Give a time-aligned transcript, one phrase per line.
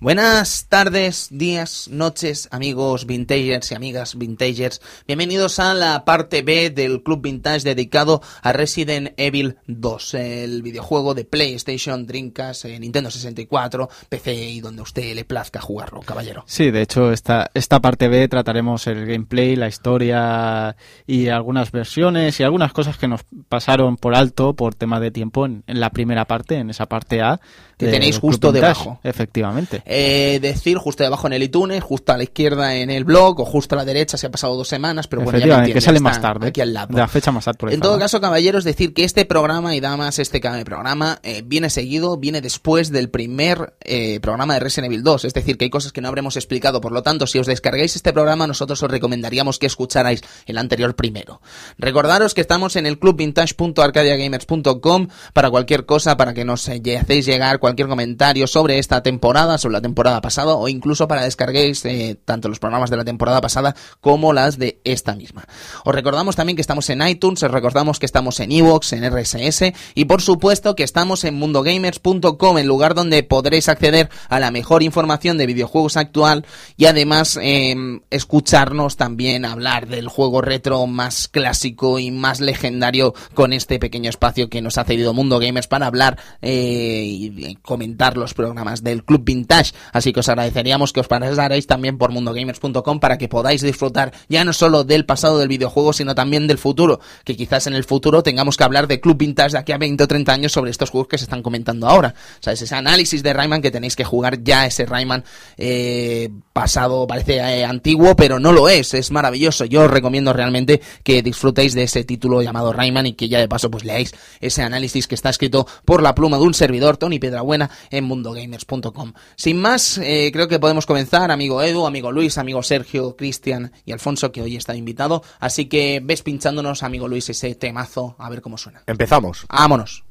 [0.00, 4.82] Buenas tardes, días, noches, amigos vintagers y amigas vintagers.
[5.06, 11.14] Bienvenidos a la parte B del Club Vintage dedicado a Resident Evil 2, el videojuego
[11.14, 16.42] de PlayStation, Dreamcast, eh, Nintendo 64, PC y donde a usted le plazca jugarlo, caballero.
[16.46, 20.76] Sí, de hecho, esta, esta parte B trataremos el gameplay, la historia
[21.06, 25.46] y algunas versiones y algunas cosas que nos pasaron por alto por tema de tiempo
[25.46, 27.40] en, en la primera parte, en esa parte A.
[27.78, 29.00] Que tenéis Club justo Vintage, debajo.
[29.02, 29.82] Efectivamente.
[29.86, 33.44] Eh, decir justo debajo en el iTunes, justo a la izquierda en el blog o
[33.44, 35.98] justo a la derecha si ha pasado dos semanas, pero bueno, ya me que sale
[36.00, 36.48] más tarde.
[36.48, 36.94] Aquí al lado.
[36.94, 37.76] De la fecha más actualizada.
[37.76, 42.16] En todo caso, caballeros, decir que este programa y damas, este programa eh, viene seguido,
[42.16, 45.26] viene después del primer eh, programa de Resident Evil 2.
[45.26, 46.80] Es decir, que hay cosas que no habremos explicado.
[46.80, 50.94] Por lo tanto, si os descargáis este programa, nosotros os recomendaríamos que escucharais el anterior
[50.94, 51.40] primero.
[51.78, 57.58] Recordaros que estamos en el clubvintage.arcadiagamers.com para cualquier cosa, para que nos eh, hacéis llegar
[57.58, 62.48] cualquier comentario sobre esta temporada, sobre la temporada pasada o incluso para descarguéis eh, tanto
[62.48, 65.44] los programas de la temporada pasada como las de esta misma.
[65.84, 69.72] Os recordamos también que estamos en iTunes, os recordamos que estamos en Evox, en RSS
[69.94, 74.82] y por supuesto que estamos en mundogamers.com, el lugar donde podréis acceder a la mejor
[74.82, 77.74] información de videojuegos actual y además eh,
[78.10, 84.48] escucharnos también hablar del juego retro más clásico y más legendario con este pequeño espacio
[84.48, 89.24] que nos ha cedido Mundo Gamers para hablar eh, y comentar los programas del Club
[89.24, 89.63] Vintage.
[89.92, 94.44] Así que os agradeceríamos que os pasarais también por mundogamers.com para que podáis disfrutar ya
[94.44, 97.00] no solo del pasado del videojuego, sino también del futuro.
[97.24, 100.04] Que quizás en el futuro tengamos que hablar de Club Vintage de aquí a 20
[100.04, 102.14] o 30 años sobre estos juegos que se están comentando ahora.
[102.40, 102.62] ¿Sabes?
[102.62, 105.24] Ese análisis de Rayman que tenéis que jugar ya ese Rayman
[105.56, 108.94] eh, pasado, parece eh, antiguo, pero no lo es.
[108.94, 109.64] Es maravilloso.
[109.64, 113.48] Yo os recomiendo realmente que disfrutéis de ese título llamado Rayman y que ya de
[113.48, 117.18] paso pues leáis ese análisis que está escrito por la pluma de un servidor, Tony
[117.18, 119.12] Piedrabuena, en mundogamers.com.
[119.56, 124.32] más, eh, creo que podemos comenzar, amigo Edu, amigo Luis, amigo Sergio, Cristian y Alfonso,
[124.32, 125.22] que hoy está invitado.
[125.40, 128.82] Así que ves pinchándonos, amigo Luis, ese temazo, a ver cómo suena.
[128.86, 129.46] Empezamos.
[129.48, 130.04] Vámonos.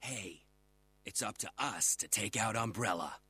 [0.00, 0.42] Hey,
[1.04, 3.20] it's up to us to take out Umbrella.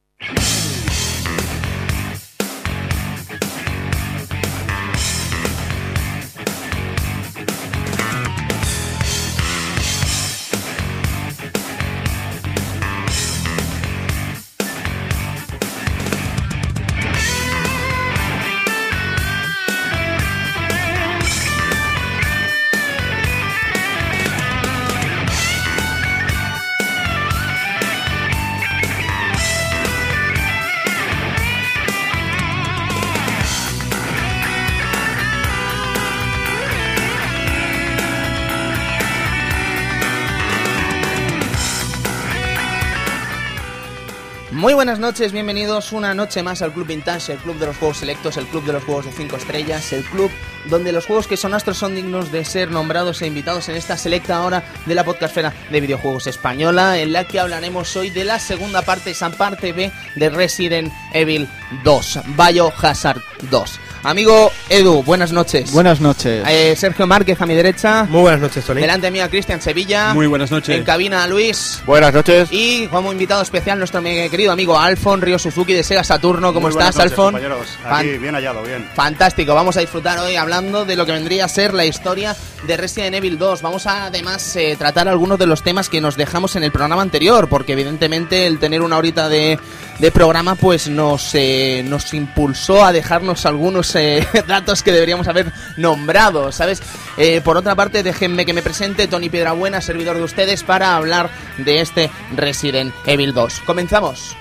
[44.65, 47.99] Muy buenas noches, bienvenidos una noche más al Club Vintage, el club de los juegos
[47.99, 50.31] selectos, el club de los juegos de 5 estrellas, el club
[50.71, 53.99] donde los juegos que son astros son dignos de ser nombrados e invitados en esta
[53.99, 58.39] selecta hora de la podcastfera de videojuegos española, en la que hablaremos hoy de la
[58.39, 61.47] segunda parte, esa parte B de Resident Evil
[61.85, 63.21] 2, Biohazard
[63.51, 63.81] 2.
[64.05, 65.73] Amigo Edu, buenas noches.
[65.73, 66.45] Buenas noches.
[66.47, 68.83] Eh, Sergio Márquez a mi derecha, Muy buenas noches, Tony.
[68.83, 70.77] delante mía Cristian Sevilla, Muy buenas noches.
[70.77, 71.83] en cabina Luis.
[71.87, 72.49] Buenas noches.
[72.51, 76.53] Y como invitado especial nuestro querido amigo Alfon Río Suzuki de Sega Saturno.
[76.53, 77.33] ¿Cómo Muy estás, noches, Alfon?
[77.33, 77.67] compañeros.
[77.87, 78.87] Aquí, bien hallado, bien.
[78.95, 82.37] Fantástico, vamos a disfrutar hoy hablando de lo que vendría a ser la historia
[82.67, 83.63] de Resident Evil 2.
[83.63, 87.01] Vamos a además eh, tratar algunos de los temas que nos dejamos en el programa
[87.01, 89.59] anterior, porque evidentemente el tener una horita de,
[89.99, 95.53] de programa pues nos, eh, nos impulsó a dejarnos algunos eh, datos que deberíamos haber
[95.77, 96.83] nombrado, ¿sabes?
[97.17, 101.31] Eh, por otra parte, déjenme que me presente Tony Piedrabuena, servidor de ustedes, para hablar
[101.59, 103.61] de este Resident Evil 2.
[103.61, 104.37] Comenzamos.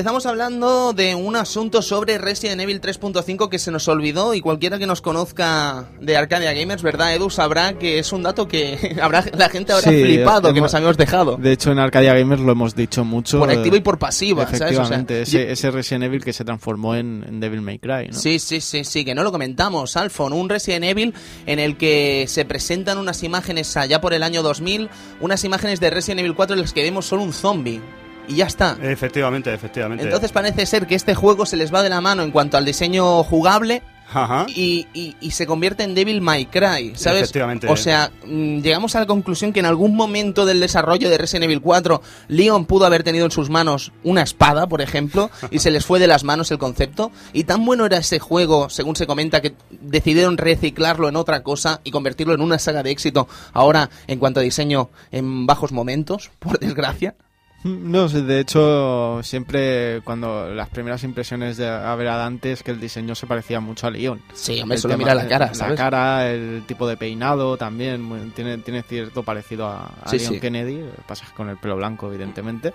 [0.00, 4.78] Empezamos hablando de un asunto sobre Resident Evil 3.5 que se nos olvidó y cualquiera
[4.78, 7.28] que nos conozca de Arcadia Gamers, ¿verdad, Edu?
[7.28, 10.74] Sabrá que es un dato que habrá, la gente habrá Sí, flipado que hemos- nos
[10.74, 11.36] habíamos dejado.
[11.36, 13.38] De hecho, en Arcadia Gamers lo hemos dicho mucho.
[13.38, 14.54] por eh, activa y por pasiva, ¿sabes?
[14.54, 17.78] O sea, Efectivamente, ese, yo- ese Resident Evil que se transformó en, en Devil May
[17.78, 18.14] Cry, ¿no?
[18.18, 21.12] Sí, sí, sí, sí, que no lo comentamos, Alfon, un Resident Evil
[21.44, 24.88] en el que se presentan unas imágenes allá por el año 2000,
[25.20, 27.82] unas imágenes de Resident Evil 4 en las que vemos solo un zombie.
[28.30, 28.76] Y ya está.
[28.82, 30.04] Efectivamente, efectivamente.
[30.04, 32.64] Entonces parece ser que este juego se les va de la mano en cuanto al
[32.64, 33.82] diseño jugable
[34.12, 34.46] Ajá.
[34.48, 37.22] y, y- y se convierte en Devil May Cry, ¿sabes?
[37.22, 37.68] Efectivamente.
[37.68, 41.44] O sea, mm, llegamos a la conclusión que en algún momento del desarrollo de Resident
[41.44, 45.70] Evil 4, Leon pudo haber tenido en sus manos una espada, por ejemplo, y se
[45.70, 47.12] les fue de las manos el concepto.
[47.32, 51.80] Y tan bueno era ese juego, según se comenta, que decidieron reciclarlo en otra cosa
[51.84, 53.28] y convertirlo en una saga de éxito.
[53.52, 57.14] Ahora, en cuanto a diseño, en bajos momentos, por desgracia.
[57.62, 62.80] No de hecho, siempre cuando las primeras impresiones de haber a Dante es que el
[62.80, 64.20] diseño se parecía mucho a Leon.
[64.32, 68.32] Sí, hombre, El solo tema mira la cara, La cara, el tipo de peinado también,
[68.34, 70.40] tiene, tiene cierto parecido a, a Sí, Leon sí.
[70.40, 72.72] Kennedy, pasa con el pelo blanco, evidentemente.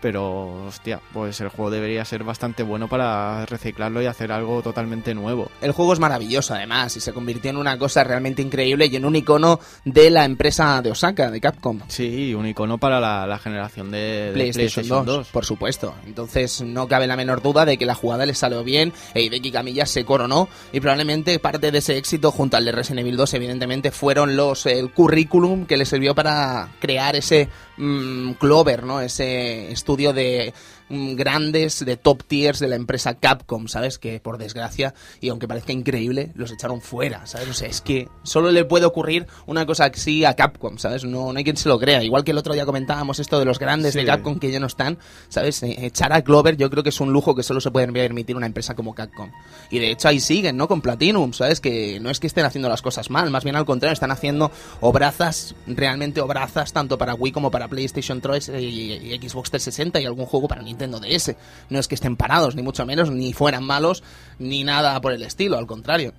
[0.00, 5.14] Pero, hostia, pues el juego debería ser bastante bueno para reciclarlo y hacer algo totalmente
[5.14, 5.50] nuevo.
[5.60, 9.04] El juego es maravilloso, además, y se convirtió en una cosa realmente increíble y en
[9.04, 11.80] un icono de la empresa de Osaka, de Capcom.
[11.88, 15.94] Sí, un icono para la, la generación de, de PlayStation, 2, por supuesto.
[16.06, 19.50] Entonces no cabe la menor duda de que la jugada le salió bien e Hideki
[19.50, 23.34] Kamiya se coronó y probablemente parte de ese éxito junto al de Resident Evil 2
[23.34, 27.48] evidentemente fueron los el currículum que le sirvió para crear ese
[27.80, 29.00] mm, Clover, ¿no?
[29.00, 30.52] Ese estudio de
[30.90, 33.98] grandes de top tiers de la empresa Capcom, ¿sabes?
[33.98, 37.48] Que por desgracia y aunque parezca increíble, los echaron fuera, ¿sabes?
[37.48, 41.04] O sea, es que solo le puede ocurrir una cosa así a Capcom, ¿sabes?
[41.04, 42.02] No, no hay quien se lo crea.
[42.02, 44.04] Igual que el otro día comentábamos esto de los grandes de.
[44.04, 44.98] Capcom que ya no están,
[45.28, 45.62] ¿sabes?
[45.62, 48.34] Eh, Echar a Clover yo creo que es un lujo que solo se puede permitir
[48.34, 49.30] una empresa como Capcom.
[49.70, 50.66] Y de hecho ahí siguen, ¿no?
[50.66, 51.60] Con Platinum, ¿sabes?
[51.60, 54.50] Que no es que estén haciendo las cosas mal, más bien al contrario, están haciendo
[54.80, 60.06] obrazas, realmente obrazas, tanto para Wii como para PlayStation 3 y, y Xbox 360 y
[60.06, 61.36] algún juego para Nintendo DS.
[61.68, 64.02] No es que estén parados, ni mucho menos, ni fueran malos,
[64.38, 66.12] ni nada por el estilo, al contrario.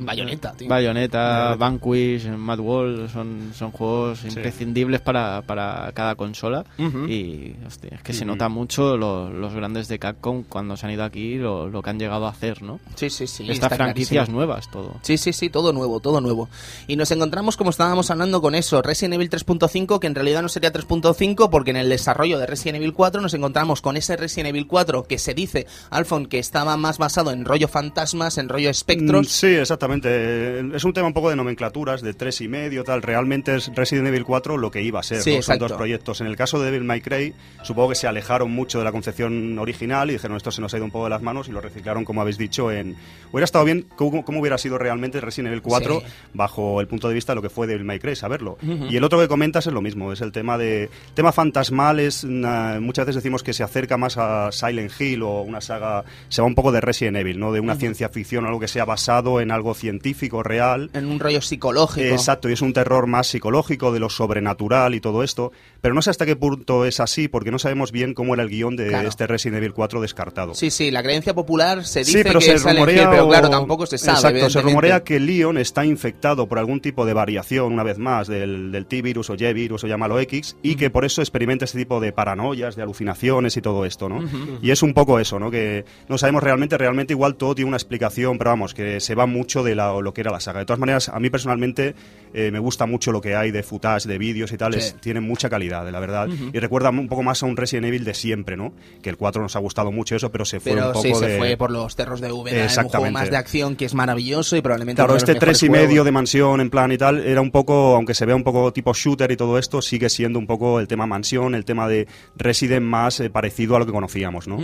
[0.00, 0.68] Bayonetta, tío.
[0.68, 8.02] Bayonetta, Vanquish, Mad World son, son juegos imprescindibles para, para cada consola y hostia, es
[8.02, 11.68] que se nota mucho lo- los grandes de Capcom cuando se han ido aquí lo,
[11.68, 12.80] lo que han llegado a hacer, ¿no?
[12.94, 13.46] Sí, sí, sí.
[13.50, 14.36] Estas franquicias clarísimo.
[14.38, 14.96] nuevas, todo.
[15.02, 16.48] Sí, sí, sí, todo nuevo, todo nuevo.
[16.86, 20.48] Y nos encontramos como estábamos hablando con eso, Resident Evil 3.5, que en realidad no
[20.48, 24.48] sería 3.5 porque en el desarrollo de Resident Evil 4 nos encontramos con ese Resident
[24.48, 28.68] Evil 4 que se dice, Alfon, que estaba más basado en rollo fantasmas, en rollo
[28.68, 29.28] Mm, espectros.
[29.28, 29.89] Sí, exactamente.
[29.94, 33.02] Es un tema un poco de nomenclaturas, de tres y medio, tal.
[33.02, 35.22] Realmente es Resident Evil 4 lo que iba a ser.
[35.22, 35.42] Sí, ¿no?
[35.42, 36.20] Son dos proyectos.
[36.20, 39.58] En el caso de Devil May Cry, supongo que se alejaron mucho de la concepción
[39.58, 41.60] original y dijeron esto se nos ha ido un poco de las manos y lo
[41.60, 42.96] reciclaron, como habéis dicho, en...
[43.32, 46.06] Hubiera estado bien cómo, cómo hubiera sido realmente Resident Evil 4 Sí.
[46.34, 48.58] bajo el punto de vista de lo que fue Devil May Cry, saberlo.
[48.62, 50.90] Y el otro que comentas es lo mismo, es el tema de...
[51.14, 52.24] tema fantasmal es...
[52.24, 56.04] una- muchas veces decimos que se acerca más a Silent Hill o una saga...
[56.28, 57.52] Se va un poco de Resident Evil, ¿no?
[57.52, 60.90] De una ciencia ficción, algo que sea basado en algo científico, real.
[60.94, 62.06] En un rollo psicológico.
[62.06, 65.52] Exacto, y es un terror más psicológico, de lo sobrenatural y todo esto.
[65.80, 68.48] Pero no sé hasta qué punto es así, porque no sabemos bien cómo era el
[68.48, 69.08] guion de Claro.
[69.08, 70.54] este Resident Evil 4 descartado.
[70.54, 73.02] Sí, sí, la creencia popular se dice Sí, pero que se es rumorea.
[73.02, 74.18] Hill, pero claro, tampoco se sabe.
[74.18, 78.28] Exacto, se rumorea que Leon está infectado por algún tipo de variación, una vez más,
[78.28, 82.00] del, del T-virus o Y-virus o llámalo X, y que por eso experimenta este tipo
[82.00, 84.24] de paranoias, de alucinaciones y todo esto, ¿no?
[84.62, 85.50] Y es un poco eso, ¿no?
[85.50, 89.26] Que no sabemos realmente, realmente igual todo tiene una explicación, pero vamos, que se va
[89.26, 90.60] mucho de la- lo que era la saga.
[90.60, 91.94] De todas maneras, a mí personalmente
[92.32, 94.78] eh, me gusta mucho lo que hay de footage, de vídeos y tal, Sí.
[94.78, 96.28] es- tiene mucha calidad, la verdad.
[96.52, 98.72] Y recuerda un poco más a un Resident Evil de siempre, ¿no?
[99.02, 101.12] Que el 4 nos ha gustado mucho eso, pero se fue Pero un poco sí,
[101.16, 101.38] se de...
[101.38, 103.10] fue por los terros de Úbeda, un juego Exactamente.
[103.12, 106.02] más de acción que es maravilloso y probablemente Claro, de este tres y mejores medio
[106.02, 106.04] juegos.
[106.04, 108.94] de mansión en plan y tal, era un poco, aunque se vea un poco tipo
[108.94, 112.86] shooter y todo esto, sigue siendo un poco el tema mansión, el tema de Resident
[112.86, 114.60] más eh, parecido a lo que conocíamos, ¿no?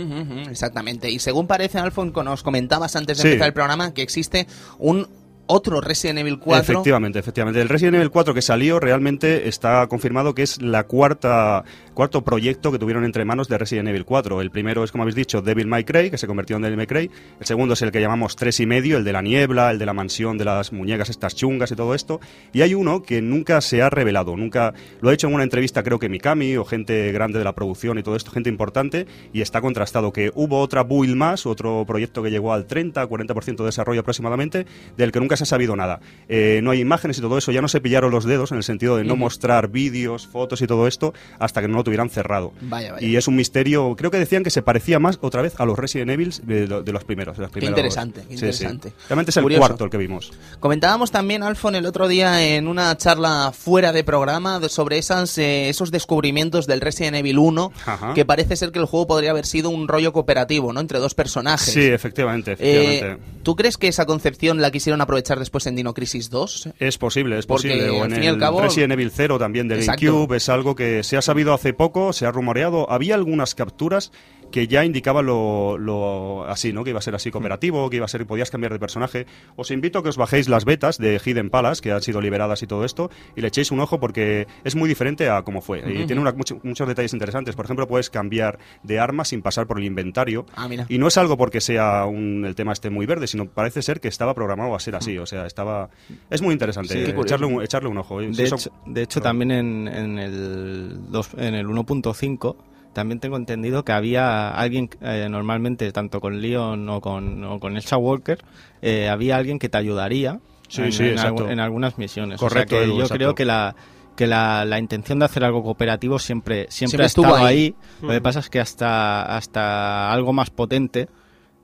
[0.49, 1.09] Exactamente.
[1.11, 3.27] Y según parece, Alfon, nos comentabas antes de Sí.
[3.29, 4.47] empezar el programa que existe
[4.79, 5.05] un un
[5.47, 6.61] otro Resident Evil 4.
[6.61, 7.61] Efectivamente, efectivamente.
[7.61, 11.63] El Resident Evil 4 que salió realmente está confirmado que es la cuarta
[11.93, 14.39] cuarto proyecto que tuvieron entre manos de Resident Evil 4.
[14.41, 16.85] El primero es, como habéis dicho, Devil May Cry, que se convirtió en Devil May
[16.85, 17.09] Cry.
[17.39, 19.85] El segundo es el que llamamos tres y medio, el de la niebla, el de
[19.87, 22.19] la mansión de las muñecas estas chungas y todo esto.
[22.53, 25.81] Y hay uno que nunca se ha revelado, nunca lo ha hecho en una entrevista
[25.81, 29.41] creo que Mikami o gente grande de la producción y todo esto, gente importante, y
[29.41, 33.65] está contrastado que hubo otra build más, otro proyecto que llegó al 30, 40% de
[33.65, 34.65] desarrollo aproximadamente,
[34.97, 35.99] del que nunca nunca se ha sabido nada.
[36.29, 38.63] Eh, no hay imágenes y todo eso, ya no se pillaron los dedos en el
[38.63, 42.53] sentido de no mostrar vídeos, fotos y todo esto hasta que no lo tuvieran cerrado.
[42.61, 43.05] Vaya, vaya.
[43.07, 45.77] Y es un misterio, creo que decían que se parecía más otra vez a los
[45.77, 47.37] Resident Evil de, lo- de los primeros.
[47.37, 48.45] de interesante, qué Sí, sí.
[48.45, 48.93] interesante.
[49.09, 49.59] Realmente es el Curioso.
[49.61, 50.31] cuarto el que vimos.
[50.59, 55.69] Comentábamos también, Alfon, el otro día en una charla fuera de programa sobre esas, eh,
[55.69, 58.13] esos descubrimientos del Resident Evil 1, Ajá.
[58.13, 60.79] que parece ser que el juego podría haber sido un rollo cooperativo, ¿no?
[60.79, 61.73] Entre dos personajes.
[61.73, 63.37] Sí, efectivamente, Eh, efectivamente.
[63.43, 66.69] ¿Tú crees que esa concepción la quisieron aprovechar después en Dino Crisis 2?
[66.79, 67.89] Es posible, es Porque, posible.
[67.89, 70.05] O en fin el cabo- Resident Evil 0 también de Exacto.
[70.05, 72.89] GameCube es algo que se ha sabido hace poco, se ha rumoreado.
[72.89, 74.11] Había algunas capturas
[74.51, 76.83] que ya indicaban lo, lo así, ¿no?
[76.83, 79.25] Que iba a ser así cooperativo, que iba a ser podías cambiar de personaje.
[79.55, 82.63] Os invito a que os bajéis las betas de Hidden Palace, que han sido liberadas
[82.63, 85.79] y todo esto, y le echéis un ojo porque es muy diferente a cómo fue.
[85.79, 87.55] Y tiene una- mucho- muchos detalles interesantes.
[87.55, 90.45] Por ejemplo, puedes cambiar de arma sin pasar por el inventario.
[90.55, 90.85] Ah, mira.
[90.89, 93.99] Y no es algo porque sea un, el tema esté muy verde, sino parece ser
[93.99, 95.17] que estaba programado a ser así.
[95.17, 95.89] O sea, estaba.
[96.29, 96.93] Es muy interesante.
[96.93, 98.19] Sí, eh, echarle, un, echarle un ojo.
[98.19, 102.55] De Eso- hecho, de hecho también en, en el, dos- en el 1.5
[102.97, 107.75] también tengo entendido que había alguien, eh, normalmente tanto con Leon o con, o con
[107.77, 108.39] Elsa Walker,
[108.81, 112.39] eh, había alguien que te ayudaría Sí, en, sí, en algunas misiones.
[112.39, 113.15] Correcto, o sea que Edu, yo exacto.
[113.19, 113.75] creo que la
[114.15, 117.57] que la, la intención de hacer algo cooperativo siempre siempre, Siempre ha estuvo estado ahí.
[117.57, 117.75] ahí.
[118.01, 121.07] Lo que pasa es que hasta hasta algo más potente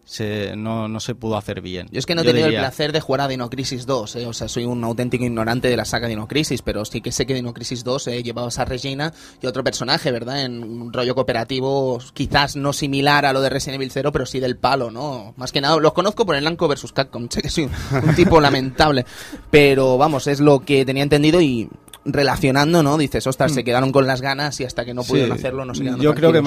[0.06, 1.88] se, no, no se pudo hacer bien.
[1.92, 4.16] Yo es que no he tenido diría- el placer de jugar a Dino Crisis 2,
[4.18, 4.26] ¿eh?
[4.28, 7.26] o sea, soy un auténtico ignorante de la saga Dino Crisis, pero sí que sé
[7.26, 10.44] que Dino Crisis 2 eh, llevabas a Regina y otro personaje, ¿verdad?
[10.44, 14.40] En un rollo cooperativo, quizás no similar a lo de Resident Evil 0, pero sí
[14.40, 15.34] del palo, ¿no?
[15.38, 17.72] Más que nada, los conozco por el Namco vs Capcom, sé que soy un,
[18.10, 19.06] un tipo lamentable,
[19.52, 21.70] pero vamos, es lo que tenía entendido y
[22.06, 22.98] relacionando, ¿no?
[22.98, 25.34] Dices, ostras, se quedaron con las ganas y hasta que no pudieron Mm.
[25.34, 26.42] Sí, hacerlo no se quedaron Yo creo que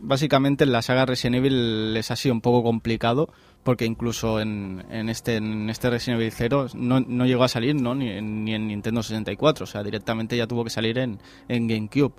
[0.00, 3.28] básicamente en la saga Resident Evil les ha sido un poco complicado
[3.62, 7.74] porque incluso en, en este en este Resident Evil 0 no, no llegó a salir
[7.74, 7.94] ¿no?
[7.94, 11.66] ni, en, ni en Nintendo 64, o sea, directamente ya tuvo que salir en, en
[11.66, 12.14] GameCube.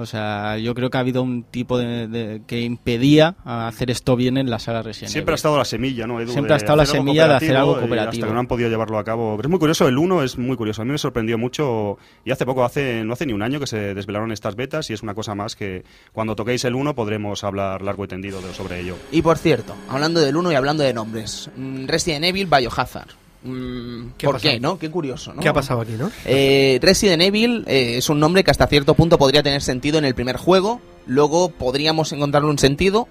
[0.00, 4.14] O sea, yo creo que ha habido un tipo de, de- que impedía hacer esto
[4.14, 6.30] bien en la saga Resident Siempre ha estado la semilla, ¿no, Edu?
[6.32, 8.10] Siempre ha estado la semilla de hacer algo y cooperativo.
[8.22, 9.36] Hasta que no han podido llevarlo a cabo.
[9.36, 10.82] Pero es muy curioso, el 1 es muy curioso.
[10.82, 11.98] A mí me sorprendió mucho.
[12.24, 14.92] Y hace poco, hace no hace ni un año que se desvelaron estas betas y
[14.92, 18.54] es una cosa más que cuando toquéis el 1 podremos hablar largo y tendido de-
[18.54, 18.96] sobre ello.
[19.10, 23.08] Y por cierto, hablando del 1 y hablando de nombres, mm, Resident Evil, Biohazard.
[23.42, 24.54] Mm, ¿Qué ¿Por pasado?
[24.54, 24.78] qué, no?
[24.78, 25.40] Qué curioso, ¿no?
[25.40, 26.10] ¿Qué ha pasado aquí, no?
[26.24, 30.04] Eh, Resident Evil eh, es un nombre que hasta cierto punto podría tener sentido en
[30.04, 33.06] el primer juego, luego podríamos encontrarle un sentido,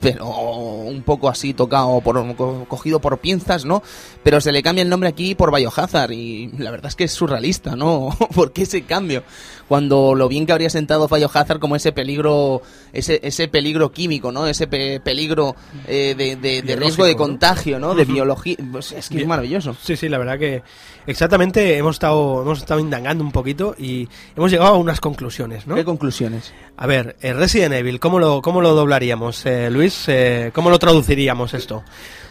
[0.00, 3.82] pero un poco así tocado, por, co- cogido por pinzas, ¿no?
[4.22, 7.12] Pero se le cambia el nombre aquí por Biohazard y la verdad es que es
[7.12, 8.10] surrealista, ¿no?
[8.34, 9.22] ¿Por qué ese cambio?
[9.68, 14.46] Cuando lo bien que habría sentado Biohazard como ese peligro, ese, ese peligro químico, ¿no?
[14.46, 15.56] Ese pe- peligro
[15.86, 17.94] eh, de, de- de riesgo de contagio, ¿no?
[17.94, 18.56] De biología.
[18.70, 19.74] Pues es que es maravilloso.
[19.82, 20.62] Sí, sí, la verdad que
[21.06, 25.74] exactamente hemos estado, hemos estado indagando un poquito y hemos llegado a unas conclusiones, ¿no?
[25.74, 26.52] ¿Qué conclusiones?
[26.76, 29.41] A ver, eh, Resident Evil, ¿cómo lo, cómo lo doblaríamos?
[29.46, 31.82] Eh, Luis, eh, ¿cómo lo traduciríamos esto?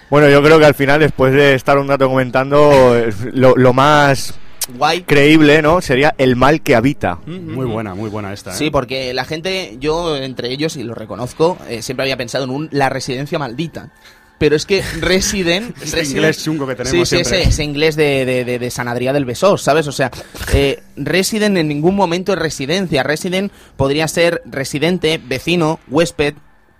[0.09, 3.71] Bueno, yo creo que al final, después de estar un rato comentando, eh, lo, lo
[3.73, 4.33] más
[4.77, 5.03] Guay.
[5.03, 5.79] creíble, ¿no?
[5.81, 7.19] Sería el mal que habita.
[7.25, 8.51] Muy buena, muy buena esta.
[8.51, 8.55] ¿eh?
[8.57, 12.49] Sí, porque la gente, yo entre ellos, y lo reconozco, eh, siempre había pensado en
[12.49, 13.89] un la residencia maldita.
[14.37, 15.77] Pero es que Resident...
[15.77, 19.13] Resident- inglés chungo que tenemos Sí, ese, ese inglés de, de, de, de San Adrià
[19.13, 19.87] del Besós, ¿sabes?
[19.87, 20.11] O sea,
[20.53, 23.03] eh, Resident en ningún momento es residencia.
[23.03, 26.33] Resident podría ser residente, vecino, huésped,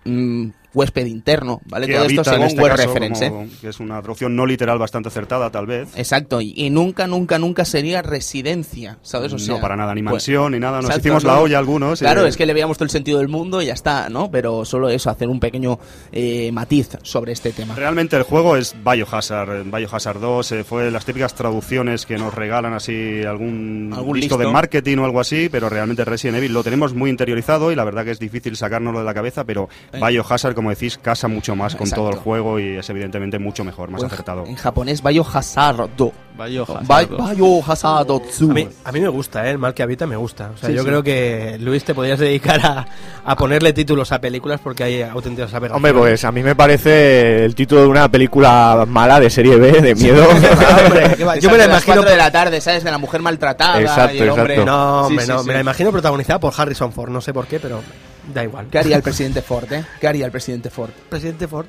[0.06, 1.88] mm, huésped interno, ¿vale?
[1.88, 3.50] que Todo esto según este web reference, ¿eh?
[3.60, 5.90] que es una traducción no literal bastante acertada, tal vez.
[5.96, 9.34] Exacto, y, y nunca, nunca, nunca sería residencia, ¿sabes?
[9.34, 10.78] O sea, no para nada, ni pues- mansión, ni nada.
[10.78, 12.02] Nos Exacto, hicimos la olla algunos.
[12.02, 14.32] y- Claro, es que le veíamos todo el sentido del mundo y ya está, ¿no?
[14.32, 15.80] Pero solo eso, hacer un pequeño
[16.12, 17.76] eh, matiz sobre este tema.
[17.76, 22.74] Realmente el juego es Biohazard, Biohazard 2, eh, fue las típicas traducciones que nos regalan
[22.74, 26.94] así algún, Algún listo de marketing o algo así, pero realmente Resident Evil lo tenemos
[26.94, 30.70] muy interiorizado y la verdad que es difícil sacárnoslo de la cabeza, pero Biohazard, como
[30.70, 32.04] decís, casa mucho más con Exacto.
[32.06, 34.46] todo el juego y es evidentemente mucho mejor, más en- acertado.
[34.46, 35.90] En japonés, Biohazard.
[36.38, 36.88] Biohazard.
[36.88, 39.52] Ba- Biohazard A mí, a mí me gusta, ¿eh?
[39.52, 40.52] el mal que habita me gusta.
[40.54, 40.88] O sea, Sí, yo sí.
[40.88, 42.88] creo que Luis te podrías dedicar a,
[43.26, 45.76] a ponerle títulos a películas porque hay auténticas aberraciones.
[45.76, 49.82] Hombre, pues a mí me parece el título de una película mala de serie B,
[49.82, 50.26] de miedo.
[50.32, 51.36] Ah, hombre, ¿qué va?
[51.40, 52.84] yo me la imagino 4 de la tarde, ¿sabes?
[52.84, 54.54] De la mujer maltratada Exacto, y el hombre...
[54.56, 54.72] exacto.
[54.72, 55.48] No, Sí, hombre, sí, no, sí.
[55.48, 57.82] me la imagino protagonizada por Harrison Ford, no sé por qué, pero
[58.34, 58.68] da igual.
[58.70, 59.86] ¿Qué haría el presidente Ford, eh?
[60.00, 60.92] ¿Qué haría el presidente Ford?
[61.10, 61.68] Presidente Ford.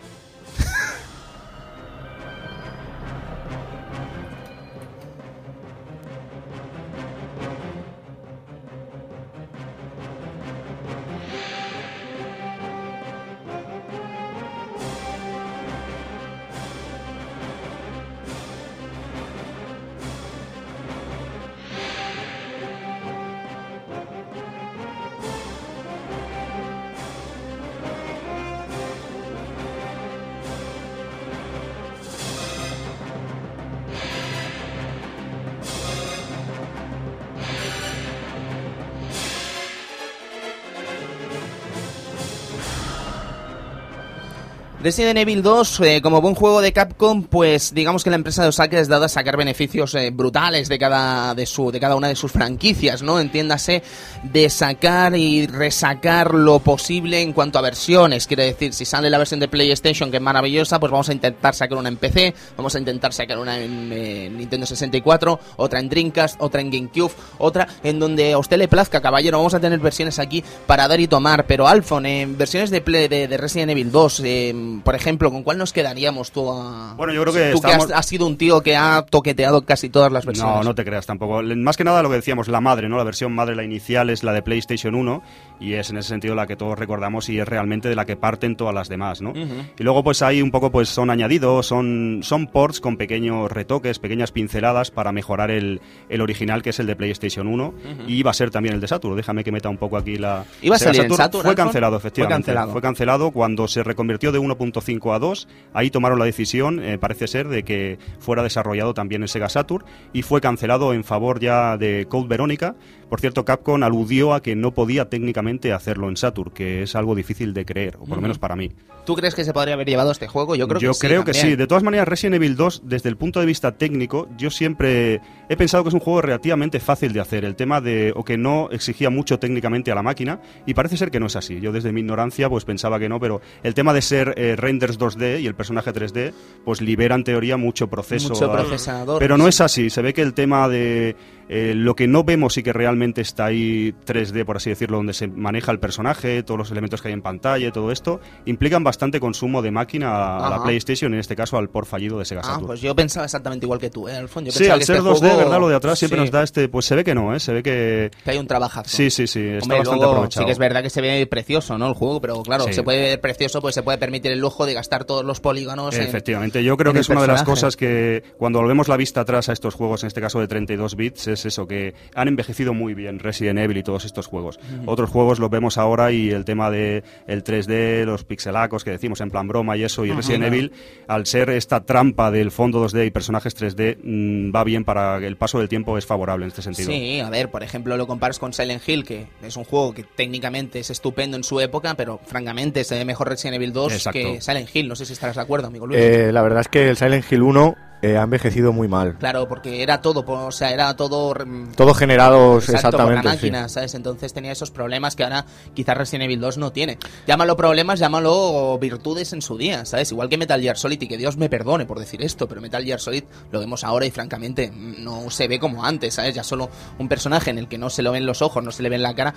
[44.82, 48.48] Resident Evil 2, eh, como buen juego de Capcom, pues digamos que la empresa de
[48.48, 52.08] Osaka es dada a sacar beneficios eh, brutales de cada, de, su, de cada una
[52.08, 53.20] de sus franquicias, ¿no?
[53.20, 53.84] Entiéndase,
[54.24, 58.26] de sacar y resacar lo posible en cuanto a versiones.
[58.26, 61.54] Quiere decir, si sale la versión de PlayStation, que es maravillosa, pues vamos a intentar
[61.54, 65.88] sacar una en PC, vamos a intentar sacar una en eh, Nintendo 64, otra en
[65.88, 69.38] Dreamcast, otra en GameCube, otra en donde a usted le plazca, caballero.
[69.38, 71.46] Vamos a tener versiones aquí para dar y tomar.
[71.46, 75.43] Pero Alfon, en versiones de, Play- de, de Resident Evil 2, eh, por ejemplo, ¿con
[75.43, 76.50] cuál nos quedaríamos tú?
[76.52, 79.64] a- Bueno, yo creo que Tú estamos- has, has sido un tío que ha toqueteado
[79.64, 80.55] casi todas las versiones.
[80.55, 81.43] No, no te creas tampoco.
[81.43, 82.97] Más que nada lo que decíamos, la madre, ¿no?
[82.97, 85.23] La versión madre, la inicial, es la de PlayStation 1
[85.61, 88.17] y es en ese sentido la que todos recordamos y es realmente de la que
[88.17, 89.33] parten todas las demás, ¿no?
[89.35, 93.99] Y luego pues ahí un poco pues son añadidos, son, son ports con pequeños retoques,
[93.99, 97.75] pequeñas pinceladas para mejorar el, el original que es el de PlayStation 1
[98.09, 99.17] y va a ser también el de Saturn.
[99.17, 100.45] Déjame que meta un poco aquí la...
[100.62, 102.47] ¿Iba a salir en Saturn, Fue cancelado, Fue efectivamente.
[102.47, 102.73] cancelado.
[102.73, 105.49] Fue cancelado cuando se reconvirtió de 1.5 a 2.
[105.73, 109.85] Ahí tomaron la decisión, eh, parece ser, de que fuera desarrollado también en Sega Saturn
[110.12, 112.75] y fue cancelado en favor ya de Code Verónica.
[113.12, 117.14] Por cierto, Capcom aludió a que no podía técnicamente hacerlo en Saturn, que es algo
[117.14, 118.73] difícil de creer, o por lo menos para mí.
[119.04, 120.54] ¿Tú crees que se podría haber llevado este juego?
[120.57, 121.07] Yo creo que sí.
[121.07, 121.54] creo que sí.
[121.54, 125.57] De todas maneras, Resident Evil 2, desde el punto de vista técnico, yo siempre he
[125.59, 127.45] pensado que es un juego relativamente fácil de hacer.
[127.45, 131.11] El tema de, o que no exigía mucho técnicamente a la máquina, y parece ser
[131.11, 131.61] que no es así.
[131.61, 134.99] Yo desde mi ignorancia, pues pensaba que no, pero el tema de ser eh, renders
[134.99, 136.33] 2D y el personaje 3D,
[136.64, 138.31] pues libera en teoría mucho proceso.
[138.31, 139.19] Mucho a- procesador.
[139.19, 139.90] Pero no es así.
[139.90, 141.14] Se ve que el tema de
[141.49, 145.12] eh, lo que no vemos y que realmente está ahí 3D, por así decirlo, donde
[145.12, 148.84] se maneja el personaje, todos los elementos que hay en pantalla y todo esto, implican
[148.84, 150.62] bastante consumo de máquina a, a la.
[150.62, 152.67] PlayStation, en este caso al por fallido de Sega Ah, Saturn.
[152.69, 154.45] pues yo pensaba exactamente igual que tú, ¿eh, Alfon?
[154.45, 155.60] Yo sí, pensaba al que ser este 2D, juego- ¿verdad?
[155.60, 156.69] Lo de atrás siempre sí, nos da este.
[156.69, 157.41] Pues se ve que no, ¿eh?
[157.41, 158.10] Se ve que.
[158.25, 158.88] Que hay un trabajazo.
[158.88, 159.41] Sí, sí, sí.
[159.41, 160.43] Está Hombre, bastante luego aprovechado.
[160.45, 161.88] sí que es verdad que se ve precioso, ¿no?
[161.88, 162.75] El juego, pero claro, Sí.
[162.75, 165.95] se puede ver precioso, pues se puede permitir el lujo de gastar todos los polígonos.
[165.97, 167.50] en- Efectivamente, yo creo en que el es una de las personaje.
[167.60, 170.95] cosas que cuando volvemos la vista atrás a estos juegos, en este caso de 32
[170.95, 174.59] bits, es eso, que han envejecido muy bien Resident Evil y todos estos juegos.
[174.87, 179.21] Otros juegos los vemos ahora y el tema de el 3D, los pixelacos que decimos
[179.21, 180.73] en plan broma y eso, y Resident Evil,
[181.09, 185.37] al ser esta trampa del fondo 2D y personajes 3D, mm, va bien para el
[185.37, 186.91] paso del tiempo, es favorable en este sentido.
[186.91, 190.05] Sí, a ver, por ejemplo, lo comparas con Silent Hill, que es un juego que
[190.05, 194.19] técnicamente es estupendo en su época, pero francamente se ve mejor Resident Evil 2 Exacto.
[194.19, 194.89] que Silent Hill.
[194.89, 196.00] No sé si estarás de acuerdo, amigo Luis.
[196.00, 199.17] Eh, la verdad es que el Silent Hill 1 eh, ha envejecido muy mal.
[199.19, 201.34] Claro, porque era todo, o sea, era todo...
[201.47, 203.28] mm, Todo generados Exacto, por la exactamente.
[203.41, 203.47] sí.
[203.50, 203.95] máquina, ¿sabes?
[203.95, 206.99] Entonces tenía esos problemas que ahora quizás Resident Evil 2 no tiene.
[207.26, 210.10] Llámalo problemas, llámalo virtudes en su día, ¿sabes?
[210.12, 212.84] Igual que Metal Gear Solid, y que Dios me perdone por decir esto, pero Metal
[212.84, 216.34] Gear Solid lo vemos ahora y francamente no se ve como antes, ¿sabes?
[216.34, 218.82] Ya solo un personaje en el que no se lo ven los ojos, no se
[218.82, 219.32] le ven la cara.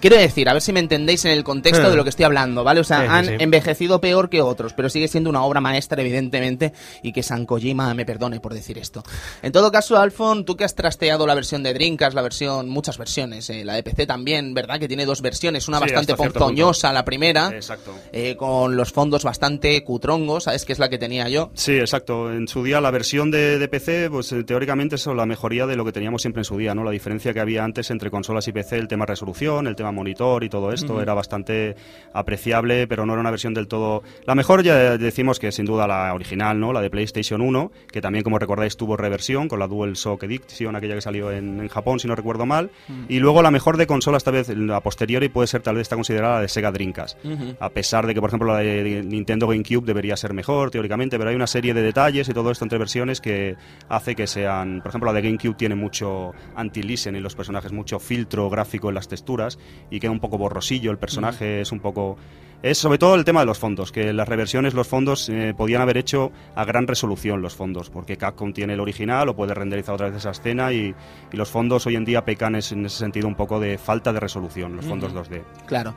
[0.00, 1.90] Quiero decir, a ver si me entendéis en el contexto Eh.
[1.90, 2.80] de lo que estoy hablando, ¿vale?
[2.80, 3.32] O sea, sí, han sí.
[3.38, 7.94] envejecido peor que otros, pero sigue siendo una obra maestra, evidentemente, y que San Kojima
[7.94, 9.02] me perdone por decir esto.
[9.42, 12.96] En todo caso, Alfon, tú que has trasteado la versión de Dreamcast, la versión, muchas
[12.96, 14.80] versiones, eh, la de PC también, ¿verdad?
[14.80, 17.94] Que tiene dos versiones, una Sí, bastante ponzoñosa, la primera, Exacto.
[18.10, 20.64] eh, con los fondos bastante cutrongos, ¿sabes?
[20.64, 21.50] Que es la que tenía yo.
[21.52, 22.32] Sí, exacto.
[22.32, 25.76] En su día la versión de, de PC, pues eh, teóricamente es la mejoría de
[25.76, 26.84] lo que teníamos siempre en su día, ¿no?
[26.84, 30.44] La diferencia que había antes entre consolas y PC, el tema resolución, el tema monitor
[30.44, 31.76] y todo esto era bastante
[32.14, 34.02] apreciable, pero no era una versión del todo.
[34.24, 36.72] La mejor ya decimos que sin duda la original, ¿no?
[36.72, 40.94] La de PlayStation 1, que también como recordáis tuvo reversión con la DualShock Edition, aquella
[40.94, 42.70] que salió en, en Japón, si no recuerdo mal.
[43.08, 45.96] Y luego la mejor de consola esta vez, la posteriori, puede ser tal vez está
[45.96, 47.18] considerada la de Sega Dreamcast.
[47.60, 51.30] A pesar de que, por ejemplo, la de Nintendo GameCube debería ser mejor teóricamente, pero
[51.30, 53.56] hay una serie de detalles y todo esto entre versiones que
[53.88, 57.98] hace que sean, por ejemplo, la de GameCube tiene mucho anti-listen en los personajes, mucho
[57.98, 59.58] filtro gráfico en las texturas
[59.90, 62.16] y queda un poco borrosillo el personaje, es un poco
[62.62, 65.80] es sobre todo el tema de los fondos, que las reversiones, los fondos eh, podían
[65.80, 69.94] haber hecho a gran resolución los fondos, porque Capcom tiene el original o puede renderizar
[69.94, 70.94] otra vez esa escena y,
[71.32, 74.12] y los fondos hoy en día pecan es- en ese sentido un poco de falta
[74.12, 75.42] de resolución, los fondos 2D.
[75.66, 75.94] Claro.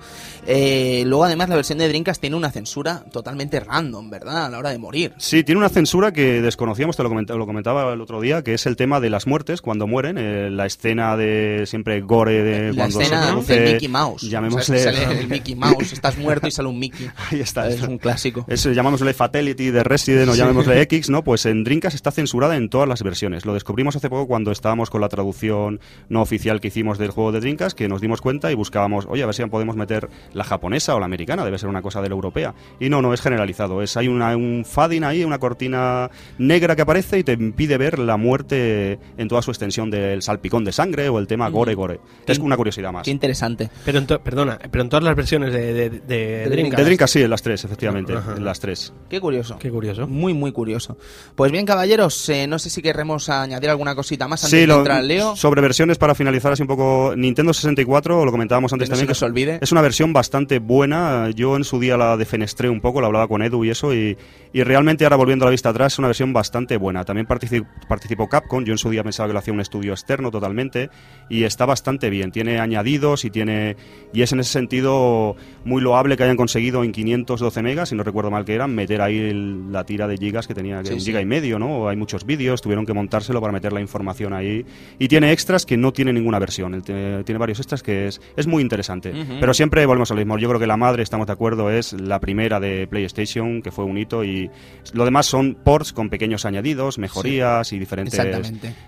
[0.48, 4.46] Eh, luego, además, la versión de Dreamcast tiene una censura totalmente random, ¿verdad?
[4.46, 5.14] A la hora de morir.
[5.18, 8.54] Sí, tiene una censura que desconocíamos, te lo comentaba, lo comentaba el otro día, que
[8.54, 12.70] es el tema de las muertes cuando mueren, eh, la escena de siempre gore de
[12.74, 14.22] la cuando se escena produce, de Mickey Mouse.
[14.30, 17.10] llamémosle, O sea, sale el Mickey Mouse, estás muerto y sale un Mickey.
[17.32, 17.68] Ahí está.
[17.70, 18.46] Es un clásico.
[18.48, 21.24] Es, eh, llamámosle Fatality de Resident o llamémosle X, ¿no?
[21.24, 23.46] Pues en Dreamcast está censurada en todas las versiones.
[23.46, 27.32] Lo descubrimos hace poco cuando estábamos con la traducción no oficial que hicimos del juego
[27.32, 30.44] de Dreamcast, que nos dimos cuenta y buscábamos, oye, a ver si podemos meter la
[30.44, 32.54] japonesa o la americana, debe ser una cosa de la europea.
[32.80, 33.82] Y no, no, es generalizado.
[33.82, 38.00] Es, hay una, un fading ahí, una cortina negra que aparece y te impide ver
[38.00, 42.00] la muerte en toda su extensión del salpicón de sangre o el tema gore gore.
[42.26, 43.04] Es una curiosidad más.
[43.04, 43.70] Qué interesante.
[43.86, 46.78] Pero en perdona, pero en todas las versiones de, de- de de, Dreamcast.
[46.78, 48.36] De Dreamcast sí, en las tres, efectivamente, Ajá.
[48.38, 48.94] en las tres.
[49.10, 49.58] Qué curioso.
[49.60, 50.08] Qué curioso.
[50.08, 50.98] Muy, muy curioso.
[51.36, 54.68] Pues bien, caballeros, eh, no sé si querremos añadir alguna cosita más antes Sí, de
[54.68, 55.36] lo- entrar al Leo.
[55.36, 59.02] sobre versiones para finalizar así un poco Nintendo 64, lo comentábamos antes Que no se
[59.02, 59.10] también.
[59.12, 59.60] nos olvide.
[59.62, 61.30] Es una versión bastante buena.
[61.32, 64.18] Yo en su día la defenestré un poco, la hablaba con Edu y eso, y,
[64.54, 67.06] y realmente ahora volviendo a la vista atrás es una versión bastante buena.
[67.06, 70.32] También partici- participó Capcom, yo en su día pensaba que lo hacía un estudio externo
[70.32, 70.90] totalmente,
[71.30, 72.32] y está bastante bien.
[72.32, 73.76] Tiene añadidos y tiene
[74.14, 78.04] y es en ese sentido muy loable que hayan conseguido en 512 megas, si no
[78.04, 80.94] recuerdo mal que eran, meter ahí el- la tira de gigas que tenía, que Sí,
[80.94, 81.06] un sí.
[81.08, 81.88] giga y medio, ¿no?
[81.90, 84.66] Hay muchos vídeos, tuvieron que montárselo para meter la información ahí.
[84.98, 86.82] Y tiene extras que no tiene ninguna versión.
[86.82, 89.14] Tiene, tiene varios extras que es, es muy interesante.
[89.40, 90.38] Pero siempre volvemos a lo mismo.
[90.38, 93.84] Yo creo que la madre, estamos de acuerdo, es la primera de PlayStation, que fue
[93.86, 94.24] un hito.
[94.24, 94.50] Y
[94.94, 98.16] lo demás son ports con pequeños añadidos, mejorías y diferentes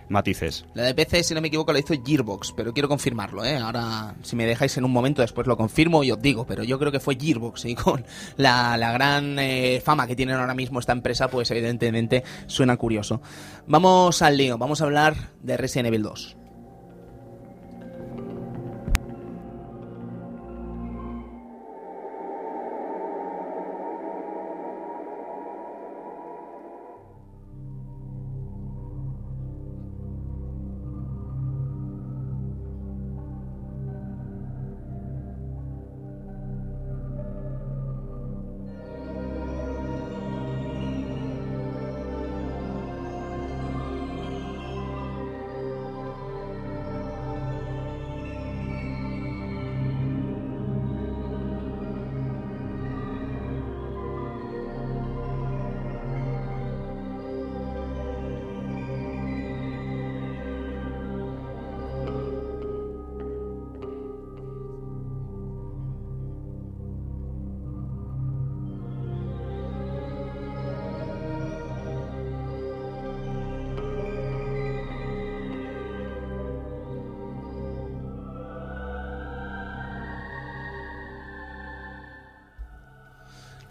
[0.10, 0.66] matices.
[0.74, 3.58] La de PC, si no me equivoco, la hizo Gearbox, pero quiero confirmarlo, ¿eh?
[3.58, 6.78] Ahora, si me dejáis en un momento, después lo confirmo y os digo, pero yo
[6.80, 7.33] creo que fue Gearbox
[7.64, 8.06] y con
[8.38, 13.22] la, la gran eh, fama que tienen ahora mismo esta empresa, pues evidentemente suena curioso.
[13.68, 16.43] Vamos al lío, vamos a hablar de Resident Evil 2.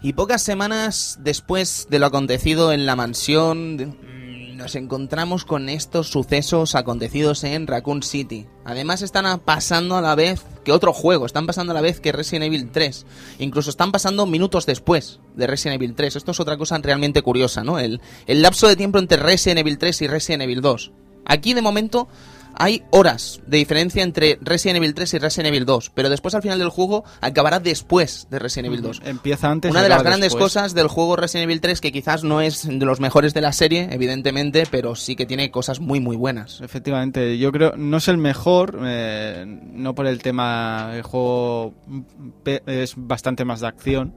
[0.05, 6.09] Y pocas semanas después de lo acontecido en la mansión, mm, nos encontramos con estos
[6.09, 8.45] sucesos acontecidos en Raccoon City.
[8.65, 12.11] Además están pasando a la vez que otro juego, están pasando a la vez que
[12.11, 13.05] Resident Evil 3.
[13.39, 16.17] Incluso están pasando minutos después de Resident Evil 3.
[16.17, 17.79] Esto es otra cosa realmente curiosa, ¿no?
[17.79, 20.91] El, el lapso de tiempo entre Resident Evil 3 y Resident Evil 2.
[21.25, 22.09] Aquí de momento
[22.55, 26.41] hay horas de diferencia entre Resident Evil 3 y Resident Evil 2, pero después al
[26.41, 29.01] final del juego acabará después de Resident Evil 2.
[29.05, 29.71] Empieza antes.
[29.71, 30.45] Una de las grandes después.
[30.45, 33.53] cosas del juego Resident Evil 3 que quizás no es de los mejores de la
[33.53, 36.61] serie, evidentemente, pero sí que tiene cosas muy muy buenas.
[36.61, 41.73] Efectivamente, yo creo no es el mejor, eh, no por el tema, el juego
[42.65, 44.13] es bastante más de acción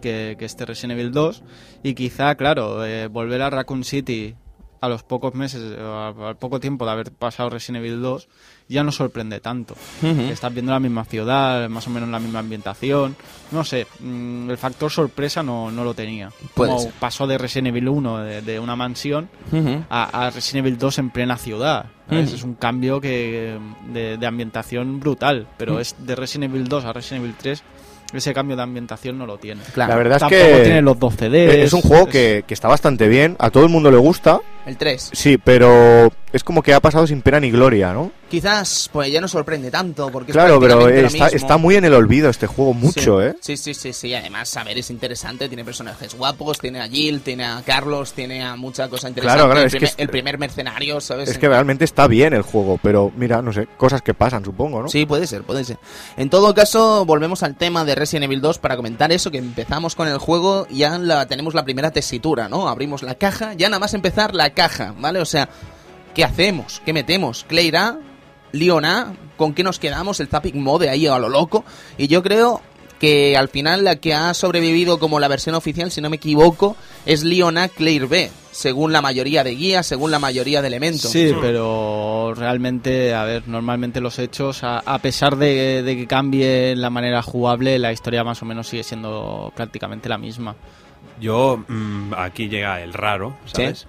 [0.00, 1.42] que, que este Resident Evil 2
[1.82, 4.34] y quizá, claro, eh, volver a Raccoon City
[4.80, 8.28] a los pocos meses, o al al poco tiempo de haber pasado Resident Evil 2
[8.68, 9.74] ya no sorprende tanto.
[10.02, 13.16] Estás viendo la misma ciudad, más o menos la misma ambientación,
[13.50, 16.30] no sé, mm, el factor sorpresa no, no lo tenía.
[16.54, 16.92] Puede Como ser.
[17.00, 19.28] pasó de Resident Evil 1 de, de una mansión
[19.90, 21.86] a, a Resident Evil 2 en plena ciudad.
[22.10, 23.56] Es un cambio que
[23.92, 27.62] de, de ambientación brutal, pero es de Resident Evil 2 a Resident Evil 3,
[28.14, 29.62] ese cambio de ambientación no lo tiene.
[29.72, 31.54] Claro, La verdad es Tampoco que tiene los dos CDs.
[31.54, 34.76] es un juego que, que está bastante bien, a todo el mundo le gusta, el
[34.76, 35.10] 3.
[35.12, 38.12] sí, pero es como que ha pasado sin pena ni gloria, ¿no?
[38.30, 41.74] Quizás pues ya no sorprende tanto porque es Claro, pero prácticamente lo está, está muy
[41.74, 43.26] en el olvido este juego, mucho, sí.
[43.26, 43.34] ¿eh?
[43.40, 44.14] Sí, sí, sí, sí.
[44.14, 45.48] Además, a ver, es interesante.
[45.48, 49.36] Tiene personajes guapos, tiene a Jill, tiene a Carlos, tiene a mucha cosa interesante.
[49.36, 51.28] Claro, claro, el, es que primer, es- el primer mercenario, ¿sabes?
[51.30, 54.80] Es que realmente está bien el juego, pero mira, no sé, cosas que pasan, supongo,
[54.82, 54.88] ¿no?
[54.88, 55.78] Sí, puede ser, puede ser.
[56.16, 59.96] En todo caso, volvemos al tema de Resident Evil 2 para comentar eso, que empezamos
[59.96, 62.68] con el juego, ya la, tenemos la primera tesitura, ¿no?
[62.68, 65.20] Abrimos la caja, ya nada más empezar la caja, ¿vale?
[65.20, 65.48] O sea,
[66.14, 66.80] ¿qué hacemos?
[66.84, 67.44] ¿Qué metemos?
[67.48, 67.98] ¿Claire A?
[68.52, 69.14] ¿Leon A?
[69.36, 70.20] ¿Con qué nos quedamos?
[70.20, 71.64] El Zapping Mode ahí a lo loco.
[71.96, 72.60] Y yo creo
[73.00, 76.76] que al final la que ha sobrevivido como la versión oficial, si no me equivoco,
[77.06, 81.10] es Leon A B, según la mayoría de guías, según la mayoría de elementos.
[81.10, 86.76] Sí, pero realmente, a ver, normalmente los hechos, a, a pesar de, de que cambie
[86.76, 90.54] la manera jugable, la historia más o menos sigue siendo prácticamente la misma.
[91.20, 93.86] Yo, mm, aquí llega el raro, ¿sabes?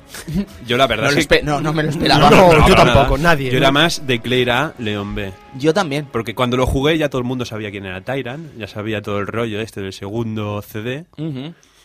[0.67, 1.41] Yo la verdad No, es que...
[1.43, 2.29] no, no me lo esperaba.
[2.29, 3.57] No, yo tampoco, nadie, Yo ¿no?
[3.59, 5.31] era más de Claire A, León B.
[5.57, 6.07] Yo también.
[6.11, 9.19] Porque cuando lo jugué ya todo el mundo sabía quién era Tyrant, ya sabía todo
[9.19, 11.05] el rollo este del segundo CD.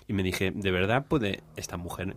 [0.08, 2.14] Y me dije, ¿de verdad puede esta mujer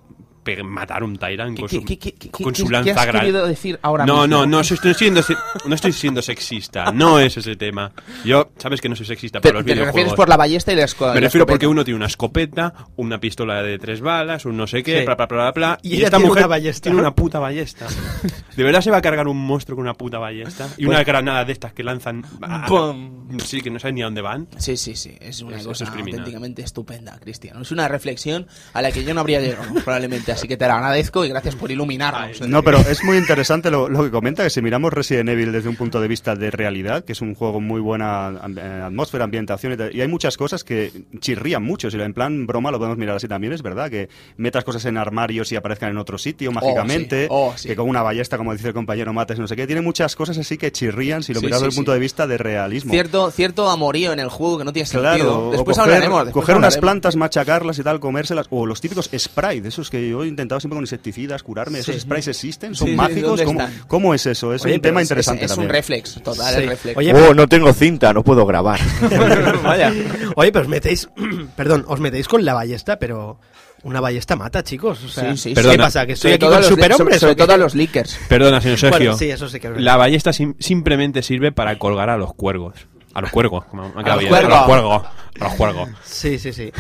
[0.64, 3.00] matar un Tyrant ¿Qué, con qué- su, qué- qué- qué- con qué- su qué lanza
[3.02, 4.28] has gran- querido decir ahora no, mismo?
[4.28, 5.22] no, no, estoy siendo,
[5.66, 6.92] no estoy siendo sexista.
[6.92, 7.92] No es ese tema.
[8.26, 10.16] Yo, sabes que no soy sexista Te, por los te refieres videojuegos.
[10.16, 11.46] por la ballesta y la esco- Me refiero escopeta.
[11.54, 15.06] porque uno tiene una escopeta, una pistola de tres balas, un no sé qué, Sí.
[15.06, 17.88] bla, bla, bla, bla, bla, Y ella tiene una ballesta, tiene una puta ballesta.
[18.56, 20.66] ¿De verdad se va a cargar un monstruo con una puta ballesta?
[20.78, 22.26] Y Pues una granada de estas que lanzan...
[22.42, 23.28] a- Pum.
[23.44, 24.48] Sí, que no sabes ni a dónde van.
[24.58, 27.62] Sí, sí, sí, es una cosa es auténticamente estupenda, Cristiano.
[27.62, 30.75] Es una reflexión a la que yo no habría llegado, probablemente, así que te la
[30.78, 32.41] agradezco y gracias por iluminarnos.
[32.47, 35.69] No, pero es muy interesante lo, lo que comenta, que si miramos Resident Evil desde
[35.69, 39.73] un punto de vista de realidad, que es un juego muy buena eh, atmósfera, ambientación
[39.73, 42.78] y, tal, y hay muchas cosas que chirrían mucho, si lo- en plan broma lo
[42.78, 46.17] podemos mirar así también, es verdad, que metas cosas en armarios y aparezcan en otro
[46.17, 47.28] sitio mágicamente, sí.
[47.30, 47.67] Oh, sí.
[47.67, 50.38] que con una ballesta, como dice el compañero mates, no sé qué, tiene muchas cosas
[50.38, 52.91] así que chirrían si lo Sí, miras sí, desde el punto de vista de realismo.
[52.93, 55.15] Cierto, cierto amorío en el juego que no tiene sentido.
[55.15, 56.25] Claro, Después coger, hablaremos.
[56.25, 60.02] después coger unas plantas, machacarlas y tal, comérselas, o los típicos de esos que he
[60.30, 62.76] intentado siempre con insecticidas curarme, ¿esos sprays existen?
[62.76, 63.39] ¿Son mágicos?
[63.39, 64.54] ¿dónde ¿Cómo, cómo es eso?
[64.54, 66.62] Es Oye, un tema es- Es, interesante es un reflex, total, Sí.
[66.62, 66.98] el reflex.
[66.98, 68.80] Oye, Oh, no tengo cinta, no puedo grabar.
[69.63, 69.94] Vaya.
[70.36, 71.10] Oye, pero os metéis,
[71.56, 73.39] perdón, os metéis con la ballesta, pero
[73.84, 75.04] una ballesta mata, chicos.
[75.04, 75.84] O sea, Sí, sí, ¿Qué Perdona.
[75.86, 76.06] pasa?
[76.06, 77.20] ¿Que estoy Sobre aquí todo con a los li- superhombres?
[77.20, 77.39] Sobre, qué?
[77.39, 78.20] sobre todo a los leakers.
[78.28, 78.98] Perdona, señor Sergio.
[79.00, 79.78] Bueno, sí, eso sí que es.
[79.82, 82.74] La ballesta sim- simplemente sirve para colgar a los cuervos.
[83.19, 83.65] A los cuervos.
[83.65, 84.65] como me ha quedado bien, A los cuervos.
[84.65, 85.03] cuervos.
[85.39, 85.89] A los cuervos.
[86.03, 86.71] Sí, sí, sí.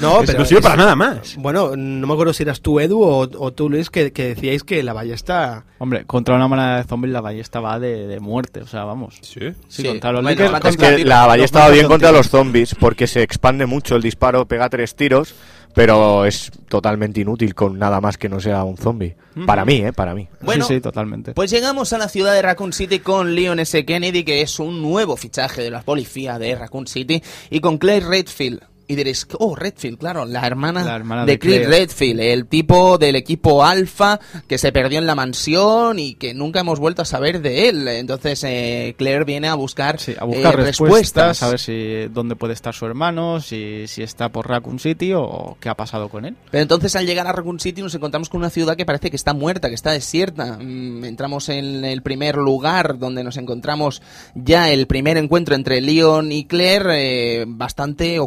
[0.00, 1.36] No, pero no sirve es- para nada más.
[1.36, 4.64] Bueno, no me acuerdo si eras tú, Edu, o, o tú, Luis, que, que decíais
[4.64, 5.64] que la ballesta...
[5.78, 9.14] Hombre, contra una manada de zombies la ballesta va de, de muerte, o sea, vamos.
[9.22, 9.40] Sí.
[9.68, 9.84] Sí, Sí.
[9.88, 13.06] contra los Bueno, Lakers, Es que la ballesta va bien contra con los zombies porque
[13.06, 15.34] se expande mucho el disparo, pega tres tiros,
[15.74, 19.16] pero es totalmente inútil con nada más que no sea un zombie.
[19.46, 19.92] Para mí, ¿eh?
[19.92, 20.28] Para mí.
[20.42, 21.32] Bueno, sí, sí, totalmente.
[21.32, 23.84] Pues llegamos a la ciudad de Raccoon City con Leon S.
[23.84, 28.06] Kennedy, que es un nuevo fichaje de la policía de Raccoon City, y con Claire
[28.06, 28.71] Redfield.
[28.86, 31.78] Y diréis, oh, Redfield, claro, la hermana, La hermana de, de Chris Claire.
[31.78, 36.60] Redfield, el tipo del equipo Alpha que se perdió en la mansión y que nunca
[36.60, 37.88] hemos vuelto a saber de él.
[37.88, 42.36] Entonces, eh, Claire viene a buscar, Sí, a buscar eh, respuestas, a ver si dónde
[42.36, 46.24] puede estar su hermano, si, si está por Raccoon City o qué ha pasado con
[46.24, 46.36] él.
[46.50, 49.16] Pero entonces al llegar a Raccoon City nos encontramos con una ciudad que parece que
[49.16, 50.58] está muerta, que está desierta.
[50.60, 54.02] Mm, Entramos en el primer lugar donde nos encontramos
[54.34, 58.18] ya el primer encuentro entre Leon y Claire, eh, bastante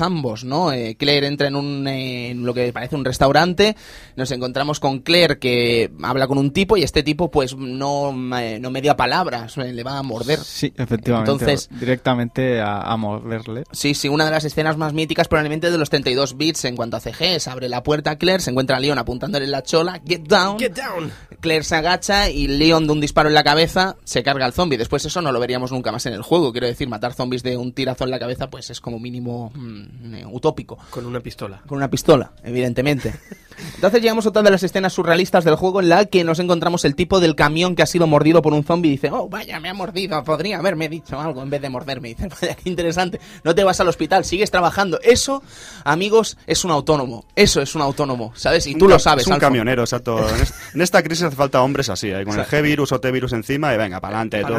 [0.00, 0.72] ambos, ¿no?
[0.72, 3.76] Eh, Claire entra en, un, eh, en lo que parece un restaurante,
[4.14, 8.58] nos encontramos con Claire que habla con un tipo y este tipo pues no, eh,
[8.60, 10.38] no media palabras, eh, le va a morder.
[10.38, 11.32] Sí, efectivamente.
[11.32, 13.64] Entonces- directamente a, a morderle.
[13.72, 16.96] Sí, sí, una de las escenas más míticas probablemente de los 32 bits en cuanto
[16.96, 17.40] a CG.
[17.40, 20.22] Se abre la puerta a Claire, se encuentra a Leon apuntándole en la chola, get
[20.28, 20.58] down.
[20.58, 21.10] Get down.
[21.40, 24.76] Claire se agacha y Leon de un disparo en la cabeza se carga al zombie.
[24.78, 26.52] Después eso no lo veríamos nunca más en el juego.
[26.52, 29.79] Quiero decir, matar zombies de un tirazo en la cabeza pues es como mínimo mm,
[30.30, 30.78] utópico.
[30.90, 31.62] Con una pistola.
[31.66, 33.14] Con una pistola, evidentemente.
[33.74, 36.84] Entonces llegamos a otra de las escenas surrealistas del juego en la que nos encontramos
[36.86, 39.60] el tipo del camión que ha sido mordido por un zombie y dice, oh, vaya,
[39.60, 42.10] me ha mordido, podría haberme dicho algo en vez de morderme.
[42.10, 44.98] Y dice, vaya, qué interesante, no te vas al hospital, sigues trabajando.
[45.02, 45.42] Eso,
[45.84, 47.24] amigos, es un autónomo.
[47.36, 48.66] Eso es un autónomo, ¿sabes?
[48.66, 49.48] Y tú Un lo sabes, Es un Alfon.
[49.48, 50.18] camionero, exacto.
[50.34, 52.24] En, est- en esta crisis hace falta hombres así, ¿eh?
[52.24, 54.40] con el G-virus o T-virus encima y venga, para adelante.
[54.40, 54.56] Esto,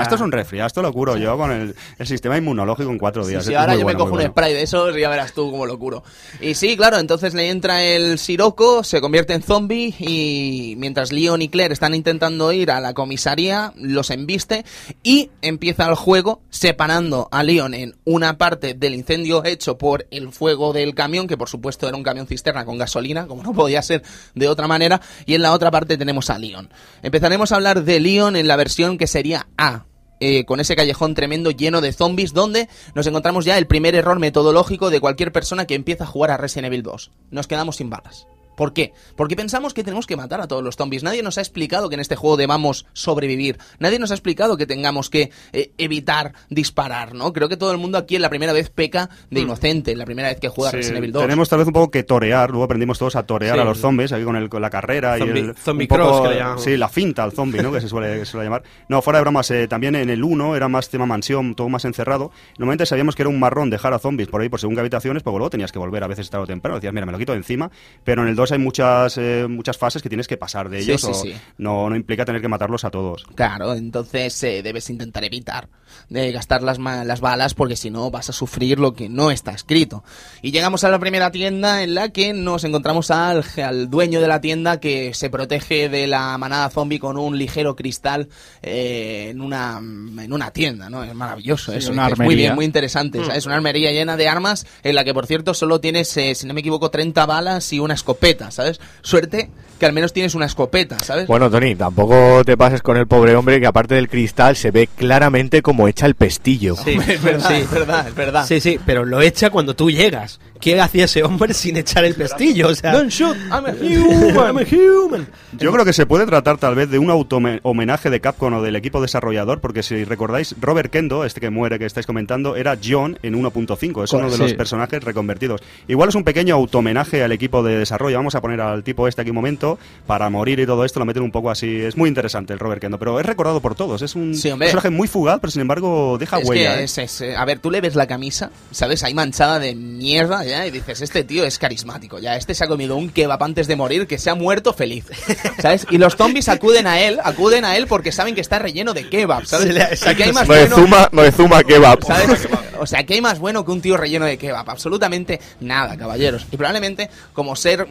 [0.00, 3.24] esto es un resfriado, esto lo curo yo con el, el sistema inmunológico en cuatro
[3.24, 3.44] Sí, días.
[3.44, 4.30] sí, Es ahora yo bueno, me cojo un bueno.
[4.30, 6.02] spray de esos y ya verás tú cómo lo curo.
[6.40, 11.42] Y sí, claro, entonces le entra el siroco, se convierte en zombie y mientras Leon
[11.42, 14.64] y Claire están intentando ir a la comisaría, los embiste
[15.02, 20.32] y empieza el juego separando a Leon en una parte del incendio hecho por el
[20.32, 23.82] fuego del camión, que por supuesto era un camión cisterna con gasolina, como no podía
[23.82, 24.02] ser
[24.34, 26.70] de otra manera, y en la otra parte tenemos a Leon.
[27.02, 29.84] Empezaremos a hablar de Leon en la versión que sería A,
[30.20, 34.18] eh, con ese callejón tremendo lleno de zombies donde nos encontramos ya el primer error
[34.18, 37.10] metodológico de cualquier persona que empieza a jugar a Resident Evil 2.
[37.30, 38.26] Nos quedamos sin balas.
[38.56, 38.92] ¿Por qué?
[39.16, 41.02] Porque pensamos que tenemos que matar a todos los zombies.
[41.02, 43.58] Nadie nos ha explicado que en este juego debamos sobrevivir.
[43.78, 47.32] Nadie nos ha explicado que tengamos que eh, evitar disparar, ¿no?
[47.32, 50.28] Creo que todo el mundo aquí en la primera vez peca de inocente, la primera
[50.28, 51.22] vez que juega Sí, Resident Evil 2.
[51.22, 53.60] tenemos tal vez un poco que torear, luego aprendimos todos a torear Sí.
[53.60, 55.54] a los zombies, aquí con, el, con la carrera Zombie- y el...
[55.56, 56.62] zombie poco, cross, que le llamamos.
[56.64, 57.72] Sí, la finta al zombie, ¿no?
[57.72, 58.62] que se suele, que se suele llamar.
[58.88, 61.84] No, fuera de bromas, eh, también en el 1 era más tema mansión, todo más
[61.84, 62.30] encerrado.
[62.58, 65.22] Normalmente sabíamos que era un marrón dejar a zombies por ahí, por según qué habitaciones,
[65.22, 66.76] pero luego tenías que volver a veces tarde o temprano.
[66.76, 67.70] Decías, mira, me lo quito de encima,
[68.04, 71.00] pero en el 2 hay muchas, eh, muchas fases que tienes que pasar de ellos
[71.00, 71.34] sí, o sí.
[71.58, 73.24] No, no implica tener que matarlos a todos.
[73.34, 75.68] Claro, entonces eh, debes intentar evitar
[76.08, 79.30] de gastar las, ma- las balas porque si no vas a sufrir lo que no
[79.30, 80.02] está escrito.
[80.42, 84.26] Y llegamos a la primera tienda en la que nos encontramos al, al dueño de
[84.28, 88.28] la tienda que se protege de la manada zombie con un ligero cristal
[88.62, 91.04] eh, en, una, en una tienda, ¿no?
[91.04, 91.92] Es maravilloso Sí, eso.
[91.92, 93.20] una es muy bien, muy interesante.
[93.34, 96.46] Es una armería llena de armas en la que, por cierto, solo tienes, eh, si
[96.46, 98.33] no me equivoco, 30 balas y una escopeta.
[98.34, 98.80] Escopeta, ¿sabes?
[99.02, 101.26] Suerte que al menos tienes una escopeta, ¿sabes?
[101.26, 104.86] Bueno, Tony, tampoco te pases con el pobre hombre que aparte del cristal se ve
[104.86, 106.76] claramente como echa el pestillo.
[106.76, 107.54] Sí, es verdad, sí.
[107.54, 108.46] es verdad, es verdad.
[108.46, 110.38] Sí, sí, pero lo echa cuando tú llegas.
[110.60, 112.68] ¿Qué hacía ese hombre sin echar el pestillo?
[112.68, 114.36] O sea, Don't shoot, I'm a human.
[114.36, 115.26] I'm a human.
[115.58, 118.62] Yo creo que se puede tratar tal vez de un auto homenaje de Capcom o
[118.62, 122.78] del equipo desarrollador, porque si recordáis, Robert Kendo, este que muere que estáis comentando, era
[122.82, 124.42] John en 1.5, es uno de Sí.
[124.42, 125.60] los personajes reconvertidos.
[125.88, 129.06] Igual es un pequeño auto homenaje al equipo de desarrollo, vamos a poner al tipo
[129.06, 131.96] este aquí un momento, para morir y todo esto, lo meten un poco así, es
[131.96, 135.08] muy interesante el Robert Kendo, pero es recordado por todos, es un Sí, personaje muy
[135.08, 136.74] fugaz, pero sin embargo deja Es huella.
[136.76, 136.84] que ¿eh?
[136.84, 139.02] es, es, eh, a ver, tú le ves la camisa, ¿sabes?
[139.04, 142.66] Ahí manchada de mierda, ya, y dices, este tío es carismático, ya, este se ha
[142.66, 145.04] comido un kebab antes de morir que se ha muerto feliz,
[145.60, 145.86] ¿sabes?
[145.90, 149.08] Y los zombies acuden a él, acuden a él porque saben que está relleno de
[149.10, 150.00] kebab, ¿sabes?
[150.00, 152.02] Sí, Y que hay más bueno, Moezuma, Moezuma kebab.
[152.04, 152.48] ¿sabes?
[152.78, 154.68] O sea, ¿qué hay más bueno que un tío relleno de kebab?
[154.68, 156.46] Absolutamente nada, caballeros.
[156.50, 157.86] Y probablemente, como ser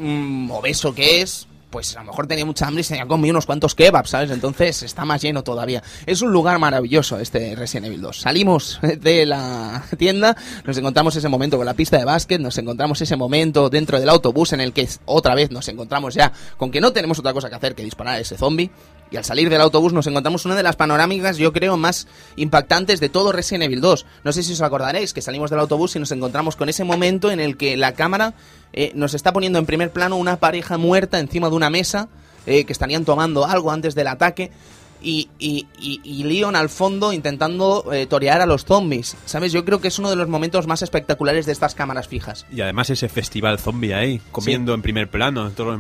[0.52, 3.48] obeso que es, pues a lo mejor tenía mucha hambre y se había comido unos
[3.48, 4.30] cuantos kebabs, ¿sabes?
[4.30, 5.82] Entonces está más lleno todavía.
[6.06, 8.22] Es un lugar maravilloso este Resident Evil 2.
[8.22, 13.02] Salimos de la tienda, nos encontramos ese momento con la pista de básquet, nos encontramos
[13.02, 16.80] ese momento dentro del autobús en el que otra vez nos encontramos ya con que
[16.80, 18.70] no tenemos otra cosa que hacer que disparar a ese zombie.
[19.13, 22.99] Y al salir del autobús nos encontramos una de las panorámicas, yo creo, más impactantes
[22.99, 24.08] de todo Resident Evil 2.
[24.23, 27.30] No sé si os acordaréis que salimos del autobús y nos encontramos con ese momento
[27.30, 28.34] en el que la cámara
[28.73, 32.10] eh, nos está poniendo en primer plano una pareja muerta encima de una mesa,
[32.47, 34.49] eh, que estarían tomando algo antes del ataque.
[35.04, 39.18] Y, y, y, y Leon al fondo intentando eh, torear a los zombies.
[39.26, 39.52] ¿Sabes?
[39.52, 42.46] Yo creo que es uno de los momentos más espectaculares de estas cámaras fijas.
[42.52, 45.78] Y además ese festival zombie ahí, comiendo en primer plano, todo-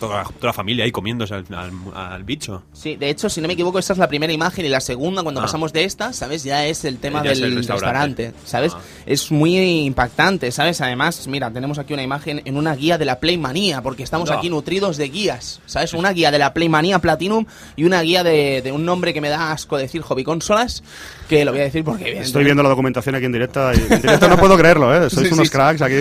[0.00, 2.64] toda, la, toda la familia ahí comiéndose al, al- al bicho.
[2.72, 5.22] Sí, de hecho, si no me equivoco, esta es la primera imagen y la segunda,
[5.22, 5.44] cuando Ah.
[5.44, 6.42] pasamos de esta, ¿sabes?
[6.42, 8.24] Ya es el tema Ya del el restaurante.
[8.26, 8.48] restaurante.
[8.48, 8.72] ¿sabes?
[8.74, 8.80] Ah.
[9.06, 10.80] Es muy impactante, ¿sabes?
[10.80, 14.36] Además, mira, tenemos aquí una imagen en una guía de la Playmanía, porque estamos No.
[14.36, 15.92] aquí nutridos de guías, ¿sabes?
[15.94, 19.28] Una guía de la Playmanía Platinum y una guía de, de un nombre que me
[19.28, 20.82] da asco decir Hobby Consolas,
[21.28, 22.02] que lo voy a decir porque...
[22.04, 25.10] Estoy evidentemente- viendo la documentación aquí en directa y en directo no puedo creerlo, ¿eh?
[25.10, 25.50] Sois Sí, unos sí, sí.
[25.50, 26.00] cracks aquí.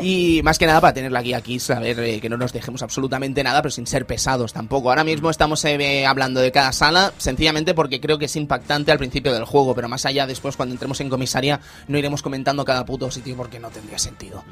[0.00, 2.82] Y más que nada para tener la guía aquí, saber eh, que no nos dejemos
[2.82, 4.90] absolutamente nada, pero sin ser pesados tampoco.
[4.90, 8.98] Ahora mismo estamos eh, hablando de cada sala, sencillamente porque creo que es impactante al
[8.98, 12.84] principio del juego, pero más allá después cuando entremos en comisaría no iremos comentando cada
[12.84, 14.44] puto sitio porque no tendría sentido.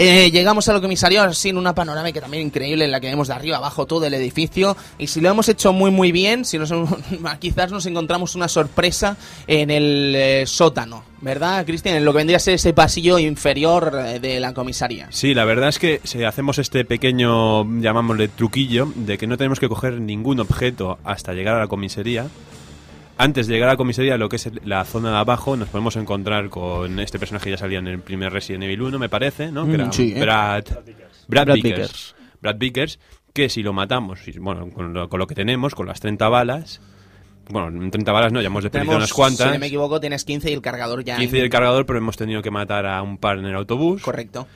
[0.00, 3.26] Eh, llegamos a la comisaría así en una panorámica también increíble en la que vemos
[3.26, 6.56] de arriba abajo todo el edificio y si lo hemos hecho muy muy bien, si
[6.56, 6.72] nos,
[7.40, 9.16] quizás nos encontramos una sorpresa
[9.48, 11.96] en el eh, sótano, ¿verdad, Cristian?
[11.96, 15.08] En lo que vendría a ser ese pasillo inferior eh, de la comisaría.
[15.10, 19.58] Sí, la verdad es que si hacemos este pequeño, llamámosle truquillo, de que no tenemos
[19.58, 22.28] que coger ningún objeto hasta llegar a la comisaría,
[23.18, 25.96] antes de llegar a la comisaría, lo que es la zona de abajo, nos podemos
[25.96, 29.50] encontrar con este personaje que ya salía en el primer Resident Evil 1, me parece,
[29.52, 29.64] ¿no?
[29.66, 30.20] Que Mm, era sí, ¿eh?
[30.20, 30.64] Brad,
[31.26, 31.62] Brad, Brad Vickers.
[31.76, 32.14] Vickers.
[32.40, 32.98] Brad Vickers,
[33.32, 36.80] que si lo matamos, bueno, con lo, con lo que tenemos, con las 30 balas,
[37.50, 40.50] bueno, 30 balas no, ya hemos desperdiciado unas cuantas, Si no me equivoco, tienes 15
[40.50, 41.16] y el cargador ya.
[41.16, 44.02] 15 y el cargador, pero hemos tenido que matar a un par en el autobús
[44.02, 44.46] Correcto.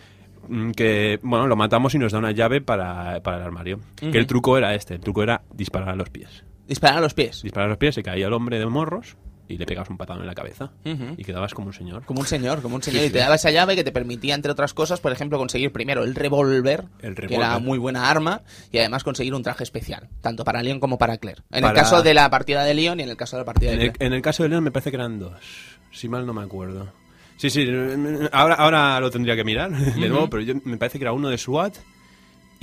[0.49, 4.19] mm, que bueno lo matamos y nos da una llave para, para el armario que
[4.19, 7.43] el truco era este el truco era disparar a los pies Disparar a los pies.
[7.43, 9.17] disparar a los pies se caía el hombre de morros
[9.49, 12.27] y le pegabas un patado en la cabeza y quedabas como un señor Como un
[12.27, 13.05] señor, como un señor.
[13.05, 16.05] Y te daba esa llave que te permitía, entre otras cosas, por ejemplo, conseguir primero
[16.05, 20.63] el revólver, que era muy buena arma, y además conseguir un traje especial, tanto para
[20.63, 21.43] Leon como para Claire.
[21.51, 23.73] En el caso de la partida de Leon y en el caso de la partida
[23.73, 24.07] en de el, Claire.
[24.07, 25.33] en el caso de Leon me parece que eran dos
[25.91, 26.93] si mal no me acuerdo
[27.37, 27.67] sí sí
[28.33, 31.29] ahora, ahora lo tendría que mirar de nuevo pero yo, me parece que era uno
[31.29, 31.77] de SWAT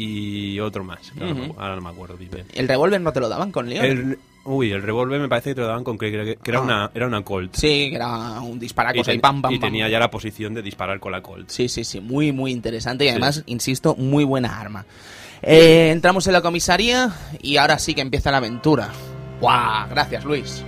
[0.02, 3.20] y otro más ahora, no me- ahora no me acuerdo bien ¿El revólver no te
[3.20, 3.86] lo daban con Leon?
[3.86, 6.62] el, uy el revólver me parece que te lo daban con que, era Ah.
[6.62, 9.70] una era una Colt Sí, que era un disparacos y, pam, pam, y pam.
[9.70, 13.04] tenía ya la posición de disparar con la Colt Sí, sí, sí, muy, muy interesante
[13.04, 13.12] y Sí.
[13.12, 14.86] además, insisto, muy buena arma.
[15.42, 17.12] Eh, entramos en la comisaría
[17.42, 18.90] y ahora sí que empieza la aventura.
[19.40, 19.88] ¡Guau!
[19.90, 20.64] Gracias, Luis.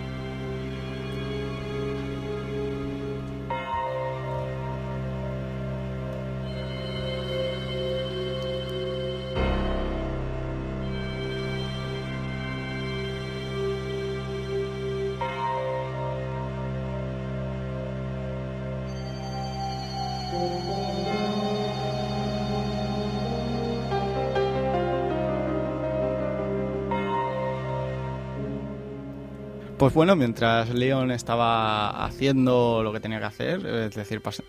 [29.92, 34.44] Pues bueno, mientras Leon estaba haciendo lo que tenía que hacer, es decir, pase-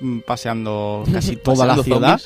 [0.00, 2.20] mm, paseando casi toda la ciudad,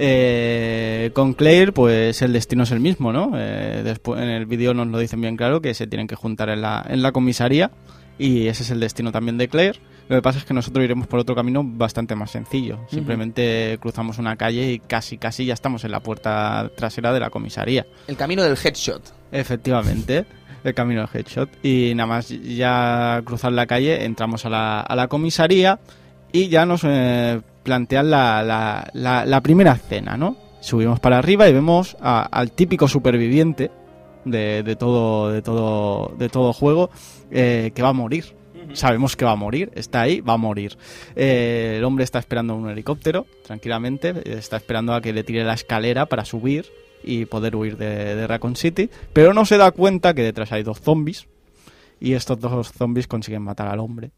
[0.00, 3.30] eh, con Claire, pues el destino es el mismo, ¿no?
[3.36, 6.48] Eh, después en el vídeo nos lo dicen bien claro que se tienen que juntar
[6.48, 7.70] en la, en la comisaría
[8.18, 9.78] y ese es el destino también de Claire.
[10.08, 12.80] Lo que pasa es que nosotros iremos por otro camino bastante más sencillo.
[12.90, 17.30] Simplemente cruzamos una calle y casi, casi ya estamos en la puerta trasera de la
[17.30, 17.86] comisaría.
[18.08, 19.02] El camino del headshot.
[19.32, 20.24] Efectivamente,
[20.68, 21.48] el camino del headshot.
[21.64, 25.78] Y nada más ya cruzar la calle, entramos a la, a la comisaría
[26.32, 30.36] y ya nos eh, plantean la, la, la- la primera escena, ¿no?
[30.60, 33.70] Subimos para arriba y vemos a- al típico superviviente
[34.24, 36.90] de, de todo, de todo, de todo juego
[37.30, 38.34] eh, que va a morir.
[38.72, 40.76] Sabemos que va a morir, está ahí, va a morir.
[41.14, 45.54] Eh, el hombre está esperando un helicóptero, tranquilamente, está esperando a que le tire la
[45.54, 46.66] escalera para subir
[47.02, 50.62] y poder huir de, de Raccoon City, pero no se da cuenta que detrás hay
[50.62, 51.26] dos zombies
[52.00, 54.10] y estos dos zombies consiguen matar al hombre.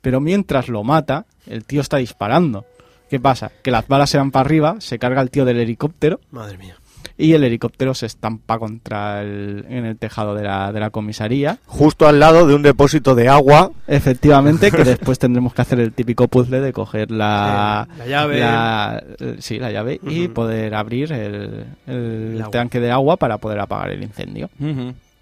[0.00, 2.64] Pero mientras lo mata, el tío está disparando.
[3.10, 3.52] ¿Qué pasa?
[3.62, 6.76] Que las balas se van para arriba, se carga el tío del helicóptero Madre mía.
[7.18, 11.58] Y el helicóptero se estampa contra el, en el tejado de la, de la comisaría.
[11.66, 13.70] Justo al lado de un depósito de agua.
[13.86, 18.40] Efectivamente, que después tendremos que hacer el típico puzzle de coger la, Sí, la llave.
[18.40, 21.94] la- eh, sí, la llave y poder abrir el, el
[22.34, 22.50] El agua.
[22.50, 24.50] tanque de agua para poder apagar el incendio.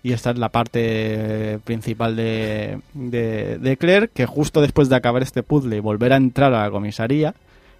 [0.03, 5.23] Y esta es la parte principal de, de, de Claire, que justo después de acabar
[5.23, 7.35] este puzzle y volver a entrar a la comisaría,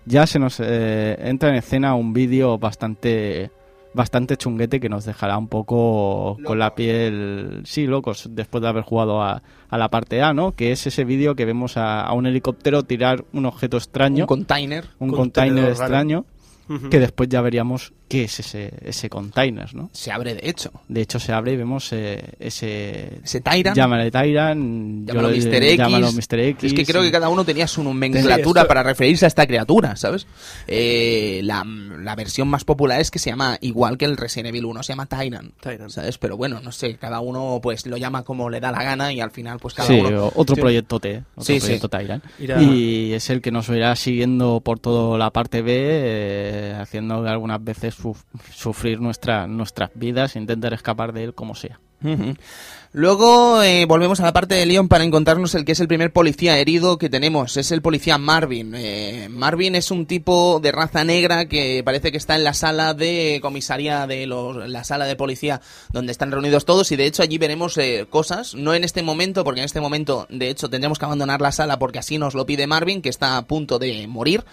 [0.07, 3.51] ya se nos eh, entra en escena un vídeo bastante
[3.95, 8.83] bastante chunguete que nos dejará un poco con la piel, sí, locos, después de haber
[8.83, 10.53] jugado a, a la parte A, ¿no?
[10.53, 14.29] Que es ese vídeo que vemos a, a un helicóptero tirar un objeto extraño, Un
[14.29, 14.85] container.
[14.99, 16.25] un container extraño,
[16.91, 19.91] que después ya veríamos qué es ese, ese container, ¿no?
[19.93, 20.71] Se abre de hecho.
[20.89, 23.19] De hecho, se abre y vemos eh, ese...
[23.25, 23.77] Ese Tyrant.
[23.77, 25.63] Llámale Tyrant, Llámalo yo lo- Mr.
[25.65, 25.77] X.
[25.79, 26.39] llámalo Mr.
[26.39, 26.65] X.
[26.65, 27.09] Es que creo sí.
[27.09, 30.27] que cada uno tenía su nomenclatura esto- para referirse a esta criatura, ¿sabes?
[30.69, 34.65] Eh, la, la versión más popular es que se llama, igual que el Resident Evil
[34.67, 35.53] 1, se llama Tyrant.
[35.61, 35.91] Tyrant.
[35.91, 36.19] ¿Sabes?
[36.19, 39.21] Pero bueno, no sé, cada uno pues lo llama como le da la gana y
[39.21, 40.31] al final pues cada Sí, uno...
[40.35, 40.61] otro Sí.
[40.61, 41.61] proyecto T, otro Sí, sí.
[41.61, 42.25] proyecto Tyrant.
[42.39, 47.27] Irá- Y es el que nos irá siguiendo por toda la parte B, eh, haciendo
[47.27, 48.25] algunas veces suf-
[48.55, 51.81] sufrir nuestra, nuestras vidas, intentar escapar de él como sea.
[52.93, 56.13] Luego eh, volvemos a la parte de Leon para encontrarnos el que es el primer
[56.13, 57.57] policía herido que tenemos.
[57.57, 58.75] Es el policía Marvin.
[58.77, 62.95] Eh, Marvin es un tipo de raza negra que parece que está en la sala
[62.95, 65.61] de comisaría de la sala de policía
[65.93, 68.55] donde están reunidos todos y de hecho allí veremos eh, cosas.
[68.55, 71.79] No en este momento, porque en este momento de hecho tendremos que abandonar la sala
[71.79, 74.45] porque así nos lo pide Marvin que está a punto de morir.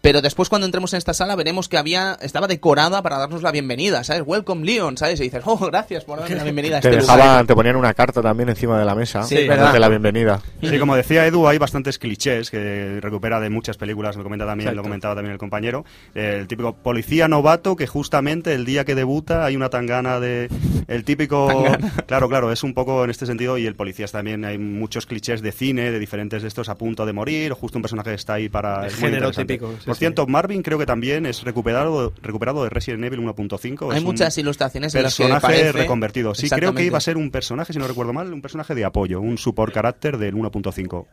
[0.00, 3.50] Pero después cuando entremos en esta sala veremos que había estaba decorada para darnos la
[3.50, 4.22] bienvenida, ¿sabes?
[4.24, 5.18] Welcome Leon, ¿sabes?
[5.20, 7.16] Y dices, oh, gracias por darme la bienvenida a Te este lugar.
[7.18, 9.24] dejaban, te ponían una carta también encima de la mesa.
[9.24, 9.76] Sí, verdad.
[9.76, 10.40] la bienvenida.
[10.62, 14.74] Sí, como decía Edu, hay bastantes clichés que recupera de muchas películas, lo comenta también,
[14.76, 15.84] lo comentaba también el compañero.
[16.14, 20.48] El típico policía novato que justamente el día que debuta hay una tangana de
[20.86, 21.64] el típico
[22.06, 25.42] claro, claro, es un poco en este sentido y el policía también hay muchos clichés
[25.42, 28.16] de cine, de diferentes de estos a punto de morir, o justo un personaje que
[28.16, 30.00] está ahí para El género típico, sí, Por sí.
[30.00, 34.94] cierto, Marvin creo que también es recuperado recuperado de Resident Evil 1.5, Hay muchas ilustraciones
[34.94, 36.34] en las que personaje reconvertido.
[36.34, 38.84] Sí, creo que iba a ser un personaje, si no recuerdo mal, un personaje de
[38.84, 41.06] apoyo, un support carácter del 1.5.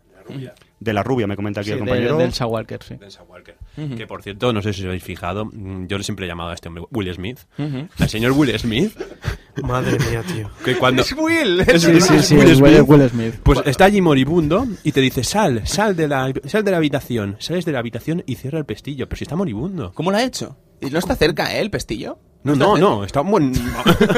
[0.80, 2.18] De la rubia, me comenta aquí Sí, el de- compañero.
[2.18, 2.96] del Shaw Walker, sí.
[3.98, 6.54] Que por cierto, no sé si os habéis fijado, mm, yo siempre he llamado a
[6.54, 7.40] este hombre Will Smith.
[7.58, 8.94] El señor Will Smith,
[9.64, 10.50] Madre mía, tío.
[10.66, 11.04] que cuando.
[11.18, 11.62] Will.
[11.62, 12.90] Es- Sí, sí, sí, Will es Will, Smith.
[12.90, 13.36] Will Smith.
[13.44, 17.36] Pues está allí moribundo y te dice, sal, sal de la, sal de la habitación.
[17.40, 19.08] Sales de la habitación y cierra el pestillo.
[19.08, 19.92] Pero si está moribundo.
[19.94, 20.58] ¿Cómo lo ha hecho?
[20.82, 22.18] ¿Y no está cerca, eh, el pestillo?
[22.46, 23.54] No, no, no, está un buen,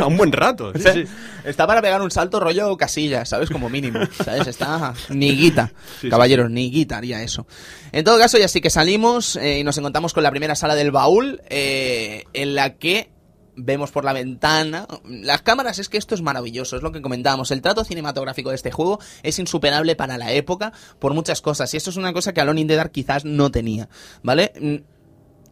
[0.01, 0.73] a un buen rato.
[0.73, 1.05] sí, O sea, sí.
[1.45, 3.49] Está para pegar un salto rollo casilla, ¿sabes?
[3.49, 4.47] Como mínimo, ¿sabes?
[4.47, 5.71] Está niguita.
[6.01, 7.47] sí, Caballeros, niguita haría eso.
[7.93, 10.75] En todo caso, ya sí que salimos eh, y nos encontramos con la primera sala
[10.75, 13.09] del baúl, eh, en la que
[13.55, 14.87] vemos por la ventana.
[15.05, 17.51] Las cámaras, es que esto es maravilloso, es lo que comentábamos.
[17.51, 21.73] El trato cinematográfico de este juego es insuperable para la época por muchas cosas.
[21.73, 23.87] Y esto es una cosa que Alone in the Dark quizás no tenía,
[24.21, 24.83] ¿vale?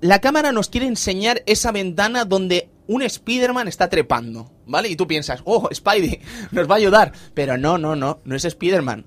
[0.01, 4.89] La cámara nos quiere enseñar esa ventana donde un Spider-Man está trepando, ¿vale?
[4.89, 6.21] Y tú piensas, oh, Spidey,
[6.51, 7.13] nos va a ayudar.
[7.33, 9.05] Pero no, no, no, no es Spider-Man.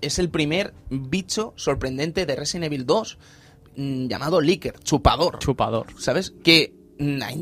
[0.00, 3.18] Es el primer bicho sorprendente de Resident Evil 2
[3.76, 5.38] mm, llamado Licker, chupador.
[5.38, 5.86] Chupador.
[5.98, 6.34] ¿Sabes?
[6.42, 6.74] Que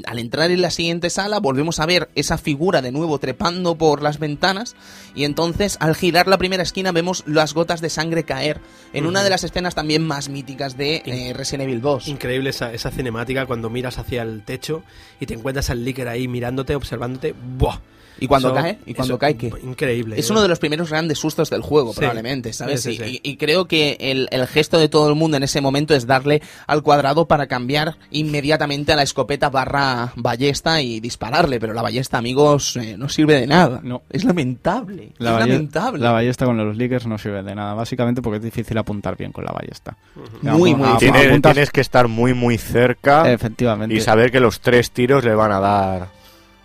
[0.06, 4.02] al entrar en la siguiente sala volvemos a ver esa figura de nuevo trepando por
[4.02, 4.76] las ventanas
[5.14, 8.60] y entonces al girar la primera esquina vemos las gotas de sangre caer
[8.92, 12.08] en una de las escenas también más míticas de eh, Resident Evil 2.
[12.08, 14.82] Increíble esa, esa cinemática cuando miras hacia el techo
[15.20, 17.34] y te encuentras al Licker ahí mirándote, observándote.
[17.58, 17.78] ¡Buah!
[18.20, 18.78] ¿Y cuando Eso- cae?
[18.86, 19.52] ¿Y cuando cae qué?
[19.62, 20.18] Increíble.
[20.18, 21.98] Es uno de los primeros grandes sustos del juego, Sí.
[22.00, 22.82] probablemente, ¿sabes?
[22.82, 23.20] Sí, sí, Y- sí.
[23.24, 26.06] Y, y creo que el, el gesto de todo el mundo en ese momento es
[26.06, 31.58] darle al cuadrado para cambiar inmediatamente a la escopeta barra ballesta y dispararle.
[31.60, 33.80] Pero la ballesta, amigos, eh, no sirve de nada.
[33.82, 34.02] No.
[34.10, 35.12] Es lamentable.
[35.18, 36.02] La, es balle- lamentable.
[36.02, 39.32] la ballesta con los Lakers no sirve de nada, básicamente porque es difícil apuntar bien
[39.32, 39.96] con la ballesta.
[40.42, 41.12] Muy, muy a- difícil.
[41.12, 43.94] Tiene- apuntas- tienes que estar muy, muy cerca Efectivamente.
[43.94, 46.08] y saber que los tres tiros le van a dar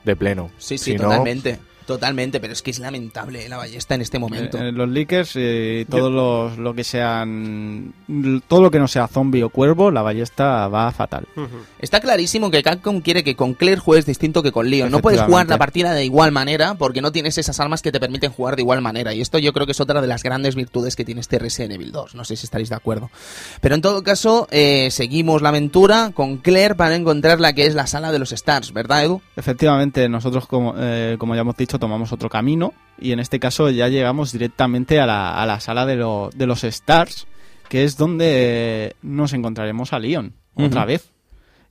[0.07, 0.49] de pleno.
[0.57, 1.23] Sí, sí, Si no,
[1.87, 2.39] totalmente.
[2.39, 4.59] Pero es que es lamentable la ballesta en este momento.
[4.59, 7.93] Eh, eh, los Lakers, eh, todo los- lo que sean.
[8.47, 11.27] Todo lo que no sea zombie o cuervo, la ballesta va fatal.
[11.79, 14.91] Está clarísimo que Capcom quiere que con Claire juegues distinto que con Leon.
[14.91, 17.99] No puedes jugar la partida de igual manera porque no tienes esas armas que te
[17.99, 19.13] permiten jugar de igual manera.
[19.13, 21.73] Y esto yo creo que es otra de las grandes virtudes que tiene este Resident
[21.73, 22.13] Evil 2.
[22.15, 23.09] No sé si estaréis de acuerdo.
[23.61, 27.75] Pero en todo caso, eh, seguimos la aventura con Claire para encontrar la que es
[27.75, 29.21] la sala de los Stars, ¿verdad, Edu?
[29.35, 33.69] Efectivamente, nosotros, como, eh, como ya hemos dicho, tomamos otro camino y en este caso
[33.69, 37.27] ya llegamos directamente a la, a la sala de, lo- de los Stars,
[37.69, 41.11] que es donde nos encontraremos a Leon, otra vez.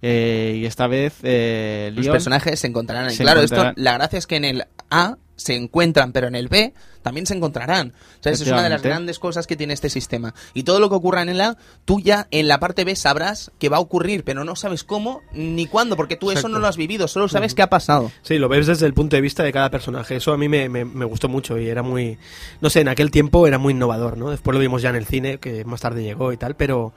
[0.03, 3.11] Eh, y esta vez eh, Los personajes se encontrarán.
[3.11, 3.69] se claro, encontrarán.
[3.71, 6.73] esto, la gracia es que en el A se encuentran, pero en el B
[7.03, 7.93] también se encontrarán.
[8.21, 10.35] O sea, esa es una de las grandes cosas que tiene este sistema.
[10.55, 13.51] Y todo lo que ocurra en el A, tú ya en la parte B sabrás
[13.59, 16.67] que va a ocurrir, pero no sabes cómo ni cuándo, porque tú eso no lo
[16.67, 18.11] has vivido, solo sabes qué ha pasado.
[18.23, 20.17] Sí, lo ves desde el punto de vista de cada personaje.
[20.17, 22.19] Eso a mí me, me- me gustó mucho y era muy...
[22.61, 24.31] No sé, en aquel tiempo era muy innovador, ¿no?
[24.31, 26.93] Después lo vimos ya en el cine, que más tarde llegó y tal, pero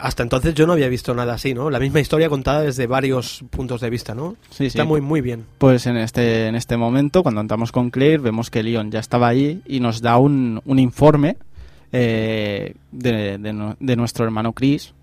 [0.00, 1.70] hasta entonces yo no había visto nada así, ¿no?
[1.70, 4.36] La misma historia contada desde varios puntos de vista, ¿no?
[4.50, 4.88] Sí, Está sí.
[4.88, 5.44] muy, muy bien.
[5.58, 9.28] Pues en este, en este momento, cuando entramos con Claire, vemos que Leon ya estaba
[9.28, 11.36] ahí y nos da un, un informe
[11.92, 13.38] eh, de,
[13.78, 14.94] de nuestro hermano Chris.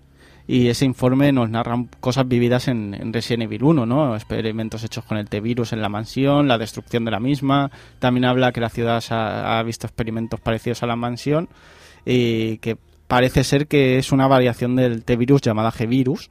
[0.48, 4.16] Y ese informe nos narra cosas vividas en, en Resident Evil 1, ¿no?
[4.16, 7.70] Experimentos hechos con el T-Virus en la mansión, la destrucción de la misma.
[8.00, 11.48] También habla que la ciudad ha visto experimentos parecidos a la mansión
[12.04, 12.76] y que
[13.12, 16.30] parece ser que es una variación del T-Virus llamada G-Virus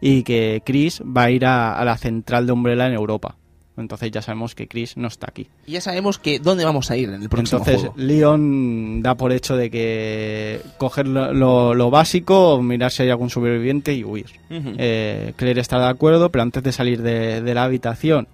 [0.00, 3.36] y que Chris va a ir a, a la central de Umbrella en Europa.
[3.78, 5.46] Entonces ya sabemos que Chris no está aquí.
[5.66, 7.94] Y ya sabemos que dónde vamos a ir en el próximo Entonces juego.
[7.96, 13.30] Leon da por hecho de que coger lo, lo- lo básico, mirar si hay algún
[13.30, 14.26] sobreviviente y huir.
[14.50, 18.26] Eh, Claire está de acuerdo, pero antes de salir de, de la habitación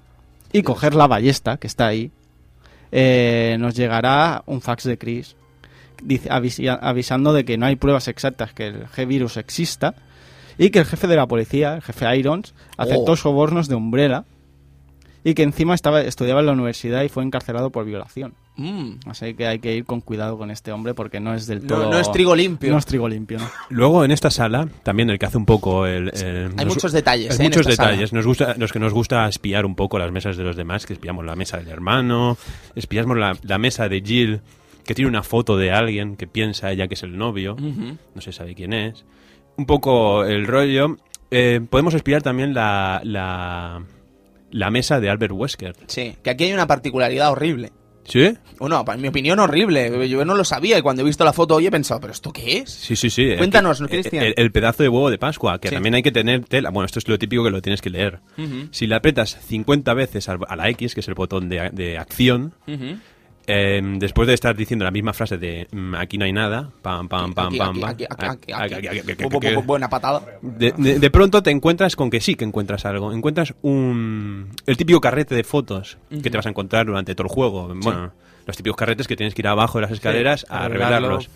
[0.51, 2.11] y coger la ballesta que está ahí,
[2.93, 5.35] eh, nos llegará un fax de Chris
[6.31, 9.95] avisando de que no hay pruebas exactas que el G-Virus exista
[10.59, 13.17] y que el jefe de la policía, el jefe Irons, aceptó Oh.
[13.17, 14.25] sobornos de Umbrella
[15.25, 18.35] y que encima estaba estudiaba en la universidad y fue encarcelado por violación.
[18.57, 18.97] Mm.
[19.07, 21.69] Así que hay que ir con cuidado con este hombre porque no es del No-
[21.69, 21.91] todo...
[21.91, 22.71] no es trigo limpio.
[22.73, 23.49] No es trigo limpio, ¿no?
[23.71, 26.09] Luego en esta sala, también el que hace un poco el...
[26.23, 27.49] el- Hay nos- muchos detalles, hay ¿eh?
[27.49, 27.91] en muchos sala.
[27.91, 28.13] detalles.
[28.13, 30.93] Nos gusta, los que nos gusta espiar un poco las mesas de los demás, que
[30.93, 32.37] espiamos la mesa del hermano,
[32.75, 34.41] espiamos la, la mesa de Jill,
[34.85, 38.33] que tiene una foto de alguien que piensa ella que es el novio, no se
[38.33, 39.05] sabe quién es.
[39.57, 40.97] Un poco el rollo.
[41.31, 43.85] Eh, podemos espiar también la, la,
[44.51, 45.77] la mesa de Albert Wesker.
[45.87, 47.73] Sí, que aquí hay una particularidad horrible.
[48.05, 48.35] ¿Sí?
[48.59, 50.09] Bueno, en mi opinión horrible.
[50.09, 52.33] Yo no lo sabía y cuando he visto la foto hoy he pensado, ¿pero esto
[52.33, 52.71] qué es?
[52.71, 53.37] Sí, sí, sí.
[53.39, 54.25] Cuéntanos, El- Cristian.
[54.25, 55.75] El, el pedazo de huevo de Pascua, que Sí.
[55.75, 56.71] también hay que tener tela.
[56.71, 58.19] Bueno, esto es lo típico que lo tienes que leer.
[58.73, 62.55] Si le apretas 50 veces a la X, que es el botón de, de acción.
[63.47, 67.09] Eh, después de estar diciendo la misma frase de mm, aquí no hay nada, pam,
[67.09, 67.53] pam, pam,
[69.65, 70.23] Buena patada.
[70.43, 73.13] de, de- de pronto te encuentras con que sí que encuentras algo.
[73.13, 77.33] Encuentras un el típico carrete de fotos que te vas a encontrar durante todo el
[77.33, 77.69] juego.
[77.75, 78.13] Bueno,
[78.47, 81.29] los típicos carretes que tienes que ir abajo de las escaleras a revelarlos.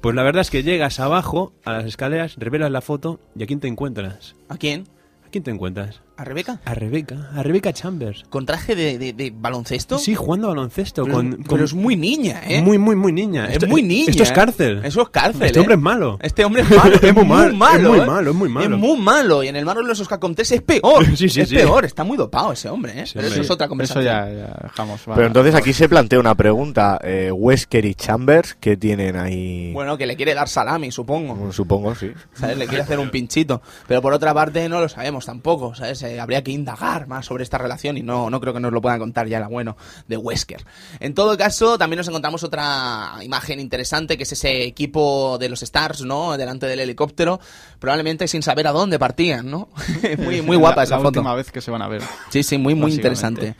[0.00, 3.46] Pues la verdad es que llegas abajo a las escaleras, revelas la foto y ¿a
[3.46, 4.34] quién te encuentras?
[4.48, 4.84] ¿A quién?
[5.26, 6.00] ¿A quién te encuentras?
[6.20, 6.60] ¿A Rebeca?
[6.66, 8.24] A Rebeca, a Rebeca Chambers.
[8.28, 9.96] ¿Con traje de, de- de baloncesto?
[9.98, 12.60] Sí, jugando a baloncesto Pero, con, pero con- es muy niña, ¿eh?
[12.60, 13.46] muy muy muy niña.
[13.46, 14.10] Es Esto- muy niña.
[14.10, 14.34] Esto es ¿eh?
[14.34, 14.80] cárcel.
[14.84, 15.44] Eso es cárcel.
[15.44, 15.62] Este ¿eh?
[15.62, 16.18] hombre es malo.
[16.20, 16.94] Este hombre es malo.
[17.00, 17.78] Es muy mal- malo.
[17.78, 18.06] es muy ¿eh?
[18.06, 18.74] malo, es muy malo.
[18.76, 19.42] Es muy malo.
[19.42, 20.06] Y en el Marvel vs.
[20.06, 21.06] Capcom 3 es peor.
[21.16, 21.54] Sí, sí, es sí.
[21.54, 21.86] peor.
[21.86, 23.06] Está muy dopado ese hombre, ¿eh?
[23.06, 24.04] Sí, Pero eso es otra Eso conversación.
[24.04, 25.00] ya, ya dejamos.
[25.08, 25.14] va.
[25.14, 26.98] Pero entonces aquí se plantea una pregunta.
[27.02, 29.72] Eh, Wesker y Chambers, ¿qué tienen ahí?
[29.72, 31.34] Bueno, que le quiere dar salami, supongo.
[31.34, 32.10] Bueno, supongo, sí.
[32.34, 32.58] ¿Sabes?
[32.58, 33.62] Le quiere hacer un pinchito.
[33.88, 36.02] Pero por otra parte no lo sabemos tampoco, ¿sabes?
[36.10, 38.80] Eh, habría que indagar más sobre esta relación y no, no creo que nos lo
[38.80, 39.76] puedan contar ya el bueno
[40.08, 40.64] de Wesker.
[40.98, 45.62] En todo caso, también nos encontramos otra imagen interesante, que es ese equipo de los
[45.62, 46.36] Stars, ¿no?
[46.36, 47.38] Delante del helicóptero,
[47.78, 49.68] probablemente sin saber a dónde partían, ¿no?
[50.18, 51.20] muy, muy guapa la, esa la foto.
[51.20, 52.02] última vez que se van a ver.
[52.30, 53.54] Sí, sí, muy, muy interesante.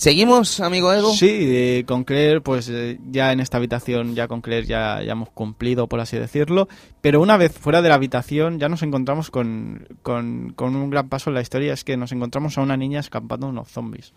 [0.00, 1.12] ¿Seguimos, amigo Edu?
[1.12, 5.12] Sí, eh, con Claire, pues eh, ya en esta habitación, ya con Claire ya, ya
[5.12, 6.68] hemos cumplido, por así decirlo.
[7.02, 11.10] Pero una vez fuera de la habitación, ya nos encontramos con, con, con un gran
[11.10, 14.14] paso en la historia: es que nos encontramos a una niña escapando de unos zombies.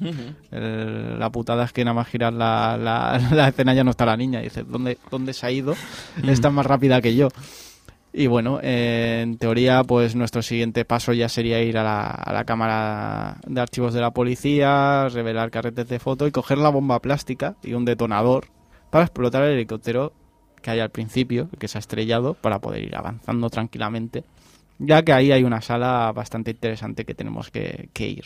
[0.51, 4.05] El- la putada es que nada más girar la, la, la escena ya no está
[4.05, 4.39] la niña.
[4.39, 5.75] Y dice, ¿dónde, ¿dónde se ha ido?
[6.25, 7.27] Está más rápida que yo.
[8.15, 12.31] Y bueno, eh, en teoría, pues nuestro siguiente paso ya sería ir a la, a
[12.31, 16.99] la cámara de archivos de la policía, revelar carretes de foto y coger la bomba
[17.01, 18.45] plástica y un detonador
[18.91, 20.13] para explotar el helicóptero
[20.61, 24.23] que hay al principio, el que se ha estrellado, para poder ir avanzando tranquilamente.
[24.77, 28.25] Ya que ahí hay una sala bastante interesante que tenemos que, que ir.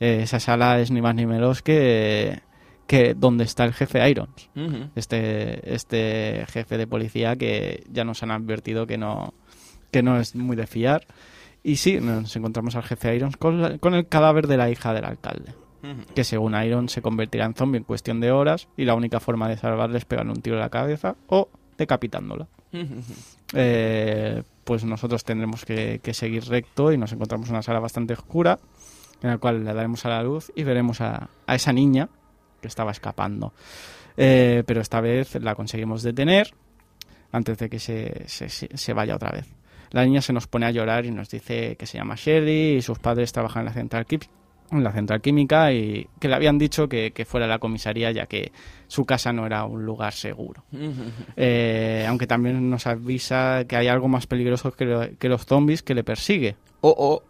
[0.00, 2.40] Eh, esa sala es ni más ni menos que,
[2.86, 4.50] que donde está el jefe Irons
[4.94, 9.32] este, este jefe de policía que ya nos han advertido que no,
[9.90, 11.06] que no es muy de fiar.
[11.62, 14.92] Y sí, nos encontramos al jefe Irons con, la- con el cadáver de la hija
[14.92, 15.54] del alcalde,
[16.14, 19.48] que según Irons se convertirá en zombie en cuestión de horas y la única forma
[19.48, 22.46] de salvarle es pegarle un tiro en la cabeza o decapitándola.
[23.54, 28.14] Eh, pues nosotros tendremos que, que seguir recto y nos encontramos en una sala bastante
[28.14, 28.58] oscura
[29.22, 32.08] en la cual le daremos a la luz y veremos a, a esa niña
[32.64, 33.52] que estaba escapando.
[34.16, 36.54] Eh, pero esta vez la conseguimos detener
[37.32, 39.46] antes de que se, se, vaya otra vez.
[39.90, 42.82] La niña se nos pone a llorar y nos dice que se llama Sherry y
[42.82, 44.06] sus padres trabajan en la central,
[44.70, 48.10] en la central química y que le habían dicho que, que fuera a la comisaría
[48.12, 48.50] ya que
[48.88, 50.64] su casa no era un lugar seguro.
[51.36, 55.82] Eh, aunque también nos avisa que hay algo más peligroso que, lo- que los zombies
[55.82, 56.56] que le persigue.
[56.80, 57.22] Oh, oh.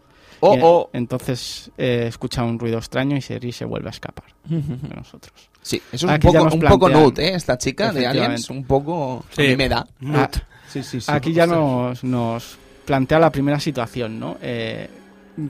[0.47, 0.91] Oh, oh.
[0.93, 5.33] Entonces eh, escucha un ruido extraño y Sherry se vuelve a escapar de nosotros.
[5.63, 7.35] Sí, eso es un Aquí ya poco, nos un poco nude, ¿eh?
[7.35, 8.07] Esta chica de.
[8.07, 9.25] Aliens, un poco...
[9.31, 9.47] Sí.
[9.47, 9.87] A mí me da.
[10.13, 10.31] Ah,
[10.69, 11.11] Sí, sí, sí.
[11.11, 14.39] Aquí ya nos, nos plantea la primera situación, ¿no?
[14.43, 14.89] Eh,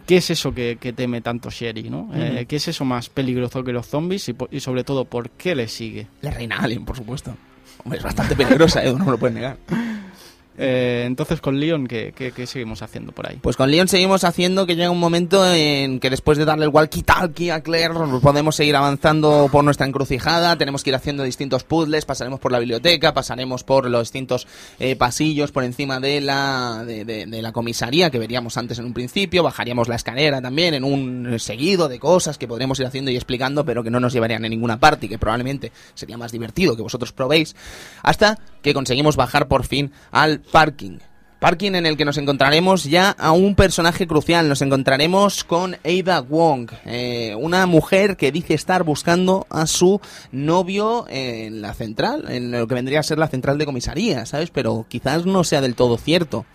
[0.06, 2.10] ¿Qué es eso que, que teme tanto Sherry, no?
[2.14, 5.68] Eh, ¿Qué es eso más peligroso que los zombies y, sobre todo por qué le
[5.68, 6.06] sigue?
[6.22, 7.36] La reina Alien, por supuesto.
[7.82, 9.56] Hombre, es bastante peligrosa, Edu, no me lo puedes negar.
[10.56, 13.38] Eh, entonces con Leon, ¿qué, qué, seguimos haciendo por ahí?
[13.42, 16.70] Pues con Leon seguimos haciendo que llega un momento en que después de darle el
[16.70, 22.04] walkie-talkie a Claire podemos seguir avanzando por nuestra encrucijada, tenemos que ir haciendo distintos puzzles,
[22.04, 24.46] pasaremos por la biblioteca, pasaremos por los distintos
[24.78, 29.42] eh, pasillos por encima de la, de la comisaría que veríamos antes en un principio,
[29.42, 33.64] bajaríamos la escalera también en un seguido de cosas que podremos ir haciendo y explicando
[33.64, 36.82] pero que no nos llevarían a ninguna parte y que probablemente sería más divertido que
[36.82, 37.56] vosotros probéis,
[38.02, 40.98] hasta que conseguimos bajar por fin al parking.
[41.44, 44.48] Parking en el que nos encontraremos ya a un personaje crucial.
[44.48, 50.00] Nos encontraremos con Ada Wong, eh, una mujer que dice estar buscando a su
[50.32, 54.50] novio en la central, en lo que vendría a ser la central de comisaría, ¿sabes?
[54.50, 56.46] Pero quizás no sea del todo cierto.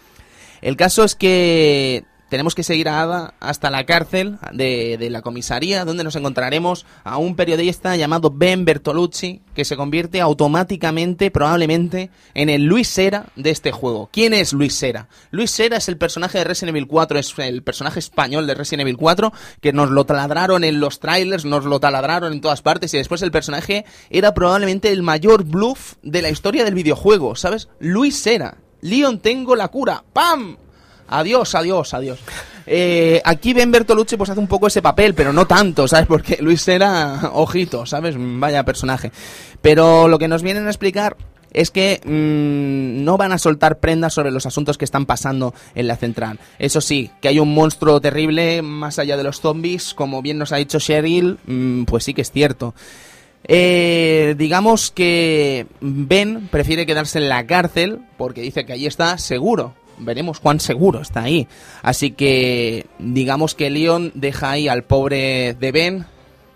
[0.61, 5.21] El caso es que tenemos que seguir a Ada hasta la cárcel de, de la
[5.21, 12.09] comisaría, donde nos encontraremos a un periodista llamado Ben Bertolucci, que se convierte automáticamente, probablemente,
[12.33, 14.09] en el Luis Sera de este juego.
[14.11, 15.09] ¿Quién es Luis Sera?
[15.31, 18.81] Luis Sera es el personaje de Resident Evil 4, es el personaje español de Resident
[18.81, 22.93] Evil 4, que nos lo taladraron en los trailers, nos lo taladraron en todas partes,
[22.93, 27.69] y después el personaje era probablemente el mayor bluff de la historia del videojuego, ¿sabes?
[27.79, 28.57] Luis Sera.
[28.81, 30.03] Leon, tengo la cura.
[30.13, 30.57] ¡Pam!
[31.09, 32.19] Adiós, adiós, adiós.
[32.65, 36.07] Eh, aquí Ben Bertolucci pues hace un poco ese papel, pero no tanto, ¿sabes?
[36.07, 38.15] Porque Luis era ojito, ¿sabes?
[38.17, 39.11] Vaya personaje.
[39.61, 41.17] Pero lo que nos vienen a explicar
[41.51, 45.87] es que mm, no van a soltar prendas sobre los asuntos que están pasando en
[45.87, 46.39] la central.
[46.59, 50.51] Eso sí, que hay un monstruo terrible más allá de los zombies, como bien nos
[50.51, 52.75] ha dicho Cheryl, mm, pues sí que es cierto.
[53.45, 59.73] Eh, digamos que Ben prefiere quedarse en la cárcel porque dice que allí está seguro.
[59.99, 61.47] Veremos cuán seguro está ahí.
[61.81, 66.05] Así que digamos que Leon deja ahí al pobre de Ben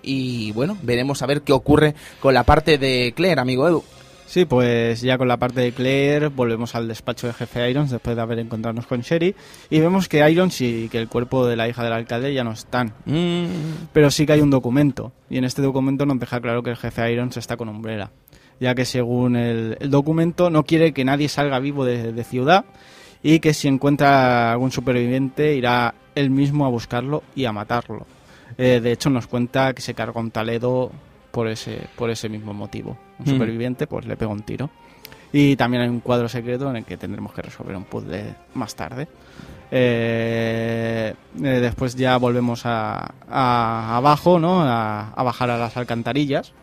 [0.01, 3.83] y bueno, veremos a ver qué ocurre con la parte de Claire, amigo Edu.
[4.25, 8.15] Sí, pues ya con la parte de Claire volvemos al despacho de jefe Irons después
[8.15, 9.35] de haber encontrarnos con Sherry
[9.69, 12.51] y vemos que Irons y que el cuerpo de la hija del alcalde ya no
[12.53, 12.93] están.
[13.05, 13.45] Mm,
[13.93, 16.77] Pero sí que hay un documento y en este documento nos deja claro que el
[16.77, 18.09] jefe Irons está con Umbrella,
[18.59, 22.65] ya que según el, el documento no quiere que nadie salga vivo de, de ciudad
[23.23, 28.05] y que si encuentra algún superviviente irá él mismo a buscarlo y a matarlo.
[28.57, 30.91] Eh, de hecho nos cuenta que se carga un Taledo
[31.31, 32.97] por ese, por ese mismo motivo.
[33.19, 33.29] Un Mm.
[33.29, 34.69] superviviente pues le pega un tiro.
[35.31, 38.75] Y también hay un cuadro secreto en el que tendremos que resolver un puzzle más
[38.75, 39.07] tarde.
[39.95, 44.61] Eh, eh, después ya volvemos a, a- abajo, ¿no?
[44.61, 46.53] A, a bajar a las alcantarillas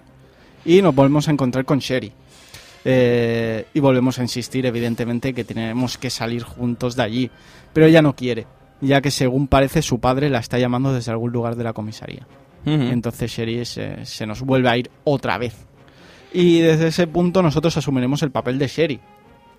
[0.64, 2.12] y nos volvemos a encontrar con Sherry.
[2.84, 7.30] Eh, y volvemos a insistir, evidentemente, que tenemos que salir juntos de allí.
[7.72, 8.46] Pero ella no quiere,
[8.80, 12.26] ya que según parece su padre la está llamando desde algún lugar de la comisaría.
[12.64, 15.54] Entonces Sherry se, se nos vuelve a ir otra vez.
[16.32, 19.00] Y desde ese punto nosotros asumiremos el papel de Sherry.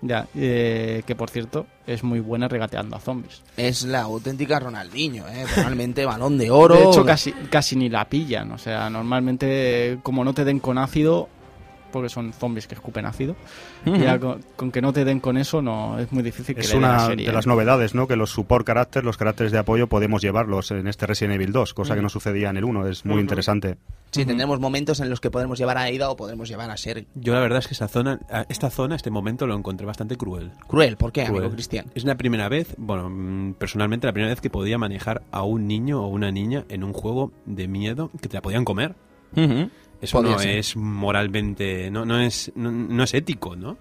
[0.04, 3.42] Ya, eh, que por cierto es muy buena regateando a zombies.
[3.56, 5.44] Es la auténtica Ronaldinho, ¿eh?
[5.56, 6.74] Realmente balón de oro.
[6.74, 8.50] De hecho, casi, casi ni la pillan.
[8.50, 11.28] O sea, normalmente, como no te den con ácido,
[11.92, 13.36] porque son zombies que escupen ácido,
[13.86, 13.96] Ujú.
[13.96, 16.74] ya con, con que no te den con eso, no es muy difícil que Es
[16.74, 17.32] una Sherry, de ¿eh?
[17.32, 18.08] las novedades, ¿no?
[18.08, 21.74] Que los support characters, los caracteres de apoyo, podemos llevarlos en este Resident Evil 2,
[21.74, 22.88] cosa que no sucedía en el 1.
[22.88, 23.76] Es muy interesante.
[24.10, 27.06] Sí, tendremos momentos en los que podremos llevar a Aida o podremos llevar a Sherry.
[27.14, 30.50] Yo la verdad es que esta zona, esta zona, este momento lo encontré bastante cruel.
[30.66, 31.40] Cruel, ¿por qué, Cruel.
[31.44, 31.86] amigo Cristian?
[31.94, 35.66] Es la primera vez, bueno, mm, personalmente la primera vez que podía manejar a un
[35.66, 38.94] niño o una niña en un juego de miedo que te la podían comer.
[39.34, 39.70] Ujú.
[40.02, 43.78] Eso no es moralmente, no, no es, no, no es ético, ¿no?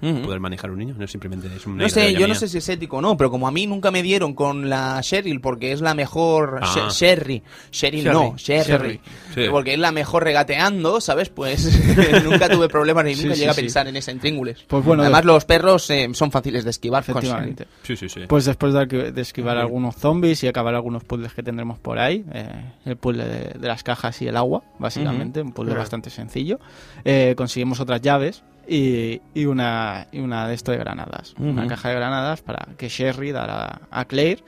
[0.00, 2.58] Poder manejar un niño, no es simplemente es una No sé, yo no sé si
[2.58, 5.72] es ético o no, pero como a mí nunca me dieron con la Cheryl porque
[5.72, 6.66] es la mejor Ah.
[6.74, 9.00] She- Sherry, Cheryl no, Sherry, Sherry.
[9.34, 9.44] Sí.
[9.50, 11.30] porque es la mejor regateando, ¿sabes?
[11.30, 11.64] Pues
[12.24, 14.64] nunca tuve problemas ni Sí, nunca sí, llegué a pensar en ese intríngules.
[14.68, 17.18] Pues bueno, Además de- los perros eh, son fáciles de esquivar Sherry.
[17.18, 17.66] Efectivamente.
[17.82, 18.20] Sí, sí, sí.
[18.28, 22.48] Pues después de, esquivar algunos zombies y acabar algunos puzzles que tendremos por ahí, eh,
[22.84, 25.80] el puzzle de, de las cajas y el agua, básicamente, un puzzle Claro.
[25.80, 26.60] bastante sencillo,
[27.04, 31.34] eh, conseguimos otras llaves y, y una, y una de esto de granadas.
[31.38, 34.42] Una caja de granadas para que Sherry dará a Claire.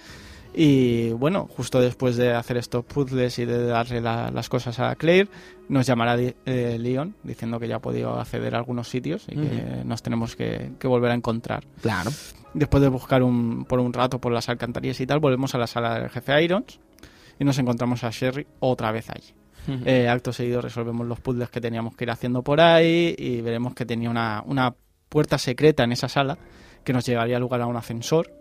[0.54, 4.94] Y bueno, justo después de hacer estos puzzles y de darle la- las cosas a
[4.96, 5.28] Claire,
[5.68, 9.82] nos llamará eh, Leon diciendo que ya ha podido acceder a algunos sitios y que
[9.84, 11.64] nos tenemos que- que volver a encontrar.
[11.82, 12.10] Claro.
[12.54, 15.66] Después de buscar un, por un rato por las alcantarillas y tal, volvemos a la
[15.66, 16.80] sala del jefe Irons
[17.38, 19.34] y nos encontramos a Sherry otra vez allí.
[19.84, 23.74] Eh, acto seguido resolvemos los puzzles que teníamos que ir haciendo por ahí y veremos
[23.74, 24.74] que tenía una, una
[25.08, 26.38] puerta secreta en esa sala
[26.84, 28.32] que nos llevaría a lugar a un ascensor.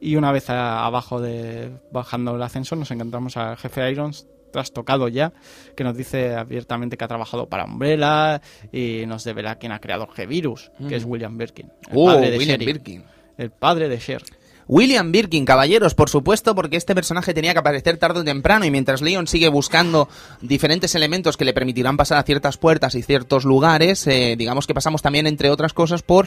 [0.00, 5.08] Y una vez a- abajo de bajando el ascensor nos encontramos al jefe Irons trastocado
[5.08, 5.32] ya,
[5.76, 8.40] que nos dice abiertamente que ha trabajado para Umbrella
[8.72, 12.30] y nos devela quién ha creado el G-Virus, que es William Birkin, el Oh, padre
[12.30, 12.72] de William Sherry.
[12.72, 13.04] Birkin.
[13.38, 14.22] El padre de Sher.
[14.68, 18.70] William Birkin, caballeros, por supuesto, porque este personaje tenía que aparecer tarde o temprano y
[18.70, 20.08] mientras Leon sigue buscando
[20.40, 24.74] diferentes elementos que le permitirán pasar a ciertas puertas y ciertos lugares, eh, digamos que
[24.74, 26.26] pasamos también, entre otras cosas, por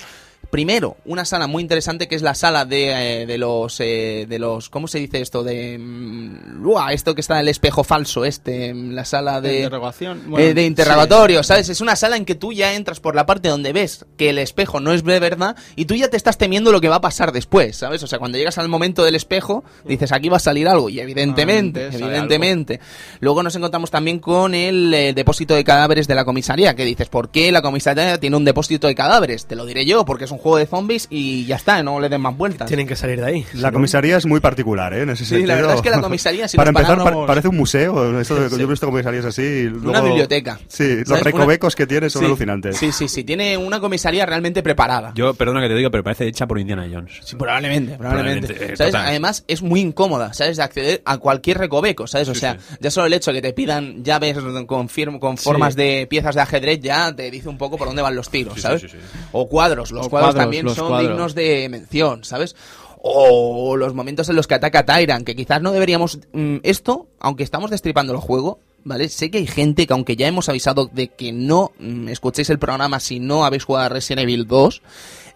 [0.50, 4.40] primero una sala muy interesante que es la sala de, eh, de los eh, de
[4.40, 5.44] los ¿cómo se dice esto?
[5.44, 10.24] de mm, uah, esto que está en el espejo falso, este, la sala de interrogación.
[10.38, 11.70] eh, de interrogatorio, ¿sabes?
[11.70, 14.40] Es una sala en que tú ya entras por la parte donde ves que el
[14.40, 17.02] espejo no es de verdad y tú ya te estás temiendo lo que va a
[17.02, 18.02] pasar después, ¿sabes?
[18.04, 21.00] O sea, cuando llegas al momento del espejo, dices, aquí va a salir algo y
[21.00, 22.80] evidentemente, Antes sale evidentemente.
[23.20, 27.08] Luego nos encontramos también con el eh, depósito de cadáveres de la comisaría, que dices,
[27.10, 29.46] ¿por qué la comisaría tiene un depósito de cadáveres?
[29.46, 32.08] Te lo diré yo, porque es un juego de zombies y ya está, no le
[32.10, 32.68] den más vueltas.
[32.68, 33.46] Tienen que salir de ahí.
[33.54, 35.02] La comisaría es muy particular, ¿eh?
[35.02, 35.48] En ese Sí, sentido.
[35.48, 38.12] la verdad es que la comisaría, si Para empezar, pa- parece un museo.
[38.12, 39.42] De- Yo he visto comisarías así.
[39.42, 40.60] y Una biblioteca.
[40.68, 41.10] Sí, ¿Sabes?
[41.10, 42.26] los Una- recovecos que tiene son Sí.
[42.28, 42.78] alucinantes.
[42.78, 45.12] Sí, sí, sí, tiene una comisaría realmente preparada.
[45.16, 47.20] Yo, perdona que te diga, pero parece hecha por Indiana Jones.
[47.24, 48.48] Sí, probablemente, probablemente.
[48.48, 48.96] Probablemente, eh, ¿Sabes?
[48.96, 50.58] Además, es muy incómoda, ¿sabes?
[50.58, 52.30] De acceder a cualquier recoveco, ¿sabes?
[52.30, 52.76] O Sí, sea, sí.
[52.80, 56.36] ya solo el hecho de que te pidan llaves con, fir- con formas de piezas
[56.36, 58.82] de ajedrez ya te dice un poco por dónde van los tiros, Sí, sí, ¿sabes?
[58.82, 58.98] sí, sí.
[59.32, 61.10] O cuadros, los O cuadros, cuadros, también son cuadros.
[61.10, 62.56] dignos de mención, ¿sabes?
[63.02, 66.20] O los momentos en los que ataca Tyrant, que quizás no deberíamos...
[66.34, 69.08] mm, esto, aunque estamos destripando el juego, ¿vale?
[69.10, 72.60] Sé que hay gente que aunque ya hemos avisado de que no mm, escuchéis el
[72.60, 74.82] programa si no habéis jugado a Resident Evil 2,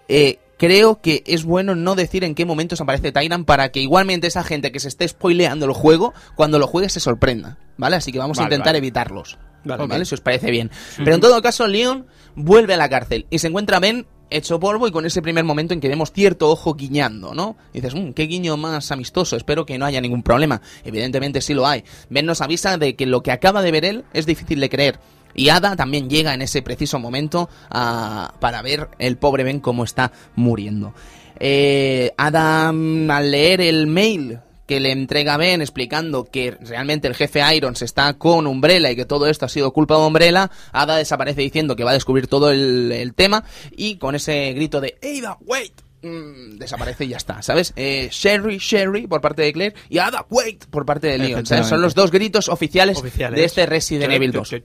[0.09, 4.27] eh, creo que es bueno no decir en qué momentos aparece Tyrant para que igualmente
[4.27, 7.95] esa gente que se esté spoileando el juego, cuando lo juegue se sorprenda, ¿vale?
[7.95, 8.79] Así que vamos a intentar vale.
[8.79, 9.87] evitarlos, Vale.
[9.87, 10.05] ¿vale?
[10.05, 10.69] Si os parece bien.
[10.97, 14.87] Pero en todo caso, Leon vuelve a la cárcel y se encuentra Ben hecho polvo
[14.87, 17.55] y con ese primer momento en que vemos cierto ojo guiñando, ¿no?
[17.73, 20.61] Dices, "Mm, qué guiño más amistoso, espero que no haya ningún problema.
[20.83, 21.83] Evidentemente sí lo hay.
[22.09, 24.99] Ben nos avisa de que lo que acaba de ver él es difícil de creer.
[25.35, 29.83] Y Ada también llega en ese preciso momento a- para ver el pobre Ben cómo
[29.83, 30.93] está muriendo.
[31.39, 37.41] Eh, mm, al leer el mail que le entrega Ben explicando que realmente el jefe
[37.55, 41.41] Irons está con Umbrella y que todo esto ha sido culpa de Umbrella, Ada desaparece
[41.41, 43.43] diciendo que va a descubrir todo el, el tema
[43.75, 47.73] y con ese grito de Ada, wait, mm, desaparece y ya está, ¿sabes?
[47.75, 51.67] Eh, Sherry, Sherry por parte de Claire y Ada, wait por parte de Leon, ¿sabes?
[51.67, 53.37] Son los dos gritos oficiales, Oficiales.
[53.37, 54.55] de este Resident Evil 2.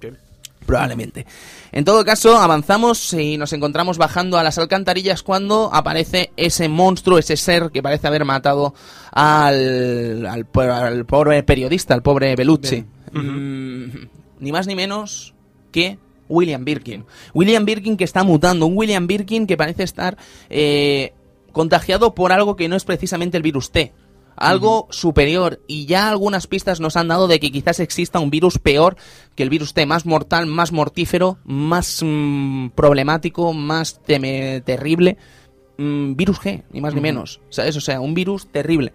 [0.69, 1.25] Probablemente.
[1.73, 7.17] En todo caso, avanzamos y nos encontramos bajando a las alcantarillas cuando aparece ese monstruo,
[7.19, 8.75] ese ser que parece haber matado
[9.11, 12.85] al, al, po- al pobre periodista, al pobre Bellucci.
[13.13, 13.85] Mm,
[14.41, 15.33] ni más ni menos
[15.73, 15.99] que
[16.29, 17.07] William Birkin.
[17.33, 20.19] William Birkin que está mutando, un William Birkin que parece estar
[20.51, 21.15] eh,
[21.53, 23.93] contagiado por algo que no es precisamente el virus T.
[24.41, 28.59] algo superior y ya algunas pistas nos han dado de que quizás exista un virus
[28.59, 28.97] peor
[29.35, 35.17] que el virus T, más mortal, más mortífero, más mm, problemático, más terrible.
[35.77, 37.77] Mm, virus G, ni más ni menos, ¿sabes?
[37.77, 38.93] O sea, un virus terrible.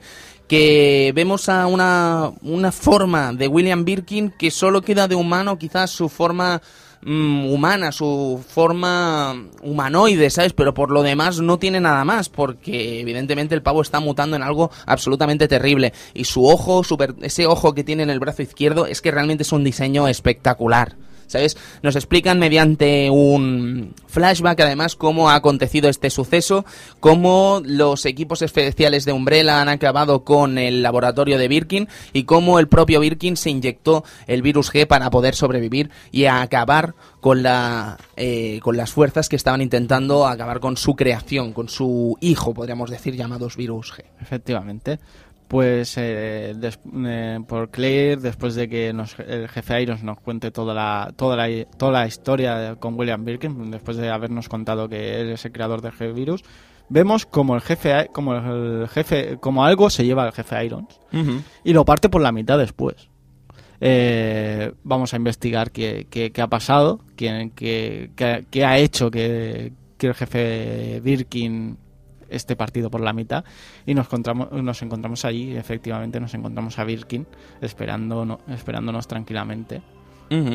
[0.47, 5.91] Que vemos a una, una forma de William Birkin que solo queda de humano, quizás
[5.91, 6.61] su forma
[7.05, 10.53] mm, humana, su forma humanoide, ¿sabes?
[10.53, 14.43] Pero por lo demás no tiene nada más, porque evidentemente el pavo está mutando en
[14.43, 15.93] algo absolutamente terrible.
[16.13, 19.43] Y su ojo, super- ese ojo que tiene en el brazo izquierdo, es que realmente
[19.43, 20.95] es un diseño espectacular.
[21.33, 21.57] ¿Sabes?
[21.81, 26.63] Nos explican mediante un flashback, además, cómo ha acontecido este suceso,
[26.99, 32.59] cómo los equipos especiales de Umbrella han acabado con el laboratorio de Birkin y cómo
[32.59, 37.97] el propio Birkin se inyectó el virus G para poder sobrevivir y acabar con, la,
[38.15, 42.91] eh, con las fuerzas que estaban intentando acabar con su creación, con su hijo, podríamos
[42.91, 44.03] decir, llamados virus G.
[44.21, 44.99] Efectivamente.
[45.47, 50.49] Pues eh, des- eh, por Claire, después de que nos- el jefe Irons nos cuente
[50.51, 55.21] toda la, toda la, toda la historia con William Birkin, después de habernos contado que
[55.21, 56.43] él es el creador del G-Virus,
[56.89, 60.99] vemos como el jefe, como el jefe, como algo se lleva al jefe Irons
[61.63, 63.09] y lo parte por la mitad después.
[63.85, 69.11] Eh, vamos a investigar qué, qué- qué ha pasado, quién, qué, qué- qué ha hecho
[69.11, 71.77] que, que el jefe Birkin
[72.35, 73.43] esté partido por la mitad
[73.85, 77.25] y nos encontramos, nos encontramos allí, efectivamente nos encontramos a Birkin
[77.61, 79.81] esperando, no- esperándonos tranquilamente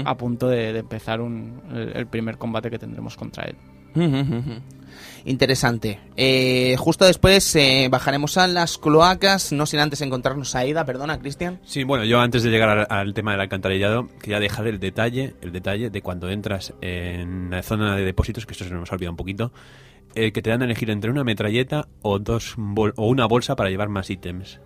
[0.04, 3.56] a punto de, de empezar un- el, el primer combate que tendremos contra él.
[5.24, 6.00] Interesante.
[6.16, 11.18] Eh, justo después eh, bajaremos a las cloacas, no sin antes encontrarnos a Aida, perdona,
[11.18, 11.60] Cristian.
[11.64, 15.34] Sí, bueno, yo antes de llegar al, al tema del alcantarillado, quería dejar el detalle,
[15.42, 18.94] el detalle de cuando entras en la zona de depósitos, que esto se nos ha
[18.94, 19.52] olvidado un poquito,
[20.14, 23.56] eh, que te dan a elegir entre una metralleta o dos bol- o una bolsa
[23.56, 24.60] para llevar más ítems.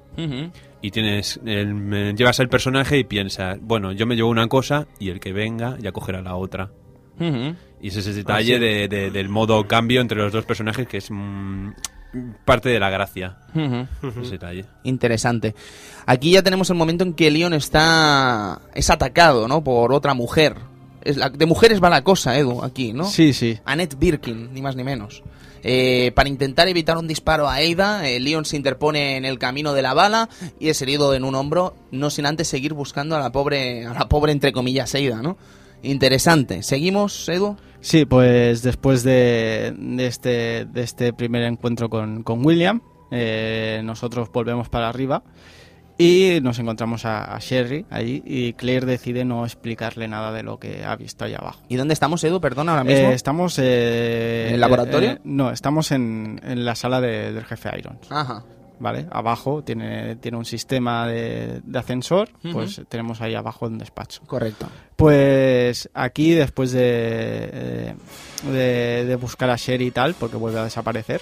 [0.83, 5.09] Y tienes el- llevas al personaje y piensas, bueno, yo me llevo una cosa y
[5.11, 6.71] el que venga ya cogerá la otra.
[7.81, 10.99] Y ese es el detalle de- de- del modo cambio entre los dos personajes que
[10.99, 11.71] es mm,
[12.45, 13.39] parte de la gracia.
[14.23, 14.65] Ese detalle.
[14.85, 15.55] Interesante.
[16.07, 19.63] Aquí ya tenemos el momento en que Leon está es atacado, ¿no?
[19.65, 20.57] Por otra mujer.
[21.05, 23.05] Es la- de mujeres va la cosa, Edu, aquí, ¿no?
[23.05, 23.59] Sí, sí.
[23.65, 25.23] Annette Birkin, ni más ni menos.
[25.65, 29.73] Eh, para intentar evitar un disparo a Ada, eh, Leon se interpone en el camino
[29.75, 30.29] de la bala
[30.59, 33.95] y es herido en un hombro, no sin antes seguir buscando a la pobre, a
[33.95, 35.37] la pobre entre comillas Ada, ¿no?
[35.83, 36.63] Interesante.
[36.63, 37.57] ¿Seguimos, Edu?
[37.81, 42.81] Sí, pues después de, de este, de este primer encuentro con, con William,
[43.11, 45.23] eh, nosotros volvemos para arriba
[45.99, 50.59] y nos encontramos a, a Sherry allí y Claire decide no explicarle nada de lo
[50.59, 51.61] que ha visto allá abajo.
[51.69, 52.41] ¿Y dónde estamos, Edu?
[52.41, 53.09] Perdona, ahora mismo.
[53.11, 53.59] Eh, estamos...
[53.61, 55.11] eh, ¿En el laboratorio?
[55.13, 58.11] eh, no, estamos en, en la sala de- del jefe Irons.
[58.11, 58.43] Ajá.
[58.81, 59.07] ¿Vale?
[59.13, 64.23] Abajo tiene, tiene un sistema de, de ascensor, pues tenemos ahí abajo un despacho.
[64.27, 64.67] Correcto.
[64.97, 66.81] Pues aquí, después de,
[67.53, 67.95] eh,
[68.51, 71.21] de, de buscar a Sherry y tal, porque vuelve a desaparecer,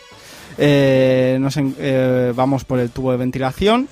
[0.57, 1.59] eh, nos
[2.35, 3.89] vamos por el tubo de ventilación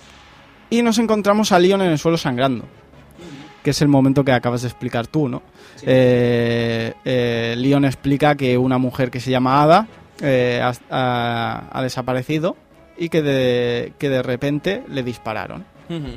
[0.70, 2.64] y nos encontramos a Leon en el suelo sangrando,
[3.62, 5.42] que es el momento que acabas de explicar tú, ¿no?
[5.82, 9.86] Eh, eh, Leon explica que una mujer que se llama Ada
[10.20, 12.56] eh, ha, ha- ha desaparecido
[12.96, 15.64] y que de, que de repente le dispararon.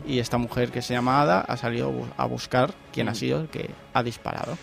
[0.05, 3.47] Y esta mujer que se llama Ada ha salido a buscar quién ha sido el
[3.47, 4.57] que ha disparado.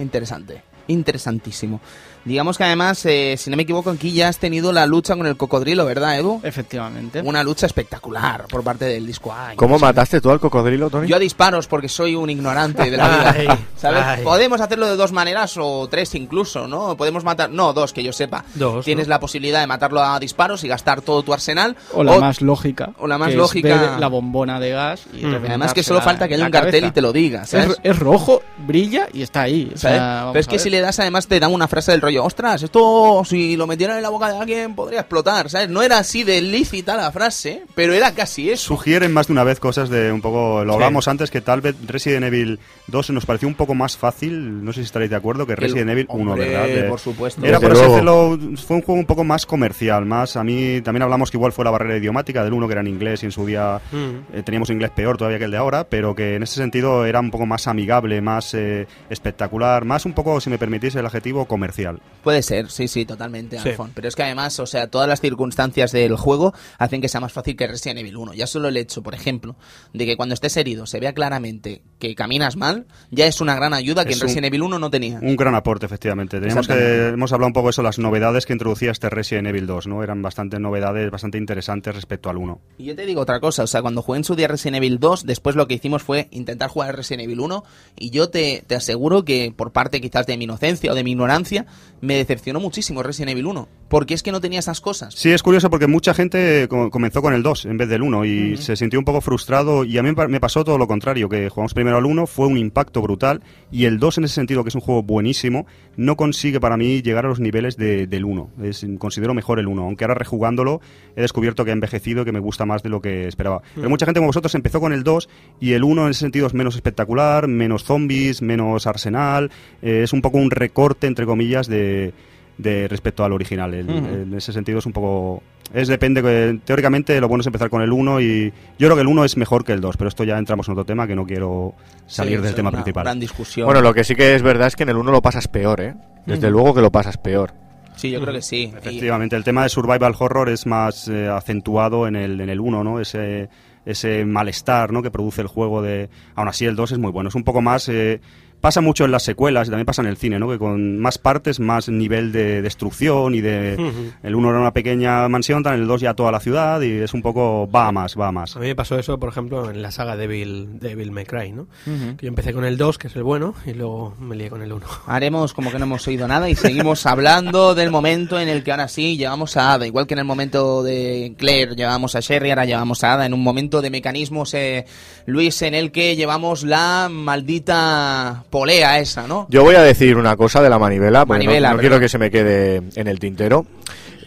[0.00, 0.62] Interesante.
[0.88, 1.80] Interesantísimo.
[2.24, 5.26] Digamos que además, eh, si no me equivoco, aquí ya has tenido la lucha con
[5.26, 6.40] el cocodrilo, ¿verdad, Edu?
[6.42, 7.20] Efectivamente.
[7.22, 9.52] Una lucha espectacular por parte del disco A.
[9.56, 11.06] ¿Cómo mataste tú al cocodrilo, Tony?
[11.08, 13.34] Yo a disparos porque soy un ignorante de la vida.
[13.38, 14.02] Ay, ¿Sabes?
[14.04, 14.24] ay.
[14.24, 16.96] Podemos hacerlo de dos maneras o tres incluso, ¿no?
[16.96, 17.50] Podemos matar.
[17.50, 18.44] No, dos, que yo sepa.
[18.54, 19.10] Dos, Tienes ¿no?
[19.10, 21.76] la posibilidad de matarlo a disparos y gastar todo tu arsenal.
[21.92, 22.90] O la más lógica.
[22.98, 25.34] o la más que es lógica- ver la bombona de gas y Mm.
[25.46, 27.70] Además que solo falta que haya un cartel y te lo diga, ¿sabes?
[27.70, 29.70] Es, es rojo, brilla y está ahí.
[29.74, 30.60] o Pero es a que ver.
[30.60, 33.96] si le das, además, te dan una frase del rollo, ostras, esto si lo metieran
[33.96, 35.68] en la boca de alguien podría explotar, ¿sabes?
[35.68, 38.64] No era así de lícita la frase, pero era casi eso.
[38.74, 40.64] Sugieren más de una vez cosas de un poco.
[40.64, 42.58] Lo hablamos antes que tal vez Resident Evil
[42.88, 44.64] 2 nos pareció un poco más fácil.
[44.64, 46.66] No sé si estaréis de acuerdo que el- Resident Evil 1, Hombre, ¿verdad?
[46.66, 47.44] De- por supuesto.
[47.44, 50.04] Era, por decirlo, fue un juego un poco más comercial.
[50.06, 52.80] Más a mí también hablamos que igual fue la barrera idiomática del 1 que era
[52.80, 54.34] en inglés y en su día Mm.
[54.36, 57.20] eh, teníamos inglés peor todavía que el de ahora, pero que en ese sentido era
[57.20, 61.46] un poco más amigable, más eh, espectacular, más un poco, si me permitís el adjetivo,
[61.46, 62.00] comercial.
[62.22, 63.68] Puede ser, sí, sí, totalmente, Sí.
[63.68, 63.92] Alfon.
[63.94, 67.34] Pero es que además, o sea, todas las circunstancias del juego hacen que sea más
[67.34, 68.32] fácil que Resident Evil 1.
[68.32, 69.56] Ya solo el hecho, por ejemplo,
[69.92, 73.72] de que cuando estés herido se vea claramente que caminas mal, ya es una gran
[73.74, 75.18] ayuda que Es en Resident un- Evil 1 no tenía.
[75.22, 76.38] Un gran aporte, efectivamente.
[76.40, 79.66] Teníamos que, hemos hablado un poco de eso, las novedades que introducía este Resident Evil
[79.66, 80.02] 2, ¿no?
[80.02, 82.60] Eran bastante novedades, bastante interesantes respecto al 1.
[82.78, 84.98] Y yo te digo otra cosa, o sea, cuando jugué en su día Resident Evil
[84.98, 87.64] 2, después lo que hicimos fue intentar jugar Resident Evil 1
[87.98, 91.12] y yo te, te aseguro que por parte quizás de mi inocencia o de mi
[91.12, 91.66] ignorancia,
[92.00, 95.14] me decepcionó muchísimo Resident Evil 1, porque es que no tenía esas cosas.
[95.14, 98.24] Sí, es curioso porque mucha gente co- comenzó con el 2 en vez del 1
[98.24, 100.86] y se sintió un poco frustrado y a mí me pa- me pasó todo lo
[100.88, 104.34] contrario, que jugamos primero al 1, fue un impacto brutal y el 2 en ese
[104.34, 105.66] sentido, que es un juego buenísimo,
[105.96, 108.50] no consigue para mí llegar a los niveles de- del 1.
[108.62, 110.80] Es, considero mejor el 1, aunque ahora rejugándolo
[111.14, 113.62] he descubierto que ha envejecido y que me gusta más de lo que esperaba.
[113.74, 115.28] Pero mucha gente como vosotros empezó con el 2
[115.60, 119.50] y el 1 en ese sentido es menos espectacular, menos zombies, menos arsenal,
[119.82, 122.12] eh, es un poco un recorte entre comillas de
[122.58, 123.74] de respecto al original.
[123.74, 123.88] El-.
[123.90, 125.42] En ese sentido es un poco...
[125.72, 129.00] Es depende, que, teóricamente lo bueno es empezar con el 1 y yo creo que
[129.00, 131.16] el 1 es mejor que el 2, pero esto ya entramos en otro tema que
[131.16, 131.74] no quiero
[132.06, 133.04] salir Sí, del tema una principal.
[133.04, 133.64] Gran discusión.
[133.66, 135.80] Bueno, lo que sí que es verdad es que en el 1 lo pasas peor,
[135.80, 135.94] ¿eh?
[136.26, 137.52] Desde luego que lo pasas peor.
[137.96, 138.70] sí, yo creo que sí.
[138.72, 142.60] Y- Efectivamente, el tema de survival horror es más eh, acentuado en el en el
[142.60, 143.00] 1, ¿no?
[143.00, 143.48] Ese
[143.86, 145.02] ese malestar, ¿no?
[145.02, 147.60] que produce el juego de aún así el 2 es muy bueno, es un poco
[147.60, 148.20] más eh,
[148.64, 150.48] pasa mucho en las secuelas y también pasa en el cine, ¿no?
[150.48, 153.74] Que con más partes, más nivel de destrucción y de
[154.22, 157.12] el 1 era una pequeña mansión, tan el 2 ya toda la ciudad y es
[157.12, 158.56] un poco va a más, va a más.
[158.56, 161.66] A mí me pasó eso, por ejemplo, en la saga Devil, Devil May Cry, ¿no?
[161.84, 164.62] Que yo empecé con el 2, que es el bueno, y luego me lié con
[164.62, 164.86] el 1.
[165.08, 168.70] Haremos como que no hemos oído nada y seguimos hablando del momento en el que
[168.70, 169.86] ahora sí llevamos a Ada.
[169.86, 173.26] Igual que en el momento de Claire llevamos a Sherry, ahora llevamos a Ada.
[173.26, 174.86] En un momento de mecanismos, eh,
[175.26, 179.48] Luis, en el que llevamos la maldita polea esa, ¿no?
[179.50, 182.08] Yo voy a decir una cosa de la manivela, porque no- Manivela, no, quiero que
[182.08, 183.66] se me quede en el tintero.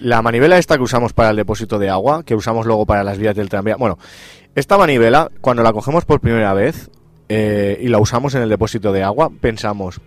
[0.02, 3.18] La manivela esta que usamos para el depósito de agua, que usamos luego para las
[3.18, 3.78] vías del tranvía.
[3.78, 3.98] Bueno,
[4.54, 6.90] esta manivela, cuando la cogemos por primera vez
[7.30, 10.02] eh, y la usamos en el depósito de agua, pensamos,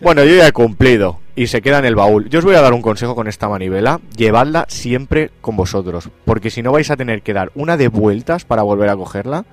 [0.00, 2.30] bueno, yo ya he cumplido y se queda en el baúl.
[2.30, 6.48] Yo os voy a dar un consejo con esta manivela, llevadla siempre con vosotros, porque
[6.50, 9.44] si no vais a tener que dar una de vueltas para volver a cogerla.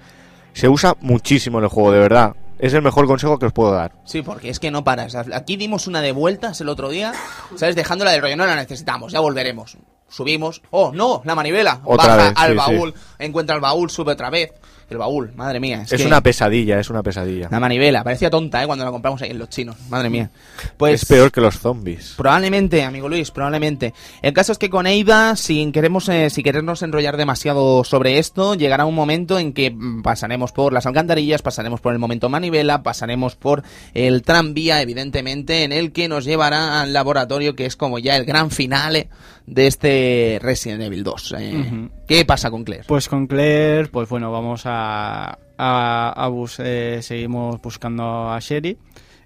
[0.54, 2.36] Se usa muchísimo en el juego, de verdad.
[2.62, 3.94] Es el mejor consejo que os puedo dar.
[4.06, 5.16] Sí, porque es que no paras.
[5.34, 7.12] Aquí dimos una de vueltas el otro día,
[7.56, 7.76] ¿sabes?
[7.76, 8.38] Dejándola del rollo.
[8.38, 9.80] No la necesitamos, ya volveremos.
[10.08, 10.62] Subimos.
[10.70, 11.82] Oh, no, la manivela.
[11.84, 14.52] Otra Baja vez, al sí, baúl, encuentra el baúl, sube otra vez.
[14.92, 15.84] El baúl, madre mía.
[15.84, 17.48] Es, Es que una pesadilla, es una pesadilla.
[17.50, 18.66] La manivela, parecía tonta, ¿eh?
[18.66, 19.78] Cuando la compramos ahí en los chinos.
[19.90, 20.30] Madre mía.
[20.76, 22.16] Pues es peor que los zombies.
[22.18, 23.94] Probablemente, amigo Luis, probablemente.
[24.22, 28.56] El caso es que con Eida, sin queremos, eh, si querernos enrollar demasiado sobre esto,
[28.56, 32.84] llegará un momento en que mm, pasaremos por las alcantarillas, pasaremos por el momento manivela,
[32.84, 33.64] pasaremos por
[33.94, 38.26] el tranvía, evidentemente, en el que nos llevará al laboratorio, que es como ya el
[38.26, 39.08] gran finale
[39.52, 41.36] de este Resident Evil 2.
[41.38, 41.90] Eh.
[42.08, 42.86] ¿Qué pasa con Claire?
[42.88, 48.78] Pues con Claire, pues bueno, vamos a, a, a bus- eh, seguimos buscando a Sherry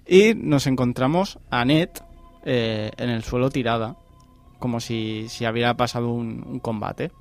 [0.04, 1.90] y nos encontramos a Ned
[2.44, 3.94] eh, en el suelo tirada,
[4.58, 7.12] como si, si hubiera pasado un, un combate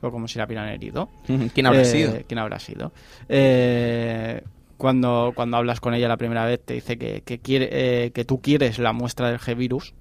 [0.00, 1.10] o como si la hubieran herido.
[1.52, 2.16] ¿Quién habrá Eh, sido?
[2.26, 2.92] ¿Quién habrá sido?
[3.28, 4.42] Eh,
[4.78, 7.68] cuando, cuando hablas con ella la primera vez te dice que, que, quiere,
[8.06, 9.92] eh, que tú quieres la muestra del G-Virus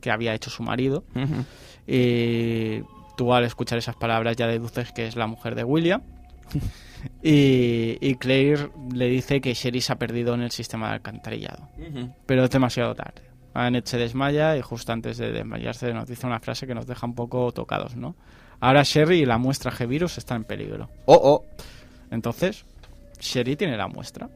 [0.00, 1.04] que había hecho su marido.
[1.86, 2.82] Y
[3.16, 6.02] tú al escuchar esas palabras ya deduces que es la mujer de William.
[7.22, 11.68] Y, y Claire le dice que Sherry se ha perdido en el sistema de alcantarillado.
[12.24, 13.22] Pero es demasiado tarde.
[13.52, 17.06] Annette se desmaya y justo antes de desmayarse nos dice una frase que nos deja
[17.06, 18.16] un poco tocados, ¿no?
[18.60, 20.88] Ahora Sherry y la muestra G-Virus están en peligro.
[21.04, 21.44] Oh, oh.
[22.10, 22.64] Entonces,
[23.20, 24.28] Sherry tiene la muestra.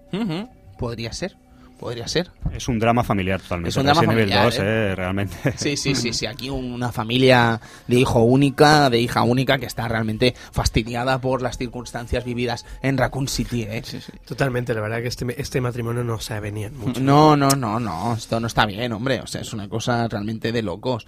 [0.78, 1.36] Podría ser.
[1.78, 2.30] Podría ser.
[2.52, 3.70] Es un drama familiar totalmente.
[3.70, 5.36] Es un drama familiar, 2, eh, realmente.
[5.56, 6.26] Sí, sí, sí, sí.
[6.38, 11.56] Aquí una familia de hijo única, de hija única, que está realmente fastidiada por las
[11.56, 13.82] circunstancias vividas en Raccoon City, ¿eh?
[14.26, 17.00] Totalmente, la verdad que este, este matrimonio no se venía mucho.
[17.00, 18.14] No, no, no, no.
[18.14, 19.20] Esto no está bien, hombre.
[19.20, 21.06] O sea, es una cosa realmente de locos.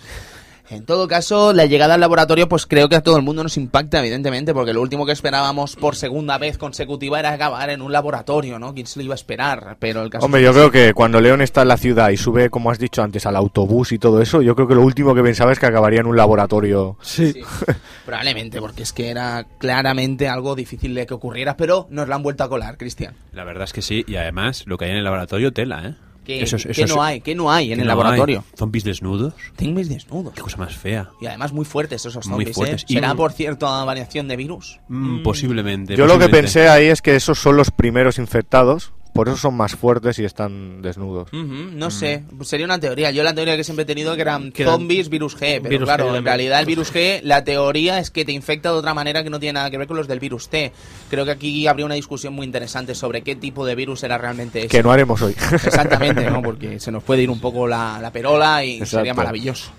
[0.71, 3.57] En todo caso, la llegada al laboratorio, pues creo que a todo el mundo nos
[3.57, 7.93] impacta, evidentemente, porque lo último que esperábamos por segunda vez consecutiva era acabar en un
[7.93, 8.75] laboratorio, ¿no?
[8.75, 9.77] ¿Quién se lo iba a esperar?
[9.79, 12.16] Pero el caso Hombre, yo que creo que cuando León está en la ciudad y
[12.16, 15.14] sube, como has dicho antes, al autobús y todo eso, yo creo que lo último
[15.14, 16.97] que pensaba es que acabaría en un laboratorio.
[17.03, 17.33] Sí.
[17.33, 17.43] Sí,
[18.07, 22.23] probablemente, porque es que era claramente algo difícil de que ocurriera, pero nos la han
[22.23, 23.14] vuelto a colar, Cristian.
[23.33, 25.95] La verdad es que sí, y además lo que hay en el laboratorio tela, ¿eh?
[26.39, 27.20] ¿Qué, Eso es- qué eso es- no hay?
[27.20, 28.45] ¿Qué no hay en el no laboratorio?
[28.51, 28.57] hay.
[28.59, 29.35] Zombies desnudos.
[29.59, 30.35] Zombies desnudos.
[30.35, 31.11] Qué cosa más fea.
[31.20, 32.83] Y además muy fuertes esos Muy zombies, fuertes.
[32.83, 32.87] ¿eh?
[32.95, 34.81] ¿Será por cierta variación de virus?
[34.89, 35.97] Mm, posiblemente.
[35.97, 39.55] Yo lo que pensé ahí es que esos son los primeros infectados, por eso son
[39.55, 41.29] más fuertes y están desnudos.
[41.31, 43.11] No sé, pues sería una teoría.
[43.11, 45.68] Yo la teoría que siempre he tenido que eran Que eran zombies, virus G, pero
[45.68, 48.79] virus claro, G en realidad el virus G, la teoría es que te infecta de
[48.79, 50.73] otra manera que no tiene nada que ver con los del virus T.
[51.11, 54.61] Creo que aquí habría una discusión muy interesante sobre qué tipo de virus era realmente
[54.61, 54.68] ese.
[54.68, 55.37] Que no haremos hoy.
[55.53, 56.41] Exactamente, ¿no?
[56.41, 59.01] Porque se nos puede ir un poco la, la perola y Exacto.
[59.01, 59.71] sería maravilloso.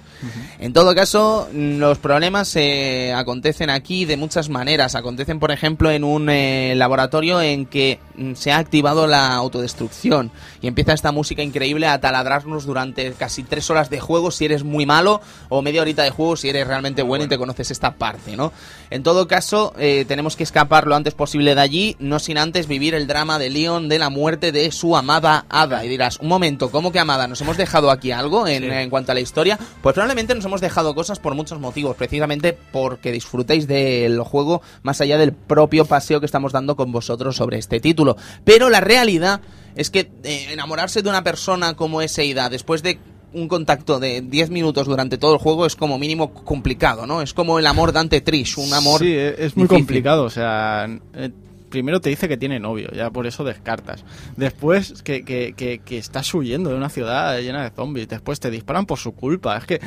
[0.60, 4.96] En todo caso, mm, los problemas se acontecen aquí de muchas maneras.
[4.96, 10.32] Acontecen, por ejemplo, en un eh, laboratorio en que mm, se ha activado la autodestrucción
[10.62, 14.64] y empieza esta música increíble a taladrarnos durante casi tres horas de juego si eres
[14.64, 17.96] muy malo o media horita de juego si eres realmente bueno, y te conoces esta
[17.96, 18.52] parte, ¿no?
[18.90, 22.68] En todo caso, eh, tenemos que escapar lo antes posible de allí, no sin antes
[22.68, 25.86] vivir el drama de Leon de la muerte de su amada Ada.
[25.86, 27.28] Y dirás, un momento, ¿cómo que amada?
[27.28, 29.58] ¿Nos hemos dejado aquí algo en, en cuanto a la historia?
[29.82, 35.02] Pues probablemente nos hemos dejado cosas por muchos motivos, precisamente porque disfrutéis del juego más
[35.02, 38.11] allá del propio paseo que estamos dando con vosotros sobre este título.
[38.44, 39.42] Pero la realidad
[39.76, 43.00] es que eh, enamorarse de una persona como es Eida después de
[43.34, 47.22] un contacto de 10 minutos durante todo el juego es como mínimo complicado, ¿no?
[47.22, 49.68] Es como el amor Dante Trish, un amor Sí, es muy difícil.
[49.68, 50.24] complicado.
[50.26, 51.30] O sea, eh,
[51.70, 54.04] primero te dice que tiene novio, ya por eso descartas.
[54.36, 58.10] Después que, que, que, que estás huyendo de una ciudad llena de zombies.
[58.10, 59.58] Después te disparan por su culpa.
[59.58, 59.80] Es que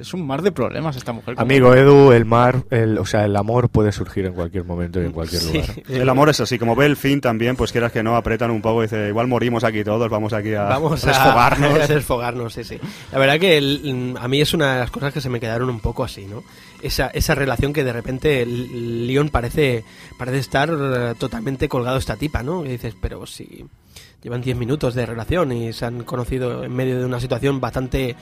[0.00, 1.34] es un mar de problemas esta mujer.
[1.38, 5.04] Amigo Edu, el mar, el, o sea, el amor puede surgir en cualquier momento y
[5.06, 5.64] en cualquier lugar.
[5.88, 8.62] El amor es así, como ve el fin también, pues quieras que no, apretan un
[8.62, 11.80] poco y dice, igual morimos aquí todos, vamos aquí a Vamos a desfogarnos.
[11.80, 12.78] a desfogarnos, sí, sí.
[13.12, 15.68] La verdad que el- a mí es una de las cosas que se me quedaron
[15.70, 16.42] un poco así, ¿no?
[16.82, 19.84] Esa, esa relación que de repente Leon parece,
[20.18, 22.64] parece estar eh, totalmente colgado a esta tipa, ¿no?
[22.64, 23.66] Y dices, pero si
[24.22, 28.16] llevan 10 minutos de relación y se han conocido en medio de una situación bastante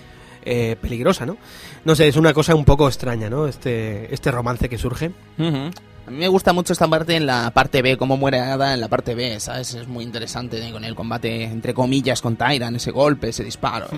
[0.51, 1.37] eh, peligrosa, ¿no?
[1.85, 3.47] No sé, es una cosa un poco extraña, ¿no?
[3.47, 5.11] Este, este romance que surge.
[5.39, 5.71] Ujú.
[6.07, 8.81] A mí me gusta mucho esta parte en la parte B, cómo muere Ada en
[8.81, 9.75] la parte B, ¿sabes?
[9.75, 10.73] Es muy interesante ¿eh?
[10.73, 13.89] con el combate, entre comillas, con Tyran, ese golpe, ese disparo.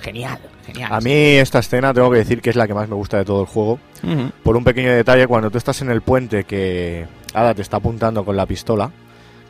[0.00, 0.90] Genial, genial.
[0.90, 3.26] A mí esta escena tengo que decir que es la que más me gusta de
[3.26, 3.78] todo el juego.
[4.02, 4.30] Ujú.
[4.42, 8.24] Por un pequeño detalle, cuando tú estás en el puente que Ada te está apuntando
[8.24, 8.90] con la pistola,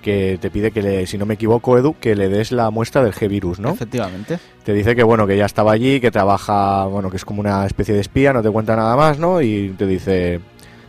[0.02, 3.02] que te pide que, le, si no me equivoco, Edu, que le des la muestra
[3.02, 3.70] del G-Virus, ¿no?
[3.70, 4.38] Efectivamente.
[4.64, 7.64] Te dice que, bueno, que ya estaba allí, que trabaja, bueno, que es como una
[7.64, 9.40] especie de espía, no te cuenta nada más, ¿no?
[9.40, 10.40] Y te dice,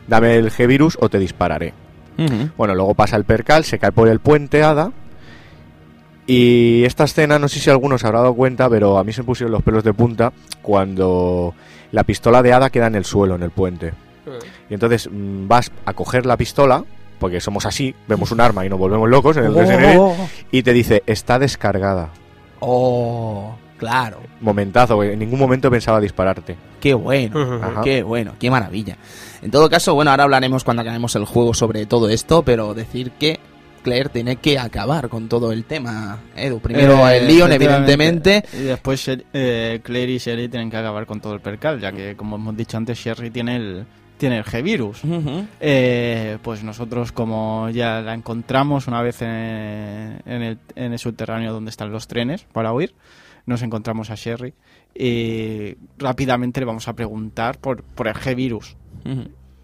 [0.08, 1.74] dame el G-Virus o te dispararé.
[2.58, 4.92] Bueno, luego pasa el percal, se cae por el puente Ada.
[6.26, 9.22] Y esta escena, no sé si alguno se habrá dado cuenta, pero a mí se
[9.22, 11.54] me pusieron los pelos de punta cuando
[11.92, 13.94] la pistola de Ada queda en el suelo, en el puente.
[14.70, 16.86] Y entonces mm, vas a coger la pistola,
[17.24, 20.30] porque somos así, vemos un arma y nos volvemos locos en el Resident Evil, Oh,
[20.52, 22.10] y te dice, está descargada.
[22.60, 24.20] oh, claro.
[24.42, 26.58] Momentazo, en ningún momento pensaba dispararte.
[26.82, 27.60] Qué bueno.
[27.64, 27.82] Ajá.
[27.82, 28.98] qué bueno, qué maravilla.
[29.42, 33.12] En todo caso, bueno, ahora hablaremos cuando acabemos el juego sobre todo esto, pero decir
[33.12, 33.40] que
[33.84, 36.20] Claire tiene que acabar con todo el tema.
[36.36, 38.44] Edu, primero Eh, el Leon, evidentemente.
[38.52, 42.18] Y después eh, Claire y Sherry tienen que acabar con todo el percal, ya que,
[42.18, 43.86] como hemos dicho antes, Sherry tiene el,
[44.18, 45.02] tiene el G-Virus.
[45.60, 51.54] Eh, pues nosotros, como ya la encontramos una vez en, en el, en el subterráneo
[51.54, 52.94] donde están los trenes para huir,
[53.46, 54.54] nos encontramos a Sherry
[54.96, 58.78] y rápidamente le vamos a preguntar por, por el G-Virus,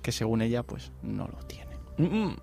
[0.02, 1.70] que según ella, pues no lo tiene.
[1.98, 2.36] Ujú.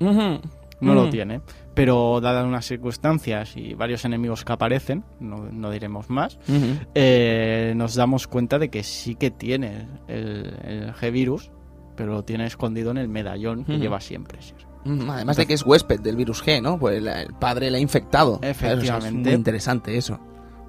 [0.00, 0.40] Ujú.
[0.80, 0.96] No Mm.
[0.96, 1.40] lo tiene.
[1.74, 6.38] Pero dadas unas circunstancias y varios enemigos que aparecen, no, no diremos más,
[6.94, 11.50] eh, nos damos cuenta de que sí que tiene el, el G-Virus,
[11.96, 14.38] pero lo tiene escondido en el medallón que lleva siempre.
[14.84, 16.78] Mm, Además de que es huésped del virus G, ¿no?
[16.78, 18.38] Pues la- el padre le ha infectado.
[18.42, 19.08] Efectivamente.
[19.20, 20.18] Es muy interesante eso.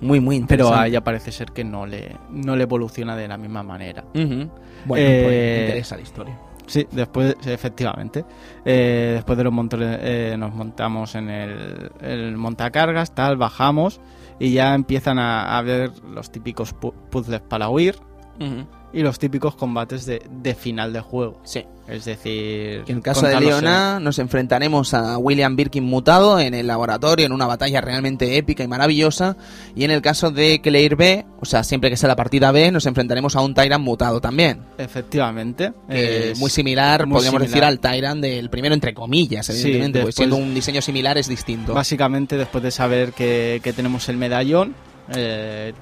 [0.01, 0.79] Muy, muy Pero interesante.
[0.79, 4.05] a ella parece ser que no le, no le evoluciona de la misma manera.
[4.13, 4.49] Bueno,
[4.95, 6.39] Eh, pues me interesa la historia.
[6.69, 8.23] Sí, después, efectivamente.
[8.63, 13.99] Eh, después de los montones, eh, nos montamos en el, montacargas, tal, bajamos
[14.39, 17.95] y ya empiezan a, a ver los típicos pu- puzzles para huir
[18.39, 18.65] Ujú.
[18.91, 21.39] Y los típicos combates de, de final de juego.
[21.43, 21.63] Sí.
[21.87, 26.53] Es decir, En el caso de los- Leona nos enfrentaremos a William Birkin mutado en
[26.53, 29.37] el laboratorio en una batalla realmente épica y maravillosa.
[29.75, 32.71] Y en el caso de Claire B, o sea, siempre que sea la partida B,
[32.71, 34.61] nos enfrentaremos a un Tyrant mutado también.
[34.77, 35.73] Efectivamente.
[35.87, 40.35] Es muy similar, muy podríamos decir, al Tyrant del primero entre comillas, evidentemente, después- siendo
[40.35, 41.73] un diseño similar es distinto.
[41.73, 44.75] Básicamente, después de saber que, que tenemos el medallón,
[45.15, 45.73] eh,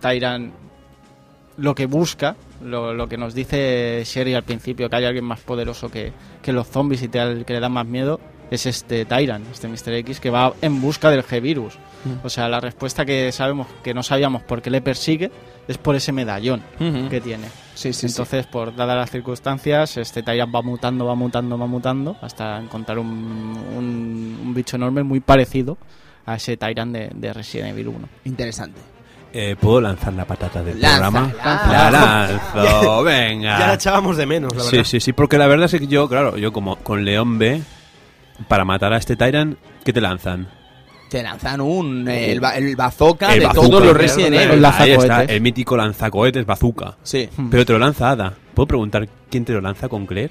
[0.00, 0.52] Tyran
[1.56, 2.34] lo que busca,
[2.64, 6.12] lo, lo que nos dice Sherry al principio, que hay alguien más poderoso que,
[6.42, 8.20] que los zombies y tal, que le da más miedo,
[8.50, 9.94] es este Tyran, este Mr.
[9.94, 11.74] X, que va en busca del G-Virus.
[12.04, 12.26] Mm.
[12.26, 15.30] O sea, la respuesta que sabemos, que no sabíamos por qué le persigue,
[15.66, 16.62] es por ese medallón
[17.08, 17.48] que tiene.
[17.74, 18.06] Sí, sí, sí.
[18.06, 22.98] Entonces, por dadas las circunstancias, este Tyrant va mutando, va mutando, va mutando, hasta encontrar
[22.98, 25.78] un, un, un bicho enorme muy parecido
[26.26, 28.08] a ese Tyrant de, de Resident Evil 1.
[28.26, 28.93] Interesante.
[29.36, 31.32] Eh, ¿Puedo lanzar la patata del Lanza, programa?
[31.44, 31.72] lanza.
[31.72, 33.58] La lanzo, venga.
[33.58, 34.84] Ya la echábamos de menos, la Sí, verdad.
[34.88, 37.60] sí, sí, porque la verdad es que yo, claro, yo como con León B,
[38.46, 40.46] para matar a este Tyrant, ¿qué te lanzan?
[41.10, 43.68] Te lanzan un el, ba- el bazooka El de bazooka.
[43.68, 44.58] todos los Resident El Evil.
[44.58, 46.96] El Ahí está, el mítico lanzacohetes bazooka.
[47.02, 47.28] Sí.
[47.50, 48.32] Pero te lo lanza Ada.
[48.54, 50.30] ¿Puedo preguntar quién te lo lanza con Claire?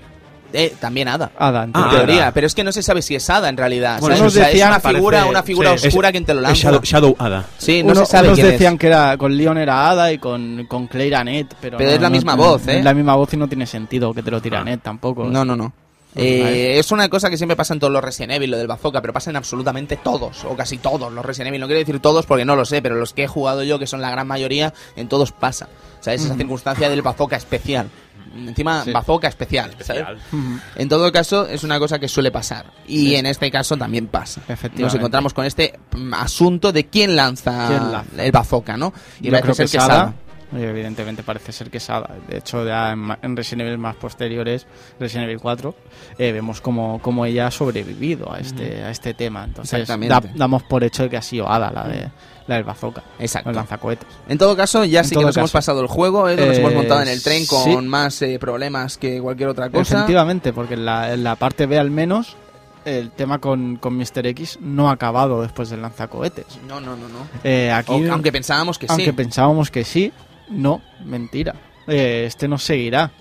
[0.56, 1.32] Eh, también Ada.
[1.38, 2.32] Ada, en Ah, teoría, Ada.
[2.32, 4.00] pero es que no se sabe si es Ada en realidad.
[4.00, 4.22] Bueno, ¿sabes?
[4.22, 5.88] unos O sea, es una figura, una figura sí.
[5.88, 6.62] oscura Es- quien te lo lanza.
[6.62, 7.46] Shadow, Shadow Ada.
[7.58, 8.80] Sí, no Uno- se sabe unos quién decían es.
[8.80, 12.02] que era con Leon era Ada y con, con Claire Ned, pero, Pero no- es
[12.02, 12.78] la no- misma no- voz, ¿eh?
[12.78, 14.78] Es la misma voz y no tiene sentido que te lo tire Ah.
[14.82, 15.24] tampoco.
[15.26, 15.74] No, no, no.
[16.16, 19.02] Eh, es una cosa que siempre pasa en todos los Resident Evil, lo del bazooka,
[19.02, 21.62] pero pasa en absolutamente todos, o casi todos los Resident Evil.
[21.62, 23.88] No quiero decir todos porque no lo sé, pero los que he jugado yo, que
[23.88, 25.68] son la gran mayoría, en todos pasa.
[26.00, 27.88] O sea, es esa circunstancia del bazooka especial.
[28.36, 28.92] Encima, Sí.
[28.92, 29.76] bazooka especial.
[30.76, 32.66] En todo caso, es una cosa que suele pasar.
[32.88, 34.42] Y en este caso también pasa.
[34.76, 38.24] Nos encontramos con este mm, asunto de quién lanza, ¿Quién lanza?
[38.24, 38.94] el bazooka, ¿no?
[39.22, 40.02] Y Yo parece creo ser que que es es Ada.
[40.02, 40.14] Ada.
[40.56, 42.16] Y evidentemente parece ser que es Ada.
[42.28, 44.68] De hecho, ya en, Resident Evil más posteriores,
[45.00, 45.76] Resident Evil 4,
[46.18, 49.44] eh, vemos como, como ella ha sobrevivido a este, a este tema.
[49.44, 52.10] Entonces, da- damos por hecho de que ha sido Ada la, de,
[52.48, 53.50] la del bazooka, Exacto.
[53.50, 54.08] el lanzacohetes.
[54.28, 56.60] En todo caso, ya En sí que nos hemos pasado el juego, Edu, nos Eh,
[56.60, 57.76] hemos montado en el tren con sí.
[57.78, 59.96] más eh, problemas que cualquier otra cosa.
[59.96, 62.36] Efectivamente, porque en la, en la parte B al menos,
[62.86, 64.28] el tema con, con Mr.
[64.28, 66.60] X no ha acabado después del lanzacohetes.
[66.68, 67.28] No, no, no, no.
[67.44, 69.12] Eh, aquí, O- aunque pensábamos que aunque sí.
[69.14, 70.12] pensábamos que sí,
[70.54, 71.56] no, mentira.
[71.88, 73.12] Eh, este nos seguirá,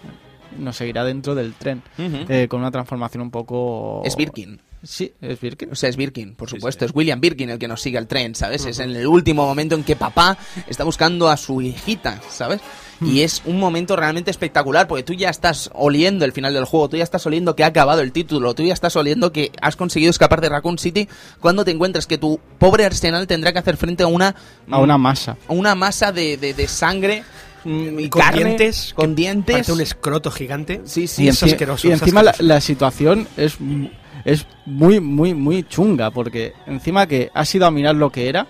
[0.59, 4.03] nos seguirá dentro del tren, eh, con una transformación un poco...
[4.05, 4.61] Es Birkin.
[4.85, 5.71] Sí, es Birkin.
[5.71, 6.85] O sea, es Birkin, por supuesto.
[6.85, 6.91] sí.
[6.91, 8.65] Es William Birkin el que nos sigue al tren, ¿sabes?
[8.67, 10.37] Es en el último momento en que papá
[10.67, 12.61] está buscando a su hijita, ¿sabes?
[13.05, 16.89] Y es un momento realmente espectacular porque tú ya estás oliendo el final del juego,
[16.89, 19.77] tú ya estás oliendo que ha acabado el título, tú ya estás oliendo que has
[19.77, 21.09] conseguido escapar de Raccoon City
[21.41, 24.35] cuando te encuentras que tu pobre arsenal tendrá que hacer frente a una,
[24.71, 25.37] A una masa.
[25.49, 27.25] a una masa de, de- de sangre
[27.65, 29.69] mm, y Con carne, dientes, con dientes.
[29.69, 30.81] Un escroto gigante.
[30.85, 32.49] Sí, sí, y, es asqueroso, y encima la, asqueroso.
[32.55, 33.57] la situación es,
[34.25, 38.47] es muy, muy, muy chunga, porque encima que has ido a mirar lo que era,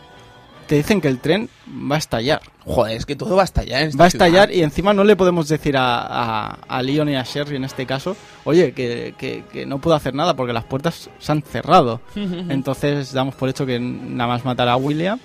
[0.67, 2.41] te dicen que el tren va a estallar.
[2.65, 3.83] Joder, es que todo va a estallar.
[3.83, 4.61] en esta Va a estallar ciudad.
[4.61, 7.87] y encima no le podemos decir a, a, a Leon y a Sherry en este
[7.87, 12.01] caso, oye, que, que- que no puedo hacer nada porque las puertas se han cerrado.
[12.15, 15.19] Entonces damos por hecho que nada más matar a William,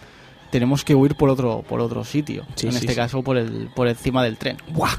[0.51, 2.45] tenemos que huir por otro, por otro sitio.
[2.55, 2.95] Sí, en sí, este sí.
[2.95, 4.57] caso por el, por encima del tren.
[4.71, 4.93] Buah.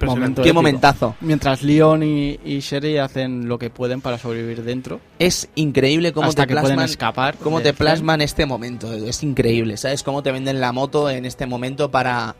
[0.00, 1.14] Momento qué momentazo.
[1.20, 6.28] Mientras Leon y, y Sherry hacen lo que pueden para sobrevivir dentro, Es increíble cómo
[6.28, 7.36] hasta te que pueden escapar.
[7.36, 8.92] cómo te plasman este momento.
[8.92, 10.02] Es increíble, ¿sabes?
[10.02, 12.34] Cómo te venden la moto en este momento para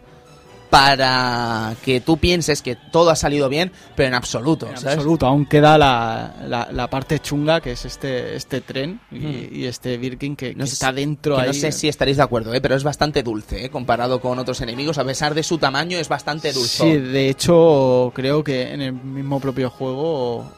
[0.73, 4.97] para que tú pienses que todo ha salido bien, pero en absoluto, En ¿sabes?
[4.97, 9.49] absoluto, aún queda la, la, la parte chunga que es este, este tren y, Mm.
[9.53, 11.47] y este Birkin que, No que sé está dentro que ahí.
[11.49, 12.63] no sé si estaréis de acuerdo, ¿eh?
[12.63, 13.69] pero es bastante dulce, ¿eh?
[13.71, 16.83] comparado con otros enemigos, a pesar de su tamaño es bastante dulce.
[16.85, 20.51] Sí, de hecho creo que en el mismo propio juego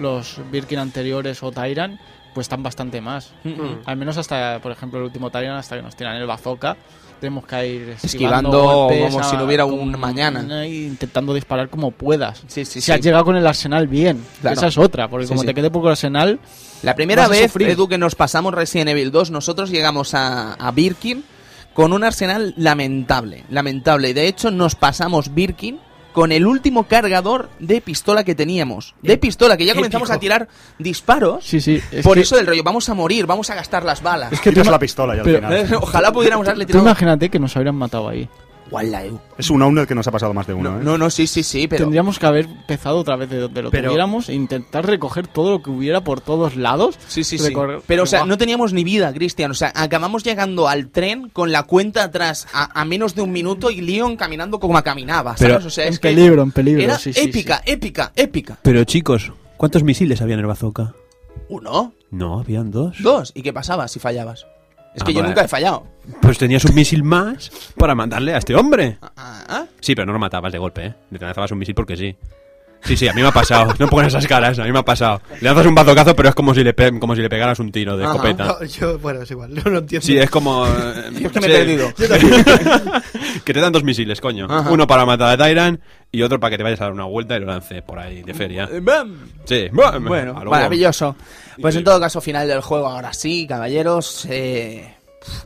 [0.00, 2.00] los Birkin anteriores o Tyrant
[2.34, 3.30] pues están bastante más.
[3.44, 3.82] Mm.
[3.84, 6.76] Al menos hasta, por ejemplo, el último Tyrant hasta que nos tiran el bazooka.
[7.22, 10.66] Tenemos que ir esquivando, Esquivando golpes como a- si no hubiera un mañana.
[10.66, 12.40] intentando disparar como puedas.
[12.48, 12.90] Sí, sí, si sí.
[12.90, 14.56] has llegado con el arsenal bien, Claro.
[14.56, 16.40] esa es otra, porque como te quede poco arsenal,
[16.82, 17.54] La primera vez.
[17.54, 21.22] Edu, que nos pasamos Resident Evil 2, nosotros llegamos a, a Birkin
[21.74, 24.10] con un arsenal lamentable, lamentable.
[24.10, 25.78] Y de hecho nos pasamos Birkin
[26.12, 28.94] con el último cargador de pistola que teníamos.
[29.02, 30.16] De pistola, que ya comenzamos Épico.
[30.16, 30.48] a tirar
[30.78, 31.44] disparos.
[31.44, 31.80] sí, sí.
[31.90, 34.32] es por que- eso del rollo, vamos a morir, vamos a gastar las balas.
[34.32, 35.74] Es que Tiras la pistola y al final.
[35.80, 36.84] Ojalá pudiéramos darle Tú tirado.
[36.86, 38.28] imagínate que nos habrían matado ahí.
[38.80, 39.20] Edu.
[39.38, 40.84] Es un owner que nos ha pasado más de uno, No, ¿eh?
[40.84, 41.84] no, no, sí, sí, sí, pero...
[41.84, 45.50] Tendríamos que haber empezado otra vez de donde lo Pero- tuviéramos e intentar recoger todo
[45.50, 46.98] lo que hubiera por todos lados.
[47.08, 47.52] Sí, sí, sí.
[47.86, 49.50] Pero, o sea, no teníamos ni vida, Cristian.
[49.50, 53.32] O sea, acabamos llegando al tren con la cuenta atrás a, a menos de un
[53.32, 55.56] minuto y Leon caminando como caminaba, ¿sabes?
[55.56, 56.82] Pero o sea, en es que peligro, en peligro.
[56.82, 58.58] Era sí, sí, épica, épica, épica.
[58.62, 60.94] Pero chicos, ¿cuántos misiles había en el bazooka?
[61.48, 62.96] Uno, No, habían dos.
[63.02, 63.32] dos.
[63.34, 64.46] ¿Y qué pasaba si fallabas?
[64.94, 65.28] Es Ah, que yo vale.
[65.30, 65.86] nunca he fallado.
[66.20, 68.98] Pues tenías un misil más para mandarle a este hombre.
[69.16, 69.64] Ah, ah.
[69.80, 70.94] Sí, pero no lo matabas de golpe, ¿eh?
[71.10, 72.14] Le lanzabas un misil porque sí.
[72.84, 73.72] Sí, sí, a mí me ha pasado.
[73.78, 75.22] No pongan esas caras, a mí me ha pasado.
[75.40, 77.70] Le lanzas un bazocazo, pero es como si le, pe- como si le pegaras un
[77.70, 78.14] tiro de Ajá.
[78.14, 78.44] escopeta.
[78.44, 80.04] No, yo, bueno, es igual, no lo entiendo.
[80.04, 80.66] Sí, es como...
[80.66, 81.52] eh, Es que me sí.
[81.52, 81.92] he perdido.
[83.44, 84.46] que te dan dos misiles, coño.
[84.50, 84.68] Ajá.
[84.70, 85.80] Uno para matar a Tyrant
[86.12, 88.22] y otro para que te vayas a dar una vuelta y lo lances por ahí
[88.22, 88.68] de feria.
[88.70, 89.28] Eh, bam.
[89.44, 91.16] Sí, Bueno, a lo maravilloso.
[91.60, 94.26] Pues en todo caso, final del juego, ahora sí, caballeros.
[94.28, 94.94] Eh,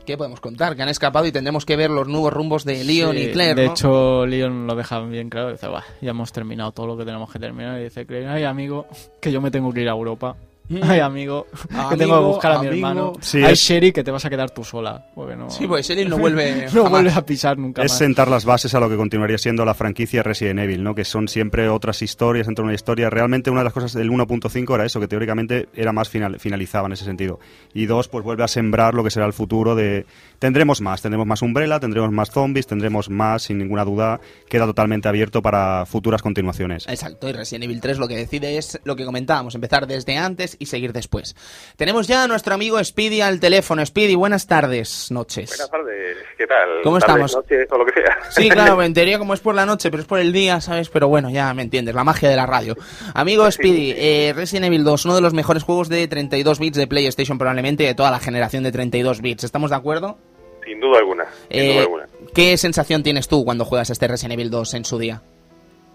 [0.05, 0.75] ¿Qué podemos contar?
[0.75, 3.53] Que han escapado y tendremos que ver los nuevos rumbos de Leon Sí, y Claire.
[3.61, 5.51] De hecho, Leon lo deja bien claro.
[5.51, 7.79] Dice, "Buah, ya hemos terminado todo lo que tenemos que terminar.
[7.79, 8.87] Y dice Claire, ay, amigo,
[9.21, 10.35] que yo me tengo que ir a Europa.
[10.81, 11.47] Ay, amigo,
[11.89, 12.87] que tengo que buscar a mi amigo.
[12.87, 13.13] hermano.
[13.21, 15.05] Sí, Ay, es- Sherry, que te vas a quedar tú sola.
[15.15, 16.91] Porque no, Sí, pues Shelly no vuelve no jamás.
[16.91, 17.97] vuelves a pisar nunca es más.
[17.97, 20.93] sentar las bases a lo que continuaría siendo la franquicia Resident Evil, ¿no?
[20.95, 23.09] Que son siempre otras historias dentro de una historia.
[23.09, 26.87] Realmente una de las cosas del 1.5 era eso, que teóricamente era más final, finalizaba
[26.87, 27.39] en ese sentido.
[27.73, 30.05] Y dos, pues vuelve a sembrar lo que será el futuro de...
[30.39, 34.19] Tendremos más, tendremos más Umbrella, tendremos más zombies, tendremos más, sin ninguna duda,
[34.49, 36.87] queda totalmente abierto para futuras continuaciones.
[36.87, 40.55] Exacto, y Resident Evil 3 lo que decide es lo que comentábamos, empezar desde antes
[40.59, 41.35] y seguir después.
[41.75, 43.85] Tenemos ya a nuestro amigo Speedy al teléfono.
[43.85, 45.49] Speedy, buenas tardes, noches.
[45.49, 46.69] Buenas tardes, ¿qué tal?
[46.83, 47.35] ¿Cómo Tardes, estamos?
[47.35, 48.17] noches, o lo que sea.
[48.29, 50.89] Sí, claro, en teoría como es por la noche, pero es por el día, ¿sabes?
[50.89, 52.75] Pero bueno, ya me entiendes, la magia de la radio.
[53.13, 56.87] Amigo Speedy, eh, Resident Evil 2, uno de los mejores juegos de 32 bits de
[56.87, 59.43] PlayStation probablemente de toda la generación de 32 bits.
[59.43, 60.17] ¿Estamos de acuerdo?
[60.65, 62.07] Sin duda alguna, sin Eh, duda alguna.
[62.33, 65.21] ¿Qué sensación tienes tú cuando juegas este Resident Evil 2 en su día?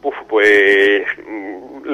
[0.02, 1.02] Uf, pues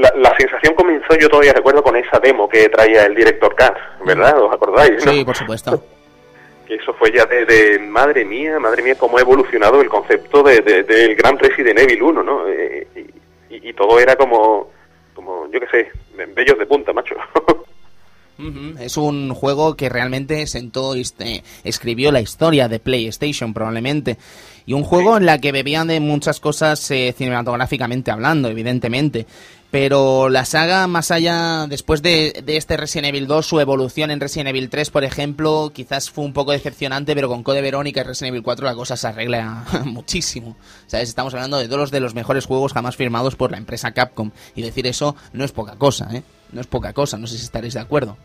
[0.01, 3.77] la, la sensación comenzó, yo todavía recuerdo con esa demo que traía el director Cat,
[4.05, 4.41] ¿verdad?
[4.43, 5.05] ¿Os acordáis?
[5.05, 5.13] no?
[5.13, 5.83] Sí, por supuesto.
[6.69, 10.43] Que eso fue ya de, de- madre mía, madre mía, cómo ha evolucionado el concepto
[10.43, 12.47] de, de- del gran Resident Evil 1, ¿no?
[12.47, 12.87] Eh,
[13.49, 14.69] y, todo era como,
[15.15, 15.91] como, yo qué sé,
[16.35, 17.15] bellos de punta, macho.
[18.79, 24.17] Es un juego que realmente sentó, este, escribió la historia de PlayStation probablemente.
[24.65, 29.27] Y un juego en la que bebían de muchas cosas eh, cinematográficamente hablando, evidentemente.
[29.71, 34.19] Pero la saga, más allá, después de, de este Resident Evil 2, su evolución en
[34.19, 38.05] Resident Evil 3, por ejemplo, quizás fue un poco decepcionante, pero con Code Verónica y
[38.05, 40.57] Resident Evil 4 la cosa se arregla muchísimo.
[40.87, 41.11] ¿Sabes?
[41.11, 44.31] Estamos hablando de dos de los mejores juegos jamás firmados por la empresa Capcom.
[44.55, 46.23] Y decir eso no es poca cosa, ¿eh?
[46.53, 48.17] No es poca cosa, no sé si estaréis de acuerdo.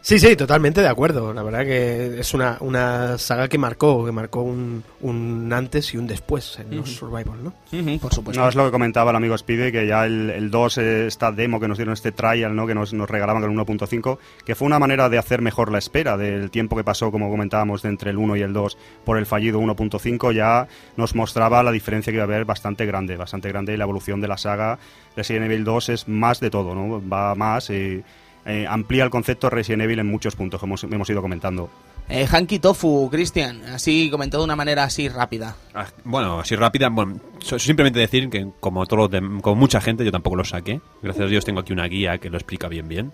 [0.00, 1.34] Sí, sí, totalmente de acuerdo.
[1.34, 5.96] La verdad que es una, una saga que marcó, que marcó un, un antes y
[5.96, 7.52] un después en los Survival, ¿no?
[7.98, 8.40] Por supuesto.
[8.40, 11.32] No, es lo que comentaba el amigo Speedy, que ya el, el 2, eh, esta
[11.32, 12.66] demo que nos dieron, este trial, ¿no?
[12.66, 15.78] que nos, nos regalaban con el 1.5, que fue una manera de hacer mejor la
[15.78, 19.18] espera del tiempo que pasó, como comentábamos, de entre el 1 y el 2 por
[19.18, 23.48] el fallido 1.5, ya nos mostraba la diferencia que iba a haber bastante grande, bastante
[23.48, 24.78] grande, y la evolución de la saga
[25.16, 27.02] Resident Evil 2 es más de todo, ¿no?
[27.08, 28.02] va más y
[28.46, 31.68] eh, amplía el concepto Resident Evil en muchos puntos que hemos, hemos ido comentando.
[32.10, 35.56] Eh, Hanky Tofu, Cristian, así comentado de una manera así rápida.
[35.74, 37.20] Ah, Bueno, así rápida, bueno,
[37.58, 40.80] simplemente decir que como dem- como mucha gente yo tampoco lo saqué.
[41.02, 43.12] Gracias a Dios tengo aquí una guía que lo explica bien bien.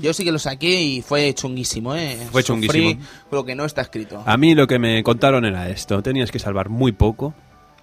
[0.00, 2.16] Yo sí que lo saqué y fue chunguísimo, ¿eh?
[2.32, 3.02] Fue Sufrí chunguísimo.
[3.30, 4.22] lo que no está escrito.
[4.24, 7.34] A mí lo que me contaron era esto, tenías que salvar muy poco,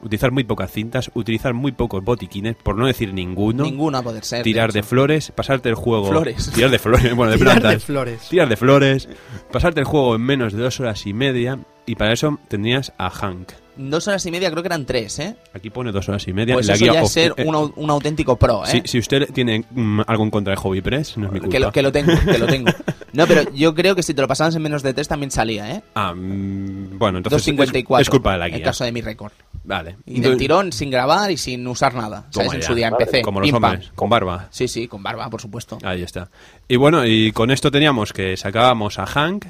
[0.01, 3.63] utilizar muy pocas cintas, utilizar muy pocos botiquines, por no decir ninguno.
[3.63, 4.43] Ninguno a poder ser.
[4.43, 6.09] Tirar de flores, pasarte el juego.
[6.09, 6.51] Flores.
[6.55, 8.29] Tirar de flores, bueno, de Tirar de flores.
[8.29, 9.09] Tirar de flores,
[9.51, 13.09] pasarte el juego en menos de dos horas y media, y para eso tenías a
[13.09, 13.51] Hank.
[13.77, 15.35] Dos horas y media, creo que eran tres, ¿eh?
[15.53, 16.55] Aquí pone dos horas y media.
[16.55, 18.69] Pues en la eso guía ya es ser eh, un, au- un auténtico pro, ¿eh?
[18.69, 21.51] si, si usted tiene mm, algo en contra de Hobby Press, no es mi culpa.
[21.51, 22.71] que, lo, que lo tengo, que lo tengo.
[23.13, 25.71] No, pero yo creo que si te lo pasabas en menos de tres también salía,
[25.75, 25.83] ¿eh?
[25.95, 28.01] Ah, mm, bueno, entonces es, 2.54.
[28.01, 28.63] es culpa de la En guía.
[28.63, 29.31] caso de mi récord.
[29.63, 29.97] Vale.
[30.05, 32.25] Y del Entonces, tirón, sin grabar y sin usar nada.
[32.35, 32.67] En ya.
[32.67, 33.21] su día empecé.
[33.21, 33.71] Como los Pim, pam.
[33.73, 34.47] hombres, con barba.
[34.49, 35.77] Sí, sí, con barba, por supuesto.
[35.83, 36.29] Ahí está.
[36.67, 39.45] Y bueno, y con esto teníamos que sacábamos a Hank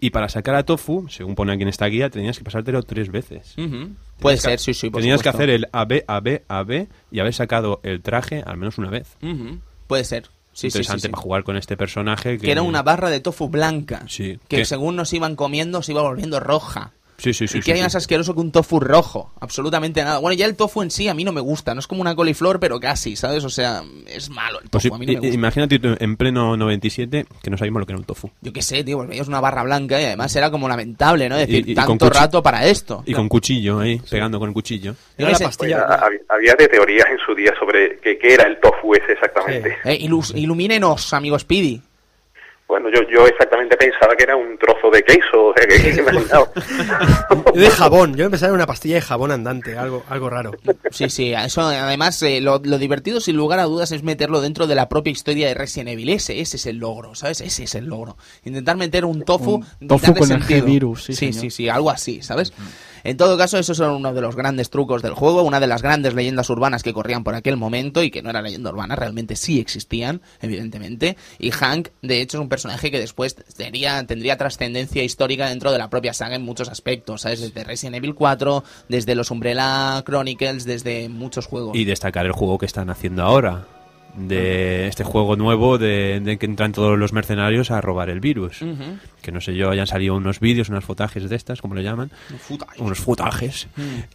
[0.00, 3.10] y para sacar a Tofu, según pone aquí en esta guía, tenías que pasártelo tres
[3.10, 3.54] veces.
[4.18, 5.38] Puede que- ser, sí, sí, por Tenías que supuesto.
[5.38, 9.16] hacer el AB, AB, AB y haber sacado el traje al menos una vez.
[9.86, 10.28] Puede ser.
[10.52, 11.08] Sí, Interesante sí.
[11.08, 12.36] para jugar con este personaje.
[12.36, 14.02] Que, Que era una barra de tofu blanca.
[14.08, 14.38] Sí.
[14.48, 16.92] Que Que- según nos iban comiendo se iba volviendo roja.
[17.20, 17.58] Sí, sí, sí.
[17.58, 17.84] y sí, que hay sí.
[17.84, 19.32] más asqueroso que un tofu rojo.
[19.40, 20.18] Absolutamente nada.
[20.18, 21.74] Bueno, ya el tofu en sí a mí no me gusta.
[21.74, 23.44] No es como una coliflor, pero casi, ¿sabes?
[23.44, 24.88] O sea, es malo el Pues tofu.
[24.88, 25.34] sí, a mí no me gusta.
[25.34, 28.30] imagínate tú en pleno 97 que no sabíamos lo que era un tofu.
[28.40, 31.36] Yo qué sé, tío, pues veías una barra blanca y además era como lamentable, ¿no?
[31.36, 33.02] Decir, Y- y con tanto rato para esto.
[33.06, 34.94] Y con cuchillo ahí, pegando con el cuchillo.
[35.18, 35.86] Era la pastilla.
[35.86, 39.12] Pues, hab- había de teorías en su día sobre qué qué era el tofu ese
[39.12, 39.76] exactamente.
[39.84, 41.80] eh, ilus- ilumínenos, amigo Speedy.
[42.70, 46.00] Bueno, yo, yo exactamente pensaba que era un trozo de queso, o sea, que, que
[46.00, 46.46] imaginaba.
[47.52, 48.14] De jabón.
[48.14, 50.52] Yo empezaba en una pastilla de jabón andante, algo, algo raro.
[50.92, 54.68] Sí, sí, eso además eh, lo, lo divertido sin lugar a dudas es meterlo dentro
[54.68, 56.10] de la propia historia de Resident Evil.
[56.10, 57.40] Ese, ese es el logro, ¿sabes?
[57.40, 58.16] Ese es el logro.
[58.44, 60.64] Intentar meter un tofu, Un tofu con el sentido.
[60.64, 61.40] G-Virus, sí, sí, señor.
[61.40, 62.52] sí, sí, algo así, ¿sabes?
[63.04, 65.82] En todo caso, esos son uno de los grandes trucos del juego, una de las
[65.82, 69.36] grandes leyendas urbanas que corrían por aquel momento y que no era leyenda urbana, realmente
[69.36, 71.16] sí existían, evidentemente.
[71.38, 75.78] Y Hank, de hecho, es un personaje que después sería, tendría trascendencia histórica dentro de
[75.78, 77.40] la propia saga en muchos aspectos, ¿sabes?
[77.40, 81.76] Desde Resident Evil 4, desde los Umbrella Chronicles, desde muchos juegos.
[81.76, 83.66] Y destacar el juego que están haciendo ahora.
[84.16, 88.60] de este juego nuevo de, de que entran todos los mercenarios a robar el virus.
[89.22, 92.10] Que no sé yo, hayan salido unos vídeos, unos fotajes de estas, como le llaman.
[92.78, 93.68] Unos futajes.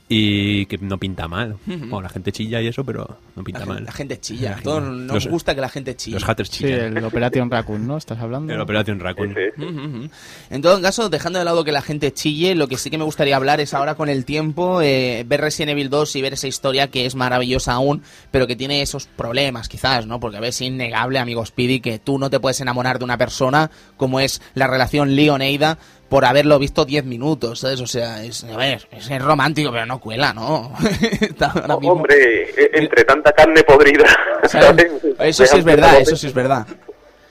[0.09, 1.57] Y que no pinta mal.
[1.65, 3.75] Bueno, la gente chilla y eso, pero no pinta La, mal.
[3.77, 4.51] gen- la gente chilla.
[4.51, 6.15] La todos gente- nos los- gusta que la gente chille.
[6.19, 6.97] Los hatters Sí, chillan.
[6.97, 7.97] el Operation Raccoon, ¿no?
[7.97, 8.53] ¿Estás hablando?
[8.53, 9.31] El Operation Raccoon.
[9.31, 9.53] Ese.
[9.57, 10.09] Ujú, ujú.
[10.49, 13.03] En todo caso, dejando de lado que la gente chille, lo que sí que me
[13.03, 16.47] gustaría hablar es ahora con el tiempo, eh, ver Resident Evil 2 y ver esa
[16.47, 18.01] historia que es maravillosa aún,
[18.31, 20.19] pero que tiene esos problemas quizás, ¿no?
[20.19, 23.17] Porque a ver, es innegable, amigo Speedy, que tú no te puedes enamorar de una
[23.17, 25.77] persona como es la relación Leon-Eida
[26.07, 27.81] por haberlo visto 10 minutos, ¿sabes?
[27.81, 30.71] O sea, es, a ver, es, romántico, pero no cuela, ¿no?
[31.39, 34.05] Ahora mismo- Hombre, e- entre tanta carne podrida.
[34.47, 34.87] ¿sabes?
[35.17, 35.39] ¿sabes?
[35.39, 36.65] Eso sí es verdad, eso sí es verdad.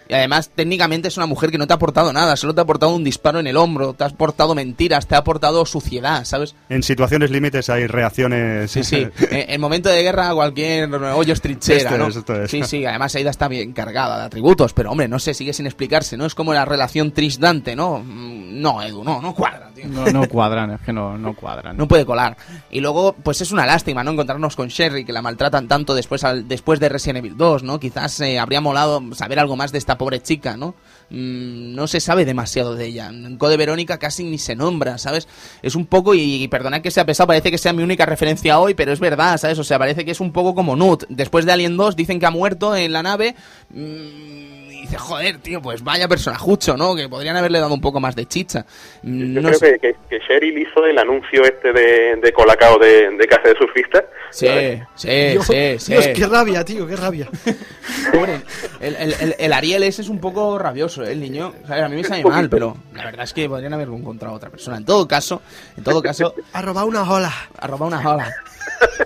[0.09, 2.65] Y además, técnicamente es una mujer que no te ha aportado nada, solo te ha
[2.65, 6.55] aportado un disparo en el hombro, te ha aportado mentiras, te ha aportado suciedad, ¿sabes?
[6.69, 8.71] En situaciones límites hay reacciones.
[8.71, 8.97] Sí, sí.
[9.31, 12.09] en, en momento de guerra cualquier hoyo es trinchera, Esto ¿no?
[12.09, 12.51] es, esto es.
[12.51, 15.67] Sí, sí, además Aida está bien cargada de atributos, pero hombre, no sé, sigue sin
[15.67, 16.27] explicarse, ¿no?
[16.27, 17.99] Es como la relación Trish-Dante, ¿no?
[18.01, 19.87] Mm, No, Edu, no, no cuadra, tío.
[19.89, 21.77] No, no cuadran, es que no, no cuadran.
[21.77, 22.37] No puede colar.
[22.71, 24.11] Y luego, pues es una lástima, ¿no?
[24.13, 27.81] Encontrarnos con Sherry, que la maltratan tanto después, al- después de Resident Evil 2, ¿no?
[27.81, 30.75] Quizás eh, habría molado saber algo más de esta pobre chica, ¿no?
[31.11, 33.09] Mm, no se sabe demasiado de ella.
[33.09, 35.29] En Code Verónica casi ni se nombra, ¿sabes?
[35.63, 38.75] Es un poco, y, perdonad que sea pesado, parece que sea mi única referencia hoy,
[38.75, 39.59] pero es verdad, ¿sabes?
[39.59, 41.05] O sea, parece que es un poco como Nut.
[41.09, 43.35] Después de Alien 2 dicen que ha muerto en la nave.
[43.71, 46.95] mm, y dice, joder, tío, pues vaya personajucho, ¿no?
[46.95, 48.67] Que podrían haberle dado un poco más de chicha.
[49.03, 49.79] Yo no creo sé.
[49.81, 53.57] que, que, que Cheryl hizo el anuncio este de, de Colacao de, de Casa de
[53.57, 54.05] Surfista.
[54.31, 54.47] Sí,
[54.95, 55.93] sí, Dios, sí, sí.
[55.93, 57.29] Dios, qué rabia, tío, qué rabia.
[58.13, 58.43] Pobre,
[58.81, 61.13] el, el, el, el Ariel ese es un poco rabioso, ¿eh?
[61.13, 61.55] el niño.
[61.67, 64.51] A mí me sabe mal, pero la verdad es que podrían haber encontrado a otra
[64.51, 64.77] persona.
[64.77, 65.41] En todo caso,
[65.79, 67.33] en todo caso, Ha robado una ola.
[67.59, 68.31] ha robado una jola.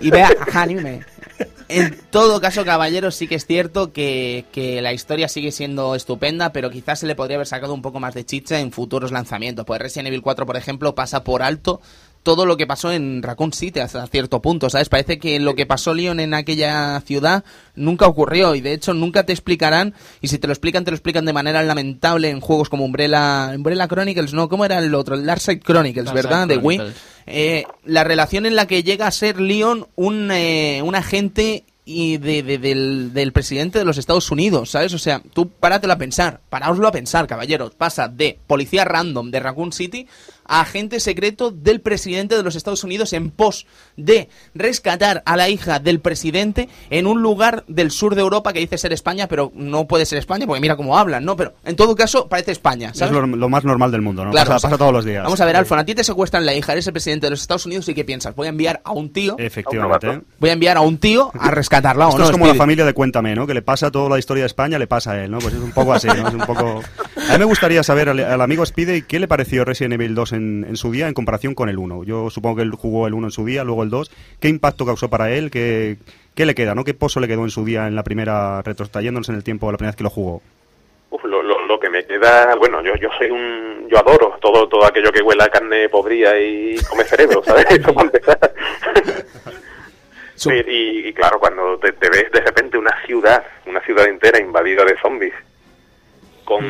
[0.01, 1.05] Y vea, anime.
[1.69, 6.51] En todo caso, caballeros, sí que es cierto que, que la historia sigue siendo estupenda,
[6.51, 9.65] pero quizás se le podría haber sacado un poco más de chicha en futuros lanzamientos.
[9.65, 11.79] Pues Resident Evil 4, por ejemplo, pasa por alto
[12.29, 14.87] todo lo que pasó en Raccoon City hasta cierto punto, ¿sabes?
[14.87, 17.43] Parece que lo que pasó Leon en aquella ciudad
[17.73, 20.95] nunca ocurrió y de hecho nunca te explicarán y si te lo explican te lo
[20.95, 25.15] explican de manera lamentable en juegos como Umbrella, Umbrella Chronicles, no, ¿cómo era el otro?
[25.15, 26.47] El Darkseid Chronicles, Darkseid ¿verdad?
[26.47, 26.77] De Wii.
[26.77, 27.03] Chronicles.
[27.25, 32.17] Eh, la relación en la que llega a ser Leon un, eh, un agente y
[32.17, 34.93] de, de- del, del presidente de los Estados Unidos, ¿sabes?
[34.93, 37.71] O sea, tú páratelo a pensar, paraoslo a pensar, caballeros.
[37.73, 40.05] Pasa de policía random de Raccoon City
[40.49, 43.65] a agente secreto del presidente de los Estados Unidos en pos
[43.95, 48.59] de rescatar a la hija del presidente en un lugar del sur de Europa que
[48.59, 51.35] dice ser España, pero no puede ser España porque mira cómo hablan, ¿no?
[51.35, 54.31] Pero en todo caso parece España, Es lo, lo más normal del mundo, ¿no?
[54.31, 55.23] Claro, pasa, o sea, pasa todos los días.
[55.23, 57.41] Vamos a ver, Alfon, a ti te secuestran la hija, eres el presidente de los
[57.41, 58.35] Estados Unidos y ¿qué piensas?
[58.35, 60.21] Voy a enviar a un tío, Efectivamente.
[60.39, 62.25] Voy a enviar a un tío a rescatarla o Esto no.
[62.25, 63.45] es como la familia de Cuéntame, ¿no?
[63.45, 65.39] Que le pasa toda la historia de España, le pasa a él, ¿no?
[65.39, 66.27] Pues es un poco así, ¿no?
[66.27, 66.81] Es un poco...
[67.29, 70.33] A mí me gustaría saber al, al amigo Speedy qué le pareció Resident Evil 2
[70.33, 72.03] en, en su día en comparación con el 1.
[72.03, 74.11] Yo supongo que él jugó el 1 en su día, luego el 2.
[74.39, 75.51] ¿Qué impacto causó para él?
[75.51, 75.97] ¿Qué,
[76.35, 76.83] qué le queda, no?
[76.83, 79.77] ¿Qué pozo le quedó en su día en la primera, retrotrayéndonos en el tiempo, la
[79.77, 80.41] primera vez que lo jugó?
[81.11, 84.67] Uf, lo, lo, lo que me queda, bueno, yo, yo soy un, yo adoro todo,
[84.67, 87.65] todo aquello que huela a carne podrida y come cerebro, ¿sabes?
[87.69, 88.53] Eso para empezar.
[90.35, 94.07] Su- Sí, y, y claro, cuando te, te ves de repente una ciudad, una ciudad
[94.07, 95.33] entera invadida de zombies,
[96.45, 96.63] con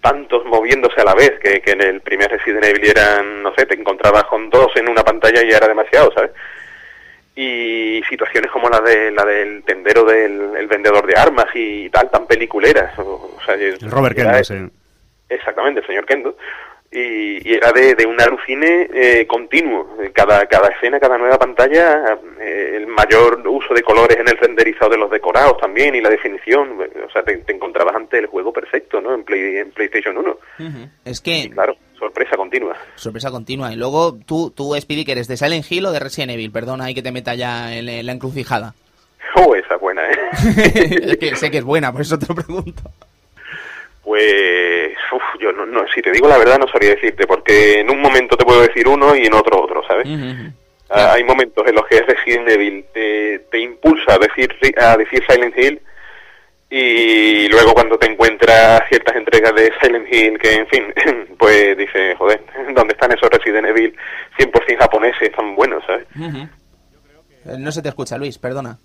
[0.00, 3.66] tantos moviéndose a la vez, que, que en el primer Resident Evil eran, no sé,
[3.66, 6.30] te encontrabas con dos en una pantalla y era demasiado, ¿sabes?
[7.34, 12.10] Y situaciones como la de la del tendero del el vendedor de armas y tal,
[12.10, 12.98] tan peliculeras.
[12.98, 13.56] O, o sea,
[13.88, 14.56] Robert Kendo, sí.
[15.28, 16.36] Exactamente, el señor Kendo.
[16.92, 19.96] Y, y era de, de un alucine eh, continuo.
[20.12, 24.90] Cada, cada escena, cada nueva pantalla, eh, el mayor uso de colores en el renderizado
[24.90, 26.70] de los decorados también y la definición.
[27.06, 29.14] O sea, te, te encontrabas ante el juego perfecto, ¿no?
[29.14, 30.30] En, Play, en PlayStation 1.
[30.30, 30.88] Ujú.
[31.04, 32.76] Es que, Y claro, sorpresa continua.
[32.96, 33.72] sorpresa continua.
[33.72, 36.86] Y luego tú, tú Speedy, que eres de Silent Hill o de Resident Evil, perdona
[36.86, 38.74] ahí que te meta ya en, en la encrucijada.
[39.36, 40.16] Oh, esa es buena, ¿eh?
[41.04, 42.82] es que sé que es buena, por eso te lo pregunto.
[44.02, 47.90] Pues, uf, yo no, no, si te digo la verdad no sabría decirte, porque en
[47.90, 50.06] un momento te puedo decir uno y en otro otro, ¿sabes?
[50.88, 55.22] Ah, hay momentos en los que Resident Evil te, te impulsa a decir, a decir
[55.28, 55.80] Silent Hill
[56.68, 60.84] y luego cuando te encuentras ciertas entregas de Silent Hill que, en fin,
[61.38, 62.42] pues dices, joder,
[62.74, 63.94] ¿dónde están esos Resident Evil
[64.38, 66.06] 100% japoneses tan buenos, ¿sabes?
[66.16, 68.78] Eh, No se te escucha, Luis, perdona.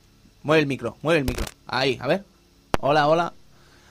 [0.43, 1.45] Mueve el micro, mueve el micro.
[1.67, 2.21] Ahí, a ver.
[2.79, 3.33] Hola, hola.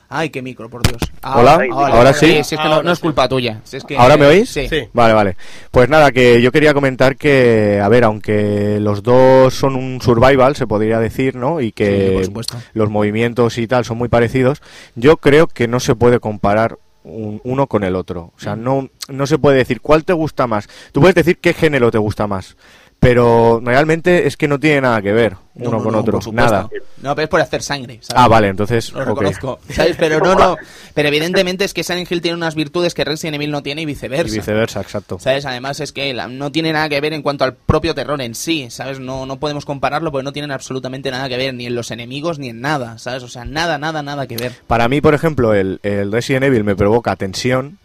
[0.08, 1.00] Ay, qué micro, por Dios.
[1.22, 2.26] Hola, ahora sí.
[2.44, 3.60] si es que no, no es culpa tuya.
[3.64, 4.48] Si es que- ¿Ahora me oís?
[4.50, 4.68] Sí.
[4.68, 4.88] Sí.
[4.92, 5.36] Vale, vale.
[5.70, 10.54] Pues nada, que yo quería comentar que, a ver, aunque los dos son un survival,
[10.56, 11.60] se podría decir, ¿no?
[11.60, 12.56] Y Sí, que por supuesto.
[12.74, 14.62] los movimientos y tal son muy parecidos,
[14.94, 18.32] yo creo que no se puede comparar un- uno con el otro.
[18.36, 20.68] O sea, no, no se puede decir cuál te gusta más.
[20.92, 22.56] Tú puedes decir qué género te gusta más,
[23.00, 26.20] pero realmente es que no tiene nada que ver No, uno no, con otro.
[26.32, 26.70] Nada.
[27.02, 27.98] No, pero es por hacer sangre.
[28.00, 28.22] ¿sabes?
[28.22, 28.92] Ah, vale, entonces.
[28.92, 29.96] Lo reconozco, ¿sabes?
[29.98, 30.56] Pero no, no.
[30.94, 33.84] Pero evidentemente es que Silent Hill tiene unas virtudes que Resident Evil no tiene y
[33.84, 34.34] Y viceversa.
[34.34, 35.18] viceversa, exacto.
[35.18, 35.44] ¿Sabes?
[35.44, 38.68] Además es que no tiene nada que ver en cuanto al propio terror en sí,
[38.70, 39.00] ¿sabes?
[39.00, 42.38] No, no podemos compararlo porque no tienen absolutamente nada que ver ni en los enemigos
[42.38, 43.22] ni en nada, ¿sabes?
[43.22, 44.52] O sea, nada, nada, nada que ver.
[44.66, 47.78] Para mí, por ejemplo, el, el Resident Evil me provoca tensión,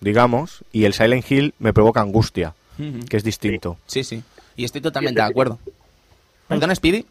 [0.00, 2.54] digamos, y el Silent Hill me provoca angustia,
[3.08, 3.76] que es distinto.
[3.86, 4.22] Sí, sí.
[4.56, 5.58] Y estoy totalmente de acuerdo.
[6.48, 7.04] ¿Perdona, Speedy?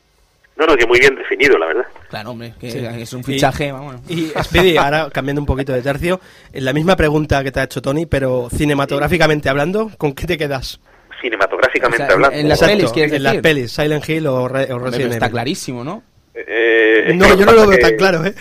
[0.56, 1.86] No, no, que muy bien definido, la verdad.
[2.10, 2.78] Claro, hombre, que Sí.
[2.86, 3.95] es un fichaje, vamos.
[4.07, 6.20] Y Speedy, ahora cambiando un poquito de tercio,
[6.53, 10.38] en la misma pregunta que te ha hecho Tony, pero cinematográficamente hablando, ¿con qué te
[10.38, 10.80] quedas?
[11.22, 12.38] Cinematográficamente O sea, hablando.
[12.38, 13.41] en las Exacto, pelis, ¿quieres En las decir?
[13.41, 15.32] pelis, Silent Hill o, Re- o Resident pero está Evil.
[15.32, 16.03] clarísimo, ¿no?
[16.36, 18.34] Eh, No, yo no lo veo que- tan claro, ¿eh?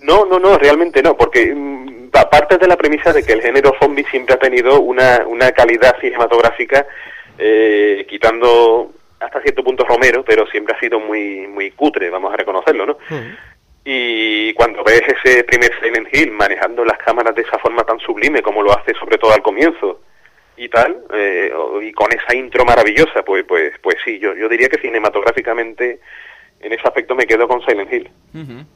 [0.00, 3.72] No, no, no, realmente no, porque mm, aparte de la premisa de que el género
[3.80, 6.86] zombie siempre ha tenido una, una calidad cinematográfica,
[7.38, 12.36] eh, quitando hasta cierto punto Romero, pero siempre ha sido muy, muy cutre, vamos a
[12.36, 12.98] reconocerlo, ¿no?
[13.84, 18.42] Y cuando ves ese primer Silent Hill manejando las cámaras de esa forma tan sublime
[18.42, 20.00] como lo hace sobre todo al comienzo
[20.56, 21.52] y tal, eh,
[21.82, 26.00] y con esa intro maravillosa, pues, pues, pues sí, yo, yo diría que cinematográficamente
[26.64, 28.10] en ese aspecto me quedo con Silent Hill.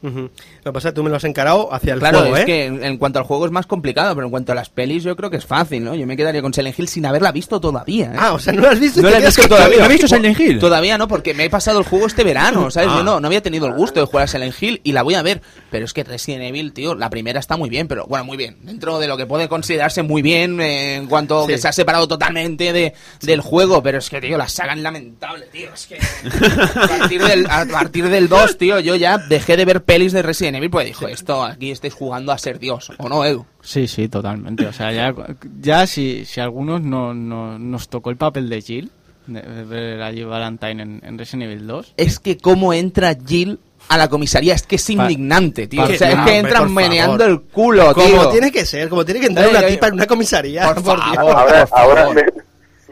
[0.01, 0.29] Lo
[0.63, 2.45] que pasa es que tú me lo has encarado hacia el Claro, juego, es ¿eh?
[2.45, 5.03] que en, en cuanto al juego es más complicado, pero en cuanto a las pelis
[5.03, 5.95] yo creo que es fácil, ¿no?
[5.95, 8.13] Yo me quedaría con Silent Hill sin haberla visto todavía.
[8.13, 8.17] ¿eh?
[8.17, 9.01] Ah, o sea, no lo has visto.
[9.01, 9.77] No la quedas visto todavía.
[9.79, 10.59] ¿No has visto Silent Hill?
[10.59, 12.89] Todavía no, porque me he pasado el juego este verano, ¿sabes?
[12.91, 12.97] Ah.
[12.97, 15.15] Yo no, no había tenido el gusto de jugar a Silent Hill y la voy
[15.15, 15.41] a ver.
[15.71, 18.57] Pero es que Resident Evil, tío, la primera está muy bien, pero bueno, muy bien.
[18.61, 21.47] Dentro de lo que puede considerarse muy bien eh, en cuanto Sí.
[21.53, 23.81] que se ha separado totalmente de, del juego.
[23.83, 25.69] Pero es que, tío, la saga es lamentable, tío.
[25.73, 25.97] Es que
[26.79, 30.21] a partir del, a partir del 2, tío, yo ya dejé de ver pelis de
[30.21, 33.45] Resident Evil porque dijo, esto aquí estáis jugando a ser Dios, ¿o no, Edu?
[33.61, 34.65] Sí, sí, totalmente.
[34.67, 35.13] O sea, ya,
[35.61, 38.91] ya si, si a algunos no, no- nos tocó el papel de Jill,
[39.27, 41.93] de, de ver a Jill Valentine en, en Resident Evil 2.
[41.97, 45.83] es que cómo entra Jill a la comisaría es que es indignante, tío.
[45.83, 46.69] O sea, es que entran favor.
[46.71, 48.29] meneando el culo, Como tío.
[48.29, 50.65] tiene que ser, como tiene que entrar una tipa en una comisaría.
[50.65, 51.47] por por favor.
[51.47, 51.69] Dios.
[51.71, 52.23] ahora, me,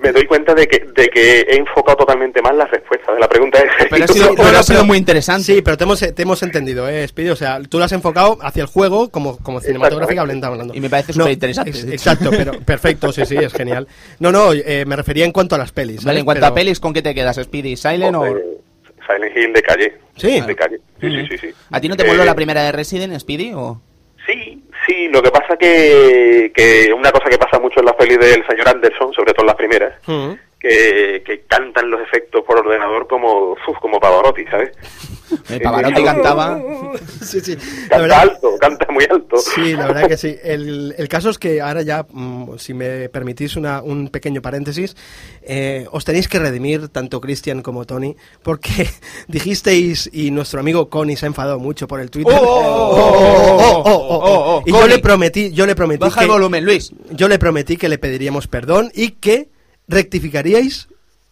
[0.02, 3.28] me doy cuenta de que, de que he enfocado totalmente mal la respuesta de la
[3.28, 5.44] pregunta de Pero ha sido, pero no, ha sido muy interesante.
[5.44, 7.30] Sí, pero te hemos, te hemos entendido, ¿eh, Speedy?
[7.30, 10.74] O sea, tú lo has enfocado hacia el juego como, como cinematográfica hablando.
[10.74, 11.62] Y me parece de hecho.
[11.92, 13.88] Exacto, pero perfecto, sí, sí, es genial.
[14.20, 15.98] No, no, eh, me refería en cuanto a las pelis.
[15.98, 16.20] Vale, ¿sabes?
[16.20, 17.38] en cuanto Pero- a pelis, ¿con qué te quedas?
[17.38, 18.24] ¿Speedy Silent o...?
[19.08, 19.98] Silent Hill de calle.
[20.18, 20.42] Sí.
[20.42, 20.80] De calle.
[21.00, 21.48] Sí, sí, sí, sí.
[21.72, 23.54] ¿A ti no te Eh, vuelve la primera de Resident, Speedy?
[23.54, 23.82] O...
[24.26, 28.18] Sí, sí, lo que pasa que, que una cosa que pasa mucho en las pelis
[28.20, 30.38] del señor Anderson, sobre todo en las primeras, Ujú.
[30.68, 34.72] Que, que cantan los efectos por ordenador como, uf, como Pavarotti, ¿sabes?
[35.50, 36.60] El Pavarotti cantaba...
[37.22, 37.56] Sí, sí.
[37.56, 39.38] La Canta verdad, alto, canta muy alto.
[39.38, 40.36] Sí, la verdad que sí.
[40.44, 44.96] El, el caso es que ahora ya, mm, si me permitís una, un pequeño paréntesis,
[45.42, 48.88] eh, os tenéis que redimir, tanto Cristian como Tony, porque
[49.28, 52.38] dijisteis, y nuestro amigo Connie se ha enfadado mucho por el Twitter.
[52.38, 56.20] Oh, oh, oh, oh, oh, oh, oh, y yo le prometí, yo le prometí Baja
[56.22, 56.92] que, el volumen, Luis.
[57.12, 59.50] yo le prometí que le pediríamos perdón y que
[59.88, 60.88] rectificaríais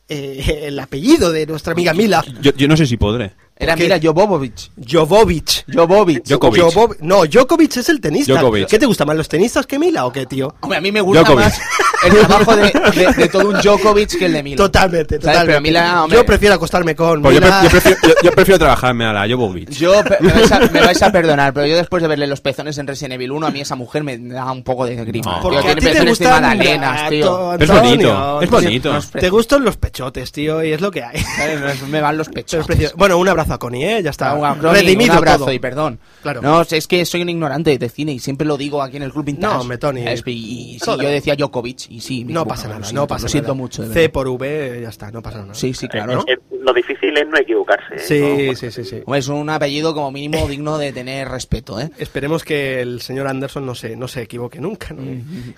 [0.08, 2.24] eh, el apellido de nuestra amiga Mila.
[2.42, 3.34] Yo, yo no sé si podré.
[3.58, 3.76] Era?
[3.78, 4.70] Mira Jovovich.
[4.86, 5.64] Jovovich.
[5.74, 6.24] Jovovich.
[6.26, 6.62] Djokovic.
[6.62, 8.34] Jovov- no, Djokovic es el tenista.
[8.34, 8.68] Djokovic.
[8.68, 10.54] ¿Qué te gusta más, los tenistas que Mila o qué, tío?
[10.60, 11.46] Hombre, a mí me gusta Djokovic.
[11.46, 11.62] más
[12.04, 12.64] el trabajo de,
[12.96, 14.58] de- de todo un Djokovic que el de Mila.
[14.58, 15.22] Totalmente, ¿Sabes?
[15.22, 15.48] totalmente.
[15.54, 17.60] Pero Mila, hombre, yo prefiero acostarme con Pues yo, Mila.
[17.62, 19.70] pre- yo prefiero, yo, yo prefiero trabajarme a la Jovovich.
[19.70, 22.42] Yo, pe- me vais, a, me vais a perdonar, pero yo después de verle los
[22.42, 25.38] pezones en Resident Evil 1, a mí esa mujer me da un poco de grima.
[25.38, 25.42] No.
[25.42, 27.54] Porque Tío, a tiene ti te pezones de gustan magdalenas, tío.
[27.54, 29.00] Es bonito, es bonito.
[29.18, 31.20] Te gustan los pechotes, tío, y es lo que hay.
[31.22, 31.82] ¿sabes?
[31.88, 32.60] Me van los Pero pechos.
[32.60, 32.96] es precioso.
[32.98, 34.04] Bueno, un abrazo a Connie, ¿eh?
[34.04, 34.34] Ya está.
[34.34, 35.52] Un, Ronnie, Redimido un abrazo todo.
[35.54, 36.00] y perdón.
[36.22, 36.42] Claro.
[36.42, 39.12] No, es que soy un ignorante de cine y siempre lo digo aquí en el
[39.12, 39.54] Club Vintage.
[39.54, 40.02] No, hombre, Tony.
[40.02, 42.26] Y, y sí, yo decía Djokovic y sí.
[42.26, 43.58] me No pasa nada, siento, no pasa Lo siento nada.
[43.62, 45.54] mucho, de C por V, ya está, no pasa nada.
[45.54, 46.16] Sí, sí, claro.
[46.16, 46.22] ¿No?
[46.28, 47.96] Eh, Lo difícil es no equivocarse.
[47.96, 48.00] ¿eh?
[48.00, 49.04] Sí, No, sí, sí, sí.
[49.16, 51.92] Es un apellido como mínimo digno de tener respeto, ¿eh?
[51.98, 55.04] Esperemos que el señor Anderson no se, no se equivoque nunca, ¿no?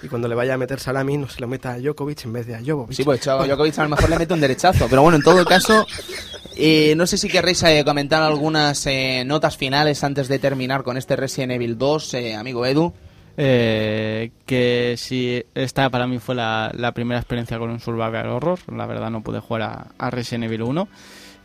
[0.04, 2.46] Y cuando le vaya a meter salami no se lo meta a Djokovic en vez
[2.48, 2.96] de a Jovovic.
[2.96, 4.88] Sí, pues Chavo Djokovic a lo mejor le mete un derechazo.
[4.90, 5.86] Pero bueno, en todo caso,
[6.58, 10.98] eh, no sé si querréis eh, comentar algunas eh, notas finales antes de terminar con
[10.98, 12.94] este Resident Evil 2, eh, amigo Edu.
[13.36, 19.12] Que si esta para mí fue la, primera experiencia con un survival horror, la verdad
[19.12, 20.88] no pude jugar a, Resident Evil 1.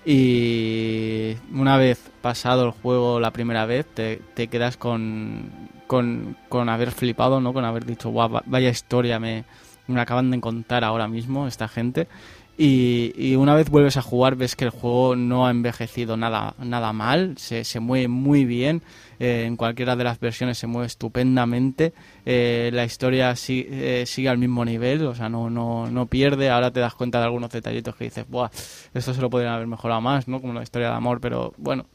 [0.05, 5.51] Y una vez pasado el juego la primera vez, te, quedas con,
[5.86, 7.52] con, con haber flipado, ¿no?
[7.52, 9.44] Con haber dicho, guau, va- vaya historia me,
[9.86, 12.09] me acaban de contar ahora mismo esta gente.
[12.58, 16.54] Y, y una vez vuelves a jugar ves que el juego no ha envejecido nada,
[16.62, 18.82] nada mal, se, se mueve muy bien,
[19.18, 21.94] eh, en cualquiera de las versiones se mueve estupendamente,
[22.26, 26.50] eh, la historia si- eh, sigue al mismo nivel, o sea, no, no, no pierde,
[26.50, 28.50] ahora te das cuenta de algunos detallitos que dices, Buah,
[28.92, 30.40] esto se lo podrían haber mejorado más, ¿no?
[30.40, 31.86] Como la historia de amor, pero bueno,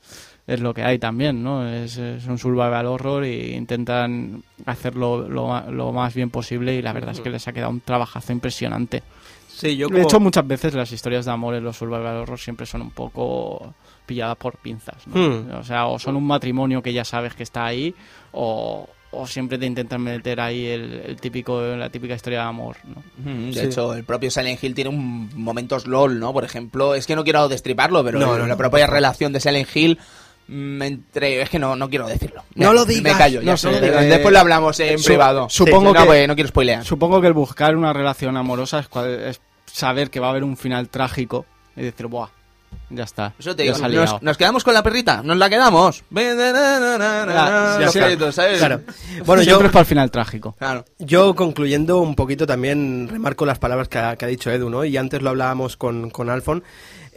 [0.48, 1.68] es lo que hay también, ¿no?
[1.70, 6.94] Es, es un survival horror y intentan hacerlo lo, lo más bien posible y la
[6.94, 9.04] verdad es que les ha quedado un trabajazo impresionante.
[9.60, 12.66] Sí, yo De hecho, muchas veces las historias de amor en los survival horror siempre
[12.66, 13.74] son un poco
[14.06, 15.16] pilladas por pinzas, ¿no?
[15.16, 15.52] Hmm.
[15.60, 17.94] O sea, o son un matrimonio que ya sabes que está ahí
[18.32, 22.78] o, o siempre te intentan meter ahí el, el típico la típica historia de amor,
[22.86, 23.04] ¿no?
[23.30, 23.66] Mm, De Sí.
[23.68, 26.32] hecho, el propio Silent Hill tiene un momentos LOL, ¿no?
[26.34, 29.76] Por ejemplo, es que no quiero destriparlo, pero No, la no, propia relación de Silent
[29.76, 29.98] Hill
[30.48, 32.44] mm, entre es que no no quiero decirlo.
[32.56, 34.06] No lo digas, Me callo, ya no sé, lo digas.
[34.06, 35.48] Después lo hablamos en Su- privado.
[35.50, 36.86] supongo que- pues, no quiero spoilear.
[36.86, 39.42] Supongo que el buscar una relación amorosa es, cua- es
[39.78, 41.46] saber que va a haber un final trágico
[41.76, 42.30] y decir, ¡buah!
[42.90, 43.34] Ya está.
[43.40, 44.06] Eso te digo, se ha liado".
[44.14, 46.04] nos, nos quedamos con la perrita, nos la quedamos.
[46.12, 48.00] Ya, Los sí.
[48.00, 48.58] créditos, ¿sabes?
[48.60, 48.82] Claro.
[49.26, 50.54] Bueno, yo, Siempre es para el final trágico.
[50.58, 50.86] Claro.
[51.00, 54.84] yo concluyendo un poquito también remarco las palabras que ha, que ha dicho Edu, ¿no?
[54.86, 56.64] Y antes lo hablábamos con, con Alfon,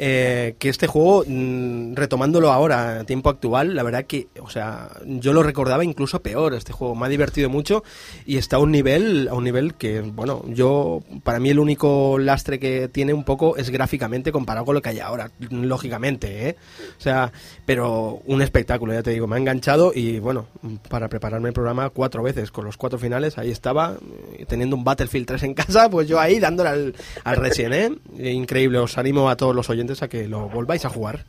[0.03, 4.89] eh, que este juego, mm, retomándolo ahora, a tiempo actual, la verdad que, o sea,
[5.05, 6.95] yo lo recordaba incluso peor este juego.
[6.95, 7.85] Me ha divertido mucho
[8.25, 12.19] y está a un nivel, a un nivel que, bueno, yo, para mí el único
[12.19, 16.57] lastre que tiene un poco es gráficamente comparado con lo que hay ahora, lógicamente, ¿eh?
[16.99, 17.31] O sea,
[17.67, 20.47] pero un espectáculo, ya te digo, me ha enganchado y bueno,
[20.89, 23.99] para prepararme el programa cuatro veces, con los cuatro finales, ahí estaba,
[24.39, 28.31] eh, teniendo un Battlefield 3 en casa, pues yo ahí dándole al, al Resident, ¿eh?
[28.31, 31.25] Increíble, os animo a todos los oyentes a que lo volváis a jugar.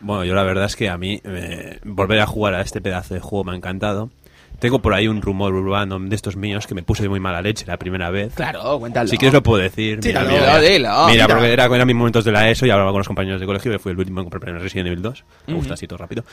[0.00, 3.14] Bueno, yo la verdad es que a mí eh, volver a jugar a este pedazo
[3.14, 4.10] de juego me ha encantado.
[4.58, 7.40] Tengo por ahí un rumor urbano de estos míos que me puse de muy mala
[7.42, 8.34] leche la primera vez.
[8.34, 9.08] Claro, cuéntalo.
[9.08, 10.00] Si quieres lo puedo decir.
[10.02, 12.90] Mira, Tíralo, mira, dilo, mira, porque era, eran mis momentos de la ESO y hablaba
[12.90, 15.24] con los compañeros de colegio que fui el último en comprar el Resident Evil 2.
[15.46, 16.24] Me gusta así todo rápido.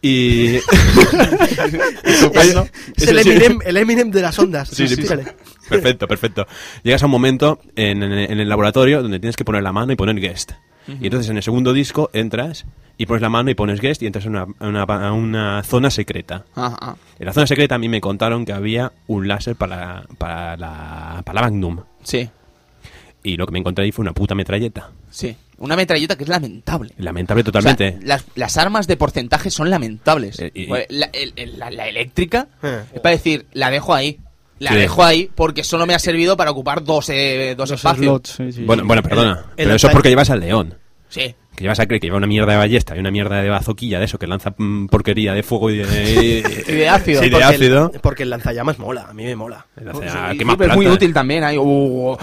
[0.00, 0.56] Y...
[2.96, 4.68] Es el Eminem, el Eminem de las ondas.
[4.68, 5.24] Sí, sí, Tírale.
[5.68, 6.46] Perfecto, perfecto.
[6.82, 9.92] Llegas a un momento en, en- en el laboratorio donde tienes que poner la mano
[9.92, 10.52] y poner guest.
[10.88, 12.64] Y entonces en el segundo disco entras
[12.98, 15.62] y pones la mano y pones guest y entras a una, a una, a una
[15.62, 16.44] zona secreta.
[16.54, 16.94] Ah.
[17.18, 21.22] En la zona secreta a mí me contaron que había un láser para, para, la,
[21.24, 21.80] para la Magnum.
[22.02, 22.28] Sí,
[23.24, 24.90] Y lo que me encontré ahí fue una puta metralleta.
[25.10, 25.36] sí.
[25.58, 26.92] Una metralleta que es lamentable.
[26.98, 27.98] Lamentable O sea, totalmente.
[28.06, 30.38] las, las armas de porcentaje son lamentables.
[30.38, 32.82] Eh, y- Pues La, el- el- la- la eléctrica Eh.
[32.92, 34.20] es para decir, la dejo ahí.
[34.58, 34.76] La Sí.
[34.76, 38.04] dejo ahí porque solo me ha servido para ocupar dos, eh, dos espacios.
[38.06, 38.62] slots, sí, sí.
[38.64, 39.44] bueno, bueno, perdona.
[39.56, 40.74] el pero eso es porque llevas al león.
[41.08, 41.34] Sí.
[41.54, 43.98] Que llevas a creer que lleva una mierda de ballesta y una mierda de bazoquilla
[43.98, 45.84] de eso que lanza mm, porquería de fuego y de,
[46.68, 47.22] Y de ácido.
[47.22, 47.92] Sí, de Porque el- ácido.
[48.02, 49.64] porque el lanzallamas mola, a mí me mola.
[49.76, 51.44] Sí, más es muy útil también.
[51.44, 51.56] ahí.
[51.58, 52.16] Uh,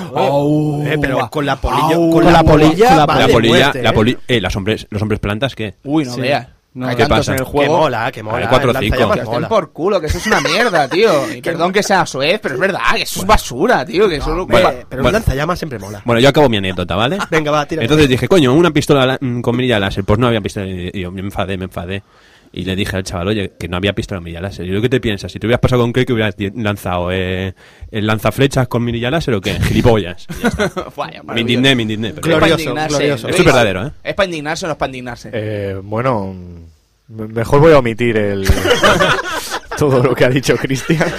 [0.86, 3.94] Eh, pero con la polilla, con la polilla, con la polilla, la ¿eh?
[3.94, 5.76] poli- eh, las hombres, los hombres plantas, ¿qué?
[5.84, 6.22] Uy, no Sí.
[6.22, 6.48] veas.
[6.76, 7.32] No, Hay ¿qué tantos pasa?
[7.34, 7.78] en el Que juego.
[7.78, 8.36] mola, que mola.
[8.36, 11.12] Vale, cuatro o Que estén por culo, que eso es una mierda, tío.
[11.36, 14.10] Y perdón que sea suez, pero es verdad, que eso es basura, tío.
[14.10, 15.18] Que eso Bueno, ocupa- pero bueno.
[15.20, 16.02] lanzallamas siempre mola.
[16.04, 17.20] Bueno, yo acabo mi anécdota, ¿vale?
[17.30, 17.84] Venga, va, tira.
[17.84, 20.04] Entonces dije, coño, una pistola la- con mirilla láser.
[20.04, 20.66] Pues no había pistola.
[20.68, 22.02] Y yo me enfadé, me enfadé.
[22.56, 24.68] Y le dije al chaval, oye, que no había pistola mirilla láser.
[24.68, 25.32] Y yo, ¿qué te piensas?
[25.32, 27.56] Si te hubieras pasado con qué, que hubieras lanzado eh,
[27.90, 29.60] el lanzaflechas con mirilla láser o qué?
[29.62, 30.28] Gilipollas.
[30.30, 30.72] Y ya está.
[30.96, 32.14] Vaya, me indigné, me indigné.
[32.14, 32.90] pero- Es Glorioso, indignarse.
[32.98, 33.28] glorioso.
[33.30, 33.92] Esto es verdadero, ¿eh?
[34.04, 35.30] Es para indignarse o no es para indignarse.
[35.34, 36.36] Eh, bueno,
[37.08, 38.48] mejor voy a omitir el
[39.80, 41.12] todo lo que ha dicho Cristian.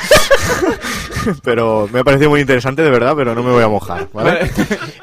[1.43, 4.51] pero me ha parecido muy interesante, de verdad, pero no me voy a mojar, ¿vale?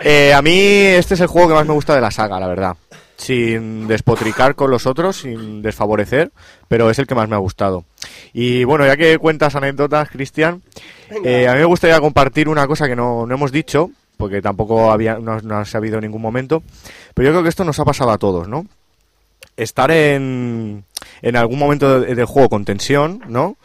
[0.02, 2.48] Eh, a mí este es el juego que más me gusta de la saga, la
[2.48, 2.76] verdad.
[3.22, 6.32] Sin despotricar con los otros, sin desfavorecer,
[6.68, 7.86] pero es el que más me ha gustado.
[8.34, 10.64] Y bueno, ya que cuentas anécdotas, Cristian,
[11.24, 14.92] eh, a mí me gustaría compartir una cosa que no, no hemos dicho, porque tampoco
[14.92, 16.64] había, no, no ha sabido en ningún momento,
[17.14, 18.66] pero yo creo que esto nos ha pasado a todos, ¿no?
[19.58, 20.84] estar en,
[21.22, 23.58] en algún momento de- del juego con tensión, ¿no?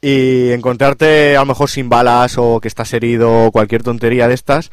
[0.00, 4.34] Y encontrarte a lo mejor sin balas o que estás herido o cualquier tontería de
[4.34, 4.70] estas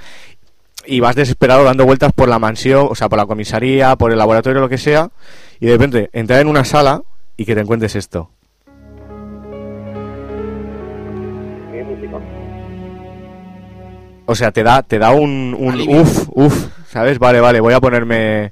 [0.88, 4.18] y vas desesperado dando vueltas por la mansión, o sea, por la comisaría, por el
[4.18, 5.10] laboratorio, lo que sea,
[5.60, 7.02] y de repente entrar en una sala
[7.38, 8.30] y que te encuentres esto.
[14.28, 16.02] O sea, te da, te da un, un Alivio.
[16.02, 17.20] uf, uf, ¿sabes?
[17.20, 18.52] Vale, vale, voy a ponerme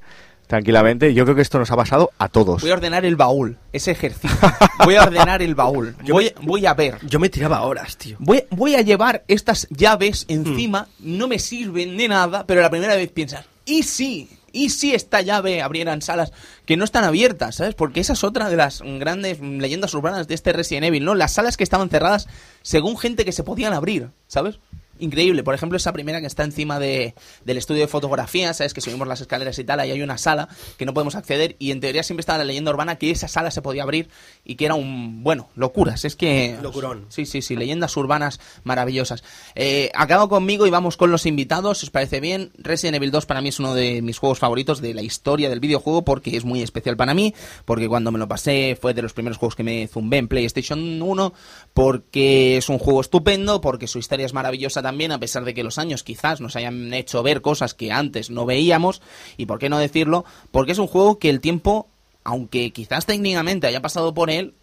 [0.54, 1.16] tranquilamente.
[1.16, 2.62] Yo creo que esto nos ha pasado a todos.
[2.62, 4.38] Voy a ordenar el baúl, ese ejercicio.
[4.86, 5.96] Voy a ordenar el baúl.
[6.08, 7.00] Voy, voy a ver.
[7.08, 8.18] Yo me tiraba horas, tío.
[8.20, 12.96] Voy, voy a llevar estas llaves encima, no me sirven de nada, pero la primera
[12.96, 14.30] vez piensas, ¿y sí?
[14.52, 16.32] ¿Y si esta llave abrieran salas
[16.68, 17.74] que no están abiertas, ¿sabes?
[17.74, 21.16] Porque esa es otra de las grandes leyendas urbanas de este Resident Evil, ¿no?
[21.16, 22.28] Las salas que estaban cerradas
[22.62, 24.60] según gente que se podían abrir, ¿sabes?
[25.00, 25.44] Increíble.
[25.44, 27.16] Por ejemplo, esa primera que está encima de,
[27.46, 30.50] del estudio de fotografía, sabes que subimos las escaleras y tal, ahí hay una sala
[30.78, 33.52] que no podemos acceder y en teoría siempre estaba la leyenda urbana que esa sala
[33.52, 34.10] se podía abrir
[34.44, 36.58] y que era un, bueno, locuras, es que...
[36.62, 37.06] Locurón.
[37.10, 39.24] Sí, sí, sí, leyendas urbanas maravillosas.
[39.56, 42.52] Eh, acabo conmigo y vamos con los invitados, si os parece bien.
[42.58, 45.60] Resident Evil 2 para mí es uno de mis juegos favoritos de la historia del
[45.60, 47.34] videojuego porque es muy especial para mí,
[47.66, 51.02] porque cuando me lo pasé fue de los primeros juegos que me zumbé en PlayStation
[51.02, 51.34] 1,
[51.74, 55.64] porque es un juego estupendo, porque su historia es maravillosa también, a pesar de que
[55.64, 59.02] los años quizás nos hayan hecho ver cosas que antes no veíamos,
[59.38, 61.88] y por qué no decirlo, porque es un juego que el tiempo,
[62.24, 64.54] aunque quizás técnicamente haya pasado por él,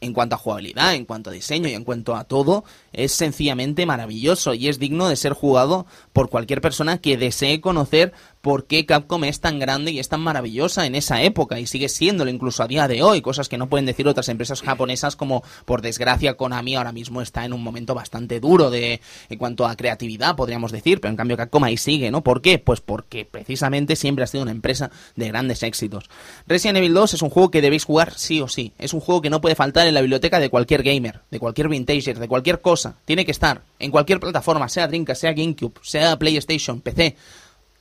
[0.00, 3.86] en cuanto a jugabilidad, en cuanto a diseño y en cuanto a todo, es sencillamente
[3.86, 8.86] maravilloso y es digno de ser jugado por cualquier persona que desee conocer por qué
[8.86, 12.62] Capcom es tan grande y es tan maravillosa en esa época y sigue siéndolo incluso
[12.62, 16.36] a día de hoy, cosas que no pueden decir otras empresas japonesas como por desgracia
[16.36, 20.72] Konami ahora mismo está en un momento bastante duro de en cuanto a creatividad, podríamos
[20.72, 22.22] decir, pero en cambio Capcom ahí sigue, ¿no?
[22.22, 22.58] ¿Por qué?
[22.58, 26.08] Pues porque precisamente siempre ha sido una empresa de grandes éxitos.
[26.46, 29.22] Resident Evil 2 es un juego que debéis jugar sí o sí, es un juego
[29.22, 32.60] que no puede faltar en la biblioteca de cualquier gamer, de cualquier vintager, de cualquier
[32.60, 37.16] cosa, tiene que estar en cualquier plataforma, sea Dreamcast, sea GameCube, sea PlayStation, PC,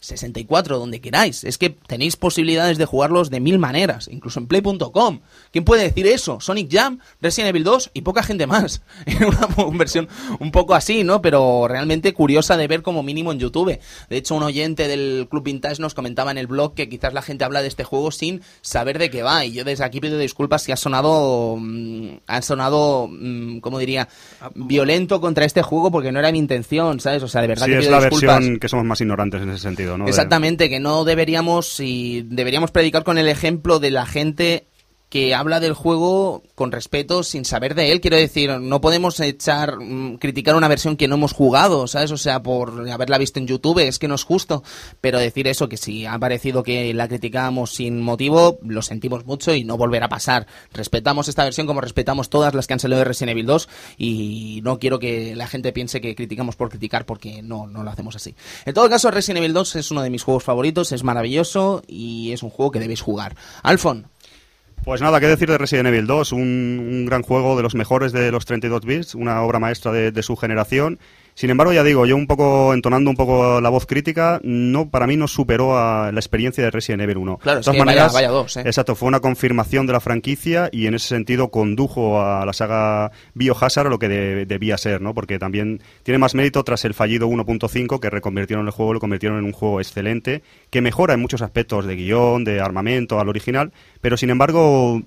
[0.06, 1.44] 64, donde queráis.
[1.44, 5.19] Es que tenéis posibilidades de jugarlos de mil maneras, incluso en play.com.
[5.52, 6.40] ¿Quién puede decir eso?
[6.40, 8.82] Sonic Jam, Resident Evil 2 y poca gente más.
[9.06, 10.07] En una versión
[10.40, 11.22] un poco así, ¿no?
[11.22, 13.80] Pero realmente curiosa de ver como mínimo en YouTube.
[14.10, 17.22] De hecho, un oyente del Club Vintage nos comentaba en el blog que quizás la
[17.22, 19.45] gente habla de este juego sin saber de qué va.
[19.45, 24.07] Y yo desde aquí pido disculpas si ha sonado, mm, ha sonado, mm, ¿cómo diría?
[24.53, 27.23] Violento contra este juego porque no era mi intención, ¿sabes?
[27.23, 28.36] O sea, de verdad Sí, que es pido la disculpas.
[28.40, 33.04] versión que somos más ignorantes en ese sentido, Exactamente, que no deberíamos y deberíamos predicar
[33.04, 34.68] con el ejemplo de la gente
[35.16, 38.02] que habla del juego con respeto sin saber de él.
[38.02, 42.12] Quiero decir, no podemos echar, mm, criticar una versión que no hemos jugado, ¿sabes?
[42.12, 44.62] O sea, por haberla visto en YouTube, es que no es justo.
[45.00, 49.54] Pero decir eso, que si ha parecido que la criticábamos sin motivo, lo sentimos mucho
[49.54, 50.48] y no volverá a pasar.
[50.74, 54.60] Respetamos esta versión como respetamos todas las que han salido de Resident Evil 2 y
[54.66, 58.18] no quiero que la gente piense que criticamos por criticar porque no, no lo hacemos
[58.18, 58.36] así.
[58.66, 62.34] En todo caso, Resident Evil 2 es uno de mis juegos favoritos, es maravilloso y
[62.34, 63.38] es un juego que debéis jugar.
[63.64, 64.10] Alfon,
[64.86, 68.12] Pues nada, qué decir de Resident Evil 2, un, un gran juego de los mejores
[68.12, 70.99] de los 32 bits, una obra maestra de, de su generación.
[71.38, 75.06] Sin embargo, ya digo, yo un poco entonando un poco la voz crítica, no para
[75.06, 77.38] mí no superó a la experiencia de Resident Evil 1.
[77.40, 78.62] Claro, de es que vaya- maneras, vaya dos, ¿eh?
[78.62, 83.12] exacto, fue una confirmación de la franquicia y en ese sentido condujo a la saga
[83.34, 85.14] Biohazard a lo que de- debía ser, ¿no?
[85.14, 89.38] Porque también tiene más mérito tras el fallido 1.5 que reconvirtieron el juego, lo convirtieron
[89.38, 93.74] en un juego excelente, que mejora en muchos aspectos de guion, de armamento al original,
[93.99, 95.02] pero sin embargo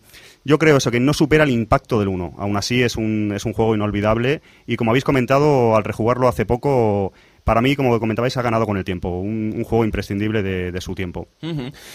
[0.44, 2.35] yo creo eso, que no supera el impacto del 1.
[2.39, 6.47] Aún así es un, es un juego inolvidable y como habéis comentado al rejugarlo hace
[6.47, 7.12] poco,
[7.44, 9.09] para mí, como comentabais, ha ganado con el tiempo.
[9.09, 11.28] Un, un juego imprescindible de, de su tiempo.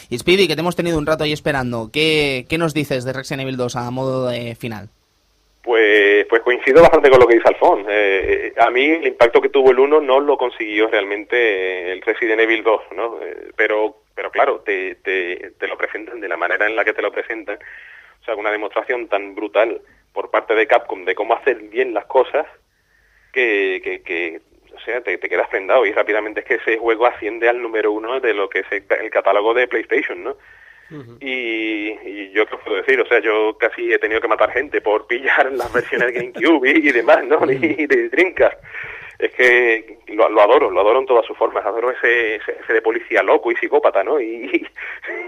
[0.10, 3.14] Y Speedy, que te hemos tenido un rato ahí esperando, ¿qué, qué nos dices de
[3.14, 4.90] Resident Evil 2 a modo de final?
[5.64, 7.86] Pues, pues coincido bastante con lo que dice Alfón.
[7.90, 12.42] Eh, a mí el impacto que tuvo el 1 no lo consiguió realmente el Resident
[12.42, 13.22] Evil 2, ¿no?
[13.22, 16.92] Eh, pero, pero claro, te, te, te lo presentan de la manera en la que
[16.92, 17.58] te lo presentan.
[18.24, 19.82] O sea, una demostración tan brutal
[20.14, 22.48] por parte de Capcom de cómo hacer bien las cosas
[23.34, 24.42] que, que, que
[24.74, 27.92] o sea, te, te quedas prendado y rápidamente es que ese juego asciende al número
[27.92, 30.38] uno de lo que es el, el catálogo de PlayStation, ¿no?
[31.20, 34.52] y, y yo qué os puedo decir, o sea, yo casi he tenido que matar
[34.52, 37.40] gente por pillar las versiones de GameCube y, y demás, ¿no?
[37.52, 38.62] Y de Dreamcast.
[39.26, 42.74] Es que lo, lo adoro, lo adoro en todas sus formas, adoro ese, ese, ese
[42.74, 44.20] de policía loco y psicópata, ¿no?
[44.20, 44.68] Y,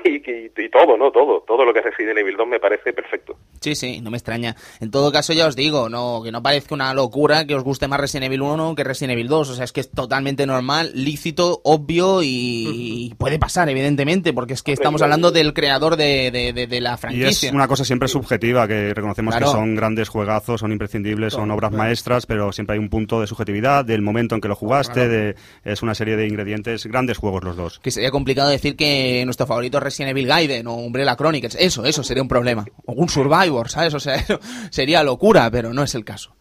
[0.03, 1.11] y, y- y todo, ¿no?
[1.11, 3.37] Todo, todo lo que hace Resident Evil 2 me parece perfecto.
[3.61, 4.55] Sí, sí, no me extraña.
[4.81, 7.87] En todo caso, ya os digo, no que no parezca una locura que os guste
[7.87, 9.49] más Resident Evil 1 que Resident Evil 2.
[9.49, 14.53] O sea, es que es totalmente normal, lícito, obvio y, y puede pasar, evidentemente, porque
[14.53, 17.51] es que estamos hablando del creador de, de- de- de la Y es franquicia.
[17.53, 19.45] una cosa siempre subjetiva, que reconocemos Claro.
[19.51, 23.27] que son grandes juegazos, son imprescindibles, son obras maestras, pero siempre hay un punto de
[23.27, 27.43] subjetividad, del momento en que lo jugaste, de, es una serie de ingredientes, grandes juegos
[27.43, 27.79] los dos.
[27.79, 31.55] Que sería complicado decir que nuestro favorito es Resident Evil Gaiden o Umbrella Chronicles.
[31.59, 32.65] Eso, eso sería un problema.
[32.85, 33.93] O un Survivor, ¿sabes?
[33.93, 34.39] O sea, eso
[34.69, 36.35] sería locura, pero no es el caso.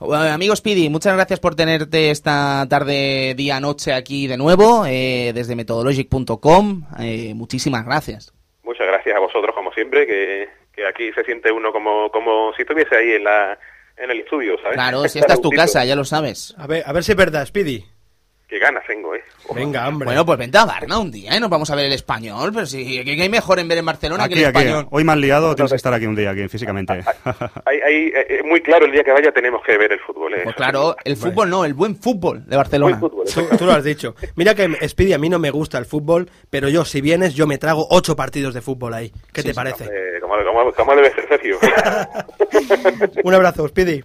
[0.00, 5.54] Amigo Speedy, muchas gracias por tenerte esta tarde, día, noche aquí de nuevo, eh, desde
[5.54, 6.84] methodologic.com.
[7.00, 8.32] Eh, muchísimas gracias.
[8.62, 12.62] Muchas gracias a vosotros, como siempre, que, que aquí se siente uno como, como si
[12.62, 13.58] estuviese ahí en la
[14.00, 14.74] en el estudio, ¿sabes?
[14.74, 16.54] Claro, si esta es tu casa, ya lo sabes.
[16.58, 17.84] A ver, a ver si es verdad, Speedy.
[18.50, 19.22] Qué ganas tengo, ¿eh?
[19.44, 19.64] Ojalá.
[19.64, 20.06] Venga, hombre.
[20.06, 21.38] Bueno, pues vente a Varna un día, ¿eh?
[21.38, 23.86] Nos vamos a ver el español, pero sí, que que hay mejor en ver en
[23.86, 24.58] Barcelona que el aquí.
[24.58, 24.88] español.
[24.90, 26.94] Hoy más liado, tienes que estar aquí un día, aquí, físicamente.
[27.64, 30.40] Hay, hay, eh, muy claro el día que vaya tenemos que ver el fútbol, ¿eh?
[30.42, 32.98] Pues claro, el fútbol no, el buen fútbol de Buen Barcelona.
[32.98, 33.24] fútbol,
[33.56, 34.16] Tú, lo has dicho.
[34.34, 37.46] Mira que, Speedy, a mí no me gusta el fútbol, pero yo, si vienes, yo
[37.46, 39.12] me trago ocho partidos de fútbol ahí.
[39.32, 39.84] ¿Qué te parece?
[39.84, 41.56] Eh, como, como, como debe ser, Sergio.
[43.22, 44.02] Un abrazo, Speedy.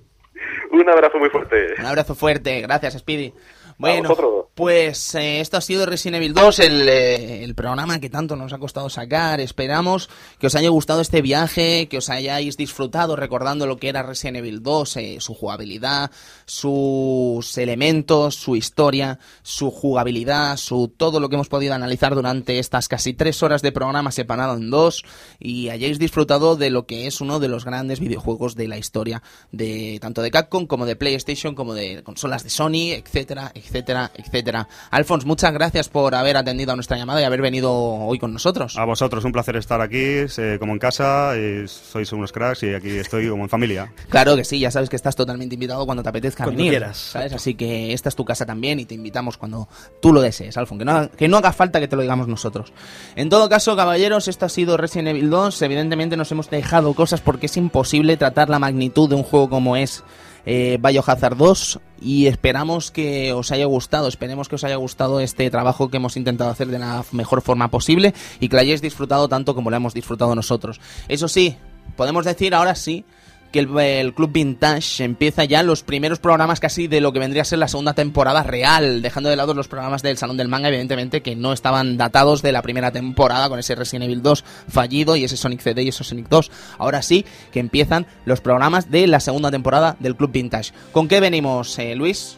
[0.72, 1.74] Un abrazo muy fuerte.
[1.80, 3.34] Un abrazo fuerte, gracias Speedy.
[3.78, 4.16] Bueno,
[4.56, 8.54] pues eh, esto ha sido Resident Evil 2, el, eh, el programa que tanto nos
[8.54, 9.42] ha costado sacar.
[9.42, 14.02] Esperamos que os haya gustado este viaje, que os hayáis disfrutado recordando lo que era
[14.02, 16.10] Resident Evil 2, eh, su jugabilidad,
[16.46, 22.88] sus elementos, su historia, su jugabilidad, su todo lo que hemos podido analizar durante estas
[22.88, 25.04] casi tres horas de programa separado en dos
[25.38, 29.22] y hayáis disfrutado de lo que es uno de los grandes videojuegos de la historia
[29.52, 34.68] de tanto de Capcom como de PlayStation como de consolas de Sony, etcétera, etcétera, etcétera.
[34.92, 38.78] Alfons, muchas gracias por haber atendido a nuestra llamada y haber venido hoy con nosotros.
[38.78, 39.98] A vosotros, un placer estar aquí,
[40.38, 43.92] eh, como en casa, y sois unos cracks y aquí estoy como en familia.
[44.10, 46.72] Claro que sí, ya sabes que estás totalmente invitado cuando te apetezca Cuando venir.
[46.74, 46.98] quieras.
[46.98, 47.34] ¿sabes?
[47.34, 49.68] Así que esta es tu casa también y te invitamos cuando
[50.02, 50.80] tú lo desees, Alfon.
[50.80, 52.72] Que no, que no haga falta que te lo digamos nosotros.
[53.16, 55.62] En todo caso, caballeros, esto ha sido Resident Evil 2.
[55.64, 59.76] Evidentemente nos hemos dejado cosas porque es imposible tratar la magnitud de un juego como
[59.76, 60.04] es
[60.46, 65.50] eh, Biohazard 2 y esperamos que os haya gustado, esperemos que os haya gustado este
[65.50, 69.28] trabajo que hemos intentado hacer de la mejor forma posible y que lo hayáis disfrutado
[69.28, 70.80] tanto como lo hemos disfrutado nosotros.
[71.08, 71.58] Eso sí,
[71.96, 73.06] podemos decir ahora sí
[73.56, 77.46] que el, Club Vintage empieza ya los primeros programas casi de lo que vendría a
[77.46, 81.22] ser la segunda temporada real, dejando de lado los programas del Salón del Manga, evidentemente,
[81.22, 85.24] que no estaban datados de la primera temporada con ese Resident Evil 2 fallido y
[85.24, 86.52] ese Sonic CD y ese Sonic 2.
[86.78, 90.74] Ahora sí que empiezan los programas de la segunda temporada del Club Vintage.
[90.92, 92.38] ¿Con qué venimos, eh, Luis?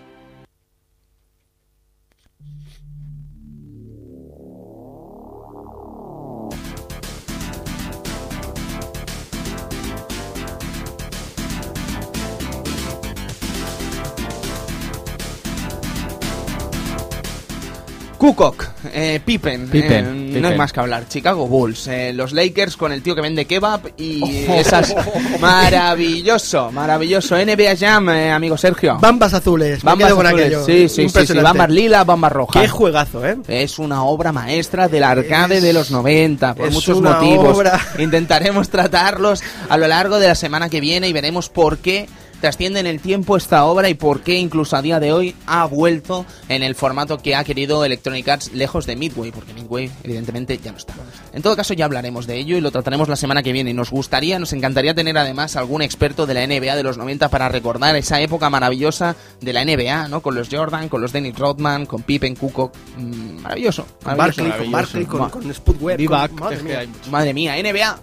[18.28, 20.46] Kukok, eh, Pippen, Pippen, eh, no Pippen.
[20.48, 21.08] hay más que hablar.
[21.08, 24.94] Chicago Bulls, eh, los Lakers con el tío que vende kebab y esas
[25.40, 27.38] maravilloso, maravilloso.
[27.38, 28.98] NBA Jam, eh, amigo Sergio.
[29.00, 29.82] Bambas azules.
[29.82, 30.46] Bambas quedo con azules.
[30.46, 30.66] aquello.
[30.66, 32.62] Sí, sí, sí, sí, bambas lila, bambas rojas.
[32.62, 33.38] Qué juegazo, ¿eh?
[33.48, 37.56] Es una obra maestra del arcade Es- de los 90, por es muchos una motivos.
[37.58, 37.80] obra.
[37.98, 42.10] Intentaremos tratarlos a lo largo de la semana que viene y veremos por qué
[42.42, 45.66] trasciende en el tiempo esta obra y por qué incluso a día de hoy ha
[45.66, 50.58] vuelto en el formato que ha querido Electronic Arts lejos de Midway, porque Midway evidentemente
[50.58, 50.94] ya no está.
[51.34, 53.74] En todo caso ya hablaremos de ello y lo trataremos la semana que viene y
[53.74, 57.50] nos gustaría, nos encantaría tener además algún experto de la NBA de los 90 para
[57.50, 60.22] recordar esa época maravillosa de la NBA, ¿no?
[60.22, 63.86] Con los Jordan, con los Dennis Rodman, con Pippen, Kukoc, mm, maravilloso.
[64.06, 64.44] Maravilloso.
[64.44, 65.98] Barkley, con Barkley, con, Ma- con Spudweb.
[65.98, 66.80] Divac, con- madre es que mía.
[66.80, 67.12] hay mucho.
[67.12, 68.00] Madre mía, NBA.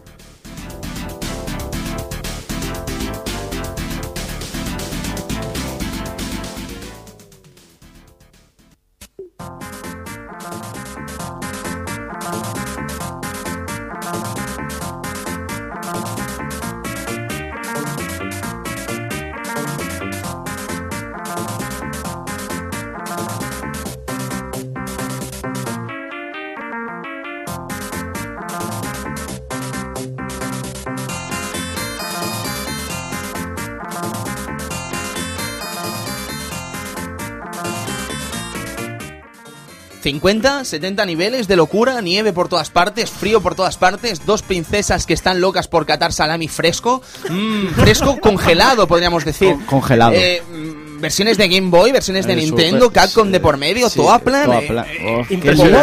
[40.24, 45.04] ¿50, 70 niveles de locura, nieve por todas partes, frío por todas partes, dos princesas
[45.04, 49.50] que están locas por catar salami fresco, mm, fresco congelado podríamos decir.
[49.52, 50.14] Con- congelado.
[50.16, 53.96] Eh, mm, versiones de Game Boy, versiones de Nintendo, super- Capcom de por medio, Sí,
[53.98, 54.46] toda plan.
[54.46, 54.86] toda eh, plan.
[54.88, 55.24] eh,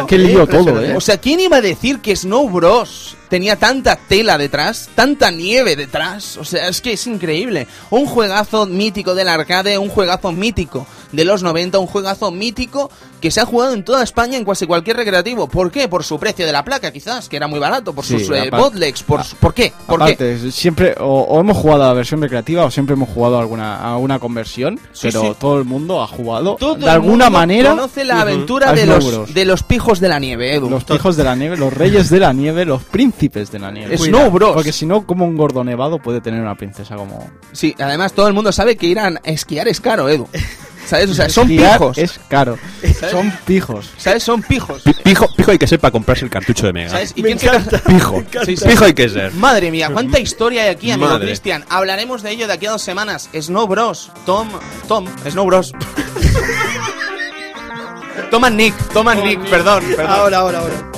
[0.02, 0.96] Oh, qué lío- todo, eh.
[0.96, 5.76] o sea, ¿quién iba a decir que Snow Bros tenía tanta tela detrás, tanta nieve
[5.76, 6.38] detrás?
[6.38, 7.66] O sea, es que es increíble.
[7.90, 13.32] Un juegazo mítico del arcade, un juegazo mítico de los 90, un juegazo mítico que
[13.32, 15.48] se ha jugado en toda España en casi cualquier recreativo.
[15.48, 15.88] ¿Por qué?
[15.88, 18.50] Por su precio de la placa, quizás, que era muy barato, por Sí, sus eh,
[18.52, 19.72] botlegs, por, su- ¿por qué?
[19.88, 20.04] ¿Por qué?
[20.14, 23.42] Aparte, siempre o, o hemos jugado a la versión recreativa o siempre hemos jugado a
[23.42, 25.32] alguna, a una conversión, Sí, pero sí.
[25.40, 28.86] todo el mundo ha jugado Todo de el alguna mundo manera conoce la aventura de
[28.86, 30.70] los, de los pijos de la nieve, Edu.
[30.70, 33.98] los hijos de la nieve, los reyes de la nieve, los príncipes de la nieve.
[33.98, 34.54] Snow Bros.
[34.54, 37.30] Porque si no, como un gordo nevado puede tener una princesa como...
[37.52, 40.28] Sí, además todo el mundo sabe que ir a esquiar es caro, Edu.
[40.88, 41.10] ¿Sabes?
[41.12, 41.98] O sea, son pijos.
[41.98, 42.58] Es caro.
[43.12, 43.92] Son pijos.
[43.98, 44.24] ¿Sabes?
[44.24, 44.82] Son pijos.
[44.82, 46.90] Pi- Pijo, pijo hay que ser para comprarse el cartucho de Mega.
[46.90, 47.14] ¿Sabes?
[47.16, 47.78] ¿Y Me quién encanta.
[47.80, 48.22] Pijo.
[48.46, 48.66] Sí, sí.
[48.68, 49.32] Pijo hay que ser.
[49.34, 51.28] Madre mía, cuánta historia hay aquí, amigo Madre.
[51.28, 51.64] Cristian.
[51.70, 53.30] Hablaremos de ello de aquí a dos semanas.
[53.40, 54.12] Snow Bros.
[54.26, 54.50] Tom.
[54.88, 55.06] Tom.
[55.30, 55.72] Snow Bros.
[58.30, 60.08] Toma Nick, toma Nick, perdón, perdón.
[60.12, 60.92] Ahora, ahora, ahora.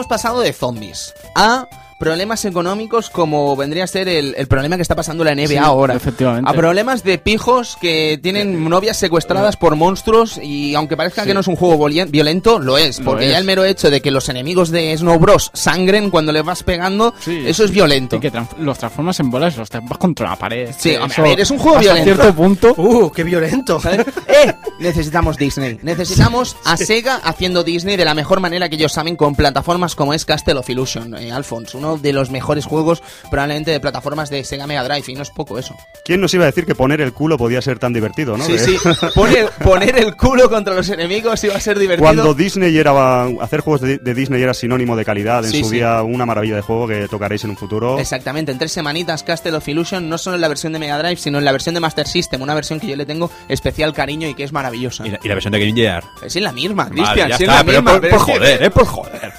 [0.00, 1.68] Hemos pasado de zombies a
[2.00, 5.56] problemas económicos como vendría a ser el, el problema que está pasando la NBA Sí,
[5.56, 5.94] ahora.
[5.94, 6.50] efectivamente.
[6.50, 11.40] A problemas de pijos que tienen novias secuestradas por monstruos y aunque parezca que no
[11.40, 12.98] es un juego violento, lo es.
[12.98, 13.32] Lo Porque es.
[13.32, 16.62] ya el mero hecho de que los enemigos de Snow Bros sangren cuando les vas
[16.64, 17.42] pegando, Sí.
[17.46, 18.16] eso es violento.
[18.16, 20.70] Y que los transformas en bolas y los vas contra la pared.
[20.76, 22.14] Sí, Que hombre, eso, a ver, es un juego hasta violento.
[22.22, 22.74] cierto punto.
[22.76, 23.80] Uh, qué violento.
[24.26, 24.54] ¡Eh!
[24.80, 25.78] Necesitamos Disney.
[25.82, 30.14] Necesitamos a Sega haciendo Disney de la mejor manera que ellos saben con plataformas como
[30.14, 31.76] es Castle of Illusion, eh, Alphonse.
[31.76, 35.30] Uno de los mejores juegos probablemente de plataformas de Sega Mega Drive y no es
[35.30, 35.74] poco eso.
[36.04, 38.44] ¿Quién nos iba a decir que poner el culo podía ser tan divertido, no?
[38.44, 38.76] Sí, sí.
[39.14, 42.04] Poner, poner el culo contra los enemigos iba a ser divertido.
[42.06, 45.70] Cuando Disney era hacer juegos de, de Disney era sinónimo de calidad, en Sí, su
[45.70, 45.76] sí.
[45.76, 47.98] día una maravilla de juego que tocaréis en un futuro.
[47.98, 51.16] Exactamente, en tres semanitas Castle of Illusion, no solo en la versión de Mega Drive,
[51.16, 54.28] sino en la versión de Master System, una versión que yo le tengo especial cariño
[54.28, 55.06] y que es maravillosa.
[55.06, 56.04] Y la, y la versión de Game Gear.
[56.24, 57.92] Es en la misma, Cristian, ya sí, en está, la pero misma.
[57.92, 59.32] por, pero por es que- joder, eh, por joder.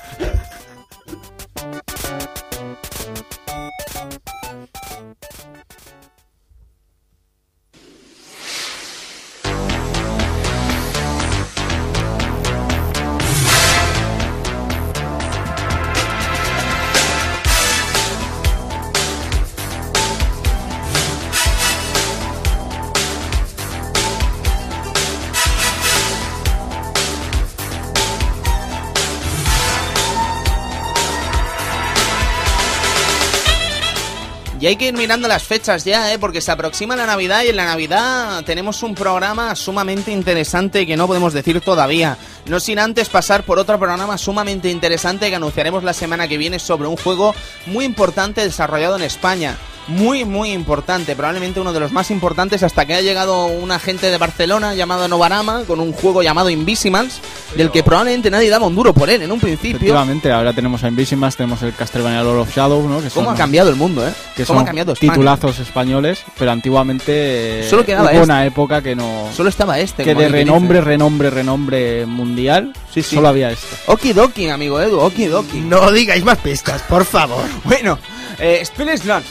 [34.71, 36.17] Hay que ir mirando las fechas ya, ¿eh?
[36.17, 40.95] porque se aproxima la Navidad y en la Navidad tenemos un programa sumamente interesante que
[40.95, 42.17] no podemos decir todavía.
[42.45, 46.57] No sin antes pasar por otro programa sumamente interesante que anunciaremos la semana que viene
[46.57, 47.35] sobre un juego
[47.65, 49.57] muy importante desarrollado en España.
[49.87, 54.09] Muy, muy importante, probablemente uno de los más importantes hasta que ha llegado un agente
[54.09, 57.19] de Barcelona llamado Novarama con un juego llamado Invisimals,
[57.57, 59.75] del que probablemente nadie daba un duro por él en un principio.
[59.77, 63.01] Efectivamente, ahora tenemos a Invisimas, tenemos el Castlevania Lord of Shadow, ¿no?
[63.01, 64.13] Que ¿Cómo son- ha cambiado el mundo, eh?
[64.35, 65.11] que ¿Cómo son ha cambiado España?
[65.13, 68.23] titulazos españoles, pero antiguamente eh, Solo quedaba hubo este.
[68.23, 70.03] una época que no Solo estaba este.
[70.03, 70.89] que de renombre, dice.
[70.89, 73.15] renombre, renombre mundial, Sí, sí.
[73.15, 73.67] solo había este.
[73.87, 75.59] Okidoki, amigo Edu, okidoki.
[75.59, 77.43] No digáis más pistas, por favor.
[77.63, 77.97] Bueno,
[78.41, 79.25] eh, Spillisland,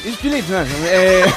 [0.86, 1.24] eh...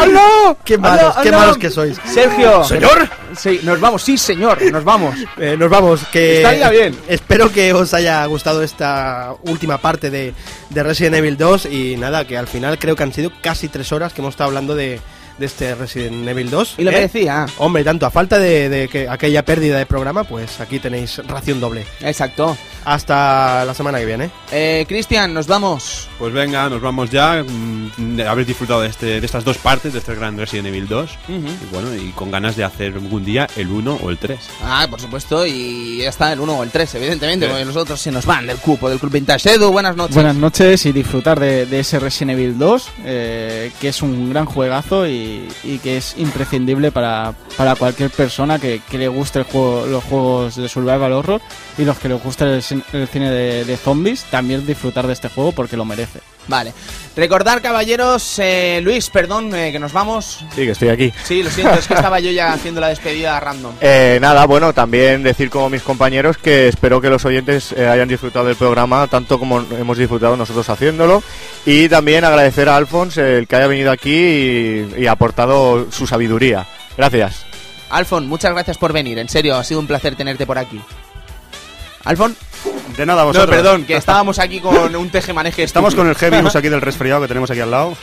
[0.00, 0.56] ¡Hola!
[0.64, 1.98] Qué malos, qué malos que sois.
[2.04, 2.64] Sergio.
[2.64, 3.08] Señor.
[3.36, 5.16] Sí, nos vamos, sí, señor, nos vamos.
[5.38, 6.96] Eh, nos vamos, que Estaría bien.
[7.08, 10.34] espero que os haya gustado esta última parte de,
[10.70, 13.92] de Resident Evil 2 y nada, que al final creo que han sido casi tres
[13.92, 15.00] horas que hemos estado hablando de,
[15.38, 16.74] de este Resident Evil 2.
[16.78, 16.94] Y lo ¿eh?
[16.94, 17.46] merecía.
[17.58, 21.60] Hombre, tanto a falta de, de que aquella pérdida de programa, pues aquí tenéis ración
[21.60, 21.86] doble.
[22.00, 22.56] Exacto.
[22.84, 24.30] Hasta la semana que viene.
[24.52, 26.08] Eh, Cristian, nos vamos.
[26.18, 27.42] Pues venga, nos vamos ya.
[27.46, 31.10] mm, haber disfrutado de, este, de estas dos partes de este gran Resident Evil 2.
[31.28, 34.38] Y bueno, y con ganas de hacer algún día el 1 o el 3.
[34.62, 37.50] Ah, por supuesto, y ya está el 1 o el 3, evidentemente, Sí.
[37.50, 39.54] porque nosotros se nos van del cupo del Club Vintage.
[39.54, 40.14] Edu, buenas noches.
[40.14, 44.46] Buenas noches y disfrutar de, de ese Resident Evil 2, eh, que es un gran
[44.46, 45.25] juegazo y,
[45.64, 50.56] y que es imprescindible para, para cualquier persona que, le guste el juego, los juegos
[50.56, 51.40] de Survival Horror
[51.78, 52.62] y los que les guste el,
[52.92, 56.20] el cine de zombies, también disfrutar de este juego porque lo merece.
[56.48, 56.72] Vale.
[57.16, 60.44] Recordar, caballeros, eh, Luis, perdón, eh, que nos vamos.
[60.54, 61.12] Sí, que estoy aquí.
[61.24, 63.72] Sí, lo siento, es que estaba yo ya haciendo la despedida random.
[63.80, 68.08] Eh, nada, bueno, también decir como mis compañeros que espero que los oyentes eh, hayan
[68.08, 71.22] disfrutado del programa tanto como hemos disfrutado nosotros haciéndolo
[71.64, 76.66] y también agradecer a Alfons el que haya venido aquí y, y aportado su sabiduría.
[76.98, 77.46] Gracias.
[77.88, 80.80] Alfon, muchas gracias por venir, en serio, ha sido un placer tenerte por aquí.
[82.06, 82.36] Alfon,
[82.96, 83.54] De nada, no, vosotros.
[83.54, 85.62] perdón, que estábamos aquí con un tejemaneje.
[85.64, 87.96] Estamos con el heavy virus aquí del resfriado que tenemos aquí al lado.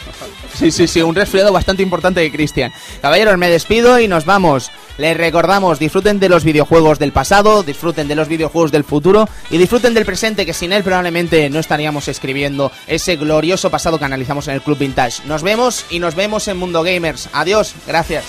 [0.53, 2.71] Sí, sí, sí, un resfriado bastante importante de Cristian.
[3.01, 4.71] Caballeros, me despido y nos vamos.
[4.97, 9.57] Les recordamos, disfruten de los videojuegos del pasado, disfruten de los videojuegos del futuro y
[9.57, 14.47] disfruten del presente, que sin él probablemente no estaríamos escribiendo ese glorioso pasado que analizamos
[14.49, 15.23] en el Club Vintage.
[15.25, 17.29] Nos vemos y nos vemos en Mundo Gamers.
[17.33, 18.25] Adiós, gracias.